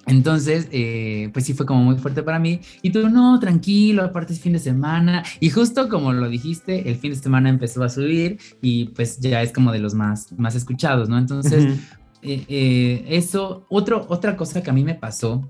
Entonces, 0.07 0.69
eh, 0.73 1.31
pues 1.33 1.45
sí 1.45 1.55
fue 1.55 1.67
como 1.67 1.85
muy 1.85 1.97
fuerte 1.97 2.23
para 2.23 2.39
mí. 2.39 2.61
Y 2.83 2.91
tú, 2.91 3.09
no, 3.09 3.39
tranquilo, 3.39 4.03
aparte 4.03 4.33
es 4.33 4.41
fin 4.41 4.55
de 4.55 4.59
semana. 4.59 5.23
Y 5.41 5.51
justo 5.51 5.89
como 5.89 6.13
lo 6.13 6.29
dijiste, 6.29 6.89
el 6.89 6.97
fin 6.97 7.13
de 7.13 7.19
semana 7.19 7.49
empezó 7.49 7.83
a 7.85 7.89
subir 7.89 8.39
y 8.61 8.87
pues 8.87 9.19
ya 9.21 9.43
es 9.43 9.53
como 9.53 9.73
de 9.73 9.79
los 9.79 9.95
más, 9.95 10.33
más 10.39 10.55
escuchados, 10.55 11.09
¿no? 11.09 11.19
Entonces, 11.19 11.65
uh 11.65 11.69
-huh. 11.69 11.79
eh, 12.23 12.45
eh, 12.49 13.05
eso, 13.09 13.67
otro, 13.69 14.07
otra 14.09 14.37
cosa 14.37 14.63
que 14.63 14.71
a 14.71 14.73
mí 14.73 14.85
me 14.85 14.95
pasó 14.95 15.49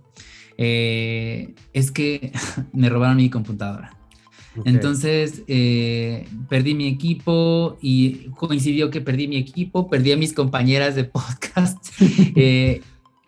es 0.57 1.91
que 1.91 2.33
me 2.75 2.91
robaron 2.91 3.17
mi 3.17 3.31
computadora. 3.31 4.01
Okay. 4.57 4.73
Entonces 4.75 5.43
eh, 5.47 6.27
perdí 6.49 6.75
mi 6.75 6.89
equipo 6.89 7.79
y 7.81 8.31
coincidió 8.31 8.91
que 8.91 9.01
perdí 9.01 9.29
mi 9.29 9.37
equipo, 9.37 9.89
perdí 9.89 10.13
a 10.13 10.17
mis 10.17 10.33
compañeras 10.33 10.97
de 10.97 11.05
podcast 11.05 11.87
eh, 12.35 12.83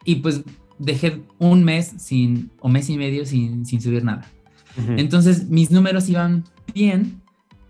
y 0.04 0.16
pues 0.16 0.42
dejé 0.78 1.22
un 1.38 1.64
mes 1.64 1.92
sin, 1.98 2.50
o 2.60 2.68
mes 2.68 2.88
y 2.90 2.96
medio 2.96 3.24
sin, 3.26 3.64
sin 3.66 3.80
subir 3.80 4.04
nada. 4.04 4.30
Uh 4.76 4.80
-huh. 4.80 5.00
Entonces 5.00 5.48
mis 5.48 5.70
números 5.70 6.08
iban 6.08 6.44
bien, 6.74 7.20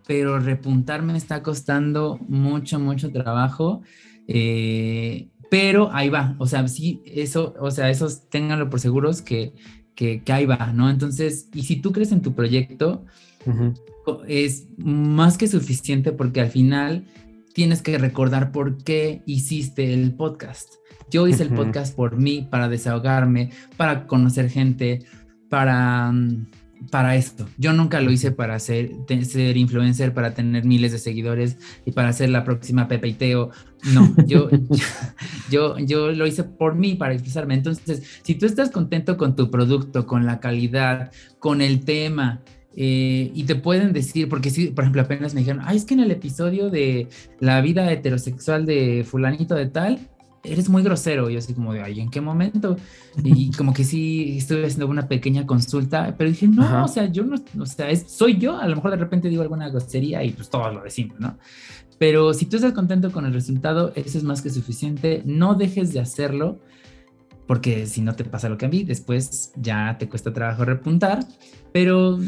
pero 0.07 0.38
repuntar 0.38 1.03
me 1.03 1.16
está 1.16 1.42
costando 1.42 2.18
mucho, 2.28 2.78
mucho 2.78 3.11
trabajo. 3.11 3.82
Eh, 4.28 5.28
pero 5.50 5.92
ahí 5.92 6.09
va, 6.09 6.34
o 6.38 6.46
sea, 6.46 6.66
sí, 6.66 7.03
eso, 7.05 7.55
o 7.61 7.70
sea, 7.70 7.90
esos 7.90 8.30
ténganlo 8.30 8.70
por 8.70 8.80
seguros 8.80 9.20
que, 9.20 9.53
que, 9.94 10.22
que 10.22 10.32
ahí 10.32 10.46
va, 10.46 10.72
¿no? 10.72 10.88
Entonces, 10.88 11.48
y 11.53 11.64
si 11.64 11.76
tú 11.76 11.92
crees 11.92 12.11
en 12.12 12.22
tu 12.22 12.32
proyecto, 12.34 13.05
uh 13.44 13.50
-huh. 13.50 14.24
es 14.26 14.68
más 14.78 15.36
que 15.36 15.48
suficiente 15.48 16.12
porque 16.12 16.40
al 16.40 16.48
final 16.48 17.05
tienes 17.53 17.82
que 17.82 17.98
recordar 17.98 18.50
por 18.50 18.82
qué 18.82 19.22
hiciste 19.26 19.92
el 19.92 20.14
podcast. 20.14 20.74
Yo 21.11 21.28
hice 21.28 21.44
uh 21.44 21.46
-huh. 21.46 21.50
el 21.50 21.57
podcast 21.57 21.94
por 21.94 22.16
mí, 22.16 22.46
para 22.50 22.68
desahogarme, 22.68 23.50
para 23.76 24.07
conocer 24.07 24.50
gente, 24.50 25.05
para, 25.48 26.11
mm, 26.11 26.46
para 26.90 27.16
esto. 27.16 27.48
Yo 27.59 27.72
nunca 27.72 28.00
lo 28.00 28.11
hice 28.11 28.32
para 28.32 28.59
ser, 28.59 28.90
ser 29.22 29.57
influencer, 29.57 30.14
para 30.14 30.34
tener 30.34 30.64
miles 30.64 30.92
de 30.92 30.98
seguidores 30.98 31.57
y 31.84 31.92
para 31.92 32.12
ser 32.12 32.30
la 32.30 32.44
próxima 32.44 32.88
Pepe 32.88 33.09
y 33.09 33.12
Teo. 33.14 33.50
No, 33.92 34.14
yo, 34.26 34.48
yo, 35.50 35.78
yo 35.78 36.12
lo 36.12 36.26
hice 36.26 36.44
por 36.44 36.74
mí, 36.74 36.94
para 36.94 37.12
expresarme. 37.12 37.55
Entonces, 37.55 38.03
si 38.22 38.34
tú 38.34 38.46
estás 38.46 38.70
contento 38.70 39.16
con 39.16 39.36
tu 39.36 39.50
producto, 39.50 40.07
con 40.07 40.26
la 40.26 40.40
calidad, 40.40 41.12
con 41.38 41.61
el 41.61 41.84
tema, 41.84 42.40
eh, 42.74 43.30
y 43.34 43.44
te 43.44 43.55
pueden 43.55 43.92
decir, 43.92 44.28
porque 44.28 44.50
si, 44.50 44.68
por 44.68 44.84
ejemplo, 44.84 45.03
apenas 45.03 45.34
me 45.34 45.40
dijeron, 45.40 45.62
ay, 45.64 45.76
es 45.76 45.84
que 45.84 45.94
en 45.94 46.00
el 46.00 46.11
episodio 46.11 46.70
de 46.70 47.09
la 47.38 47.61
vida 47.61 47.90
heterosexual 47.92 48.64
de 48.64 49.05
fulanito 49.07 49.55
de 49.55 49.66
tal, 49.66 49.98
eres 50.45 50.68
muy 50.68 50.82
grosero. 50.82 51.30
Y 51.30 51.36
así 51.36 51.55
como 51.55 51.72
de, 51.72 51.82
ay, 51.82 52.01
¿en 52.01 52.11
qué 52.11 52.20
momento? 52.20 52.76
Y 53.22 53.51
como 53.53 53.72
que 53.72 53.84
sí, 53.84 54.36
estuve 54.38 54.66
haciendo 54.66 54.86
una 54.88 55.09
pequeña 55.09 55.47
consulta, 55.47 56.14
pero 56.16 56.30
dije, 56.30 56.49
no, 56.49 56.62
Ajá. 56.62 56.84
o 56.84 56.88
sea, 56.88 57.07
yo 57.07 57.24
no, 57.24 57.36
o 57.59 57.66
sea, 57.66 57.90
es, 57.90 58.11
soy 58.11 58.38
yo, 58.38 58.59
a 58.59 58.66
lo 58.66 58.76
mejor 58.76 58.90
de 58.90 58.97
repente 58.97 59.28
digo 59.28 59.43
alguna 59.43 59.68
grosería 59.68 60.22
y 60.24 60.32
pues 60.32 60.49
todos 60.49 60.72
lo 60.74 60.82
decimos, 60.82 61.18
¿no? 61.20 61.38
Pero 61.99 62.34
si 62.34 62.47
tú 62.47 62.57
estás 62.57 62.72
contento 62.72 63.12
con 63.12 63.26
el 63.26 63.32
resultado, 63.32 63.93
eso 63.95 64.18
es 64.18 64.24
más 64.24 64.43
que 64.43 64.51
suficiente. 64.51 65.22
No 65.24 65.55
dejes 65.55 65.93
de 65.93 66.01
hacerlo, 66.01 66.59
porque 67.47 67.86
si 67.86 68.01
no 68.01 68.14
te 68.14 68.24
pasa 68.24 68.49
lo 68.49 68.59
que 68.59 68.66
a 68.66 68.68
mí, 68.68 68.82
después 68.82 69.53
ya 69.57 69.97
te 69.99 70.09
cuesta 70.09 70.32
trabajo 70.32 70.64
repuntar, 70.64 71.24
pero 71.72 72.18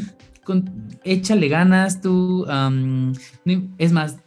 con, 0.45 0.87
échale 1.03 1.49
ganas, 1.49 1.99
tú, 1.99 2.45
um, 2.45 3.11
es 3.77 3.91
más, 3.91 4.17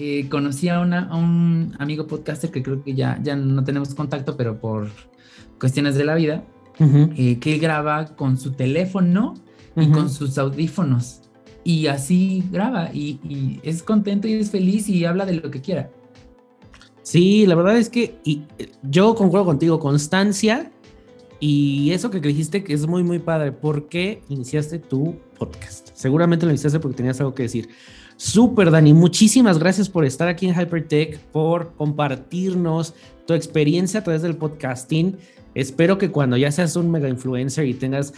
eh, 0.00 0.28
conocí 0.28 0.68
a, 0.68 0.78
una, 0.78 1.08
a, 1.08 1.16
un 1.16 1.74
amigo 1.80 2.06
podcaster 2.06 2.52
que 2.52 2.62
creo 2.62 2.84
que 2.84 2.94
ya, 2.94 3.18
ya 3.20 3.34
no 3.34 3.64
tenemos 3.64 3.96
contacto, 3.96 4.36
pero 4.36 4.60
por 4.60 4.88
cuestiones 5.58 5.96
de 5.96 6.04
la 6.04 6.14
vida, 6.14 6.44
uh 6.78 6.84
-huh. 6.84 7.12
eh, 7.16 7.38
que 7.40 7.54
él 7.54 7.60
graba 7.60 8.14
con 8.14 8.38
su 8.38 8.52
teléfono 8.52 9.34
y 9.74 9.80
uh 9.80 9.82
-huh. 9.84 9.92
con 9.92 10.08
sus 10.08 10.38
audífonos. 10.38 11.22
Y 11.64 11.88
así 11.88 12.44
graba 12.52 12.90
y, 12.94 13.18
y, 13.28 13.60
es 13.64 13.82
contento 13.82 14.28
y 14.28 14.34
es 14.34 14.52
feliz 14.52 14.88
y 14.88 15.04
habla 15.04 15.26
de 15.26 15.34
lo 15.34 15.50
que 15.50 15.60
quiera. 15.60 15.90
Sí, 17.02 17.44
la 17.46 17.56
verdad 17.56 17.76
es 17.76 17.88
que 17.88 18.20
y, 18.22 18.42
yo 18.84 19.16
concuerdo 19.16 19.46
contigo, 19.46 19.80
constancia 19.80 20.70
y 21.40 21.90
eso 21.90 22.10
que 22.10 22.20
dijiste 22.20 22.62
que 22.62 22.72
es 22.72 22.86
muy, 22.86 23.02
muy 23.02 23.18
padre. 23.18 23.50
¿Por 23.50 23.88
qué 23.88 24.22
iniciaste 24.28 24.78
tu 24.78 25.16
podcast? 25.36 25.88
Seguramente 25.94 26.46
lo 26.46 26.52
iniciaste 26.52 26.78
porque 26.78 26.98
tenías 26.98 27.18
algo 27.18 27.34
que 27.34 27.42
decir. 27.42 27.68
Súper, 28.18 28.72
Dani. 28.72 28.92
Muchísimas 28.94 29.60
gracias 29.60 29.88
por 29.88 30.04
estar 30.04 30.26
aquí 30.26 30.48
en 30.48 30.60
Hypertech, 30.60 31.20
por 31.30 31.72
compartirnos 31.76 32.92
tu 33.28 33.34
experiencia 33.34 34.00
a 34.00 34.02
través 34.02 34.22
del 34.22 34.36
podcasting. 34.36 35.16
Espero 35.54 35.98
que 35.98 36.10
cuando 36.10 36.36
ya 36.36 36.50
seas 36.50 36.74
un 36.74 36.90
mega 36.90 37.08
influencer 37.08 37.66
y 37.66 37.74
tengas 37.74 38.12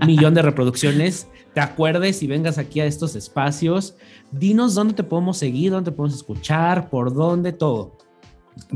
un 0.00 0.06
millón 0.06 0.34
de 0.34 0.42
reproducciones, 0.42 1.28
te 1.54 1.60
acuerdes 1.60 2.22
y 2.22 2.26
vengas 2.26 2.58
aquí 2.58 2.80
a 2.80 2.84
estos 2.84 3.16
espacios. 3.16 3.94
Dinos 4.32 4.74
dónde 4.74 4.92
te 4.92 5.02
podemos 5.02 5.38
seguir, 5.38 5.72
dónde 5.72 5.90
te 5.90 5.96
podemos 5.96 6.14
escuchar, 6.14 6.90
por 6.90 7.14
dónde, 7.14 7.54
todo. 7.54 7.96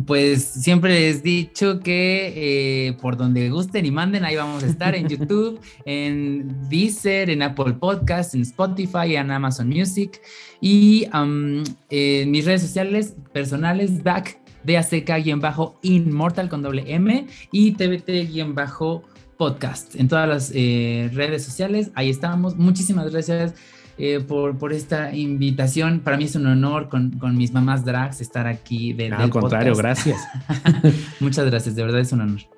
Pues 0.06 0.44
siempre 0.44 1.00
les 1.00 1.18
he 1.18 1.22
dicho 1.22 1.80
que 1.80 2.88
eh, 2.88 2.92
por 3.00 3.16
donde 3.16 3.48
gusten 3.50 3.86
y 3.86 3.90
manden, 3.90 4.24
ahí 4.24 4.36
vamos 4.36 4.62
a 4.62 4.66
estar 4.66 4.94
en 4.94 5.08
YouTube, 5.08 5.58
en 5.84 6.68
Deezer, 6.68 7.30
en 7.30 7.42
Apple 7.42 7.72
Podcast, 7.74 8.34
en 8.34 8.42
Spotify, 8.42 9.16
en 9.16 9.30
Amazon 9.30 9.68
Music 9.68 10.20
y 10.60 11.06
um, 11.14 11.62
en 11.90 12.30
mis 12.30 12.44
redes 12.44 12.62
sociales 12.62 13.14
personales, 13.32 14.02
DAC, 14.02 14.38
DACK-Inmortal 14.64 16.48
con 16.48 16.62
doble 16.62 16.84
M 16.86 17.26
y 17.52 17.72
TBT-podcast 17.72 19.94
en 19.96 20.08
todas 20.08 20.28
las 20.28 20.50
eh, 20.54 21.10
redes 21.12 21.44
sociales. 21.44 21.90
Ahí 21.94 22.10
estamos. 22.10 22.56
Muchísimas 22.56 23.10
gracias 23.10 23.54
eh, 23.98 24.20
por, 24.20 24.58
por, 24.58 24.72
esta 24.72 25.14
invitación. 25.14 26.00
Para 26.00 26.16
mí 26.16 26.24
es 26.24 26.36
un 26.36 26.46
honor 26.46 26.88
con, 26.88 27.12
con 27.12 27.36
mis 27.36 27.52
mamás 27.52 27.84
drags 27.84 28.20
estar 28.20 28.46
aquí. 28.46 28.92
De, 28.92 29.10
Al 29.10 29.30
contrario, 29.30 29.72
podcast. 29.74 30.06
gracias. 30.06 31.08
Muchas 31.20 31.46
gracias, 31.46 31.74
de 31.74 31.82
verdad 31.82 32.00
es 32.00 32.12
un 32.12 32.20
honor. 32.20 32.55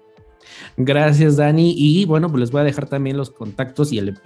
Gracias, 0.77 1.37
Dani. 1.37 1.75
Y 1.77 2.05
bueno, 2.05 2.31
pues 2.31 2.41
les 2.41 2.51
voy 2.51 2.61
a 2.61 2.65
dejar 2.65 2.89
también 2.89 3.17
los 3.17 3.31
contactos 3.31 3.93
y 3.93 3.99
el, 3.99 4.19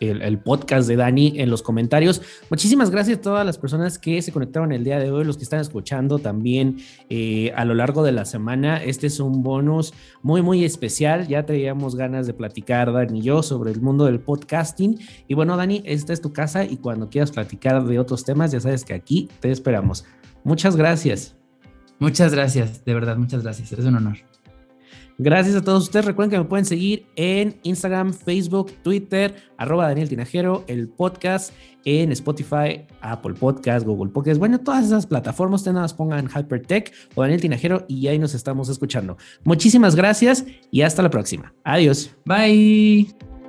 el, 0.00 0.38
podcast 0.38 0.88
de 0.88 0.96
Dani 0.96 1.34
en 1.36 1.50
los 1.50 1.62
comentarios. 1.62 2.22
Muchísimas 2.48 2.90
gracias 2.90 3.18
a 3.18 3.20
todas 3.20 3.46
las 3.46 3.58
personas 3.58 3.98
que 3.98 4.20
se 4.22 4.32
conectaron 4.32 4.72
el 4.72 4.84
día 4.84 4.98
de 4.98 5.10
hoy, 5.10 5.24
los 5.24 5.36
que 5.36 5.44
están 5.44 5.60
escuchando 5.60 6.18
también 6.18 6.78
eh, 7.08 7.52
a 7.56 7.64
lo 7.64 7.74
largo 7.74 8.02
de 8.02 8.12
la 8.12 8.24
semana. 8.24 8.82
Este 8.82 9.06
es 9.06 9.20
un 9.20 9.42
bonus 9.42 9.92
muy, 10.22 10.42
muy 10.42 10.64
especial. 10.64 11.28
Ya 11.28 11.44
teníamos 11.44 11.96
ganas 11.96 12.26
de 12.26 12.34
platicar, 12.34 12.92
Dani 12.92 13.18
y 13.18 13.22
yo, 13.22 13.42
sobre 13.42 13.72
el 13.72 13.80
mundo 13.80 14.04
del 14.06 14.20
podcasting. 14.20 14.98
Y 15.28 15.34
bueno, 15.34 15.56
Dani, 15.56 15.82
esta 15.84 16.12
es 16.12 16.20
tu 16.20 16.32
casa 16.32 16.64
y 16.64 16.76
cuando 16.76 17.08
quieras 17.08 17.32
platicar 17.32 17.84
de 17.84 17.98
otros 17.98 18.24
temas, 18.24 18.52
ya 18.52 18.60
sabes 18.60 18.84
que 18.84 18.94
aquí 18.94 19.28
te 19.40 19.50
esperamos. 19.50 20.04
Muchas 20.44 20.76
gracias. 20.76 21.36
Muchas 21.98 22.32
gracias, 22.32 22.82
de 22.84 22.94
verdad, 22.94 23.18
muchas 23.18 23.42
gracias. 23.42 23.72
Es 23.72 23.84
un 23.84 23.96
honor. 23.96 24.29
Gracias 25.18 25.54
a 25.54 25.62
todos 25.62 25.84
ustedes. 25.84 26.06
Recuerden 26.06 26.30
que 26.30 26.38
me 26.38 26.44
pueden 26.44 26.64
seguir 26.64 27.06
en 27.16 27.60
Instagram, 27.62 28.12
Facebook, 28.14 28.72
Twitter, 28.82 29.34
arroba 29.58 29.86
Daniel 29.86 30.08
Tinajero, 30.08 30.64
el 30.66 30.88
podcast 30.88 31.52
en 31.84 32.12
Spotify, 32.12 32.86
Apple 33.00 33.34
Podcast, 33.34 33.86
Google 33.86 34.10
Podcast. 34.10 34.38
Bueno, 34.38 34.58
todas 34.60 34.86
esas 34.86 35.06
plataformas, 35.06 35.60
ustedes 35.60 35.74
nada 35.74 35.84
más 35.84 35.94
pongan 35.94 36.28
Hypertech 36.28 36.92
o 37.14 37.22
Daniel 37.22 37.40
Tinajero 37.40 37.84
y 37.88 38.06
ahí 38.06 38.18
nos 38.18 38.34
estamos 38.34 38.68
escuchando. 38.68 39.16
Muchísimas 39.44 39.94
gracias 39.94 40.44
y 40.70 40.82
hasta 40.82 41.02
la 41.02 41.10
próxima. 41.10 41.52
Adiós. 41.64 42.14
Bye. 42.24 43.39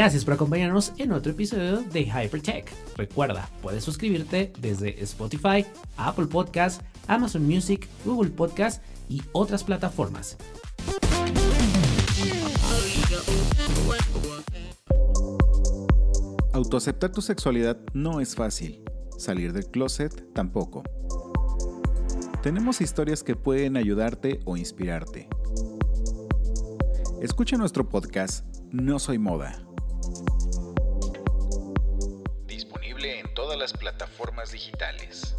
Gracias 0.00 0.24
por 0.24 0.32
acompañarnos 0.32 0.94
en 0.96 1.12
otro 1.12 1.32
episodio 1.32 1.82
de 1.82 2.04
Hypertech. 2.04 2.72
Recuerda, 2.96 3.50
puedes 3.60 3.84
suscribirte 3.84 4.50
desde 4.58 4.98
Spotify, 5.02 5.66
Apple 5.98 6.24
Podcast, 6.24 6.80
Amazon 7.06 7.46
Music, 7.46 7.86
Google 8.06 8.30
Podcast 8.30 8.82
y 9.10 9.22
otras 9.32 9.62
plataformas. 9.62 10.38
Autoaceptar 16.54 17.12
tu 17.12 17.20
sexualidad 17.20 17.78
no 17.92 18.22
es 18.22 18.34
fácil. 18.34 18.82
Salir 19.18 19.52
del 19.52 19.66
closet 19.66 20.32
tampoco. 20.32 20.82
Tenemos 22.42 22.80
historias 22.80 23.22
que 23.22 23.36
pueden 23.36 23.76
ayudarte 23.76 24.40
o 24.46 24.56
inspirarte. 24.56 25.28
Escucha 27.20 27.58
nuestro 27.58 27.86
podcast 27.86 28.46
No 28.70 28.98
Soy 28.98 29.18
Moda 29.18 29.62
las 33.70 33.78
plataformas 33.78 34.52
digitales. 34.52 35.36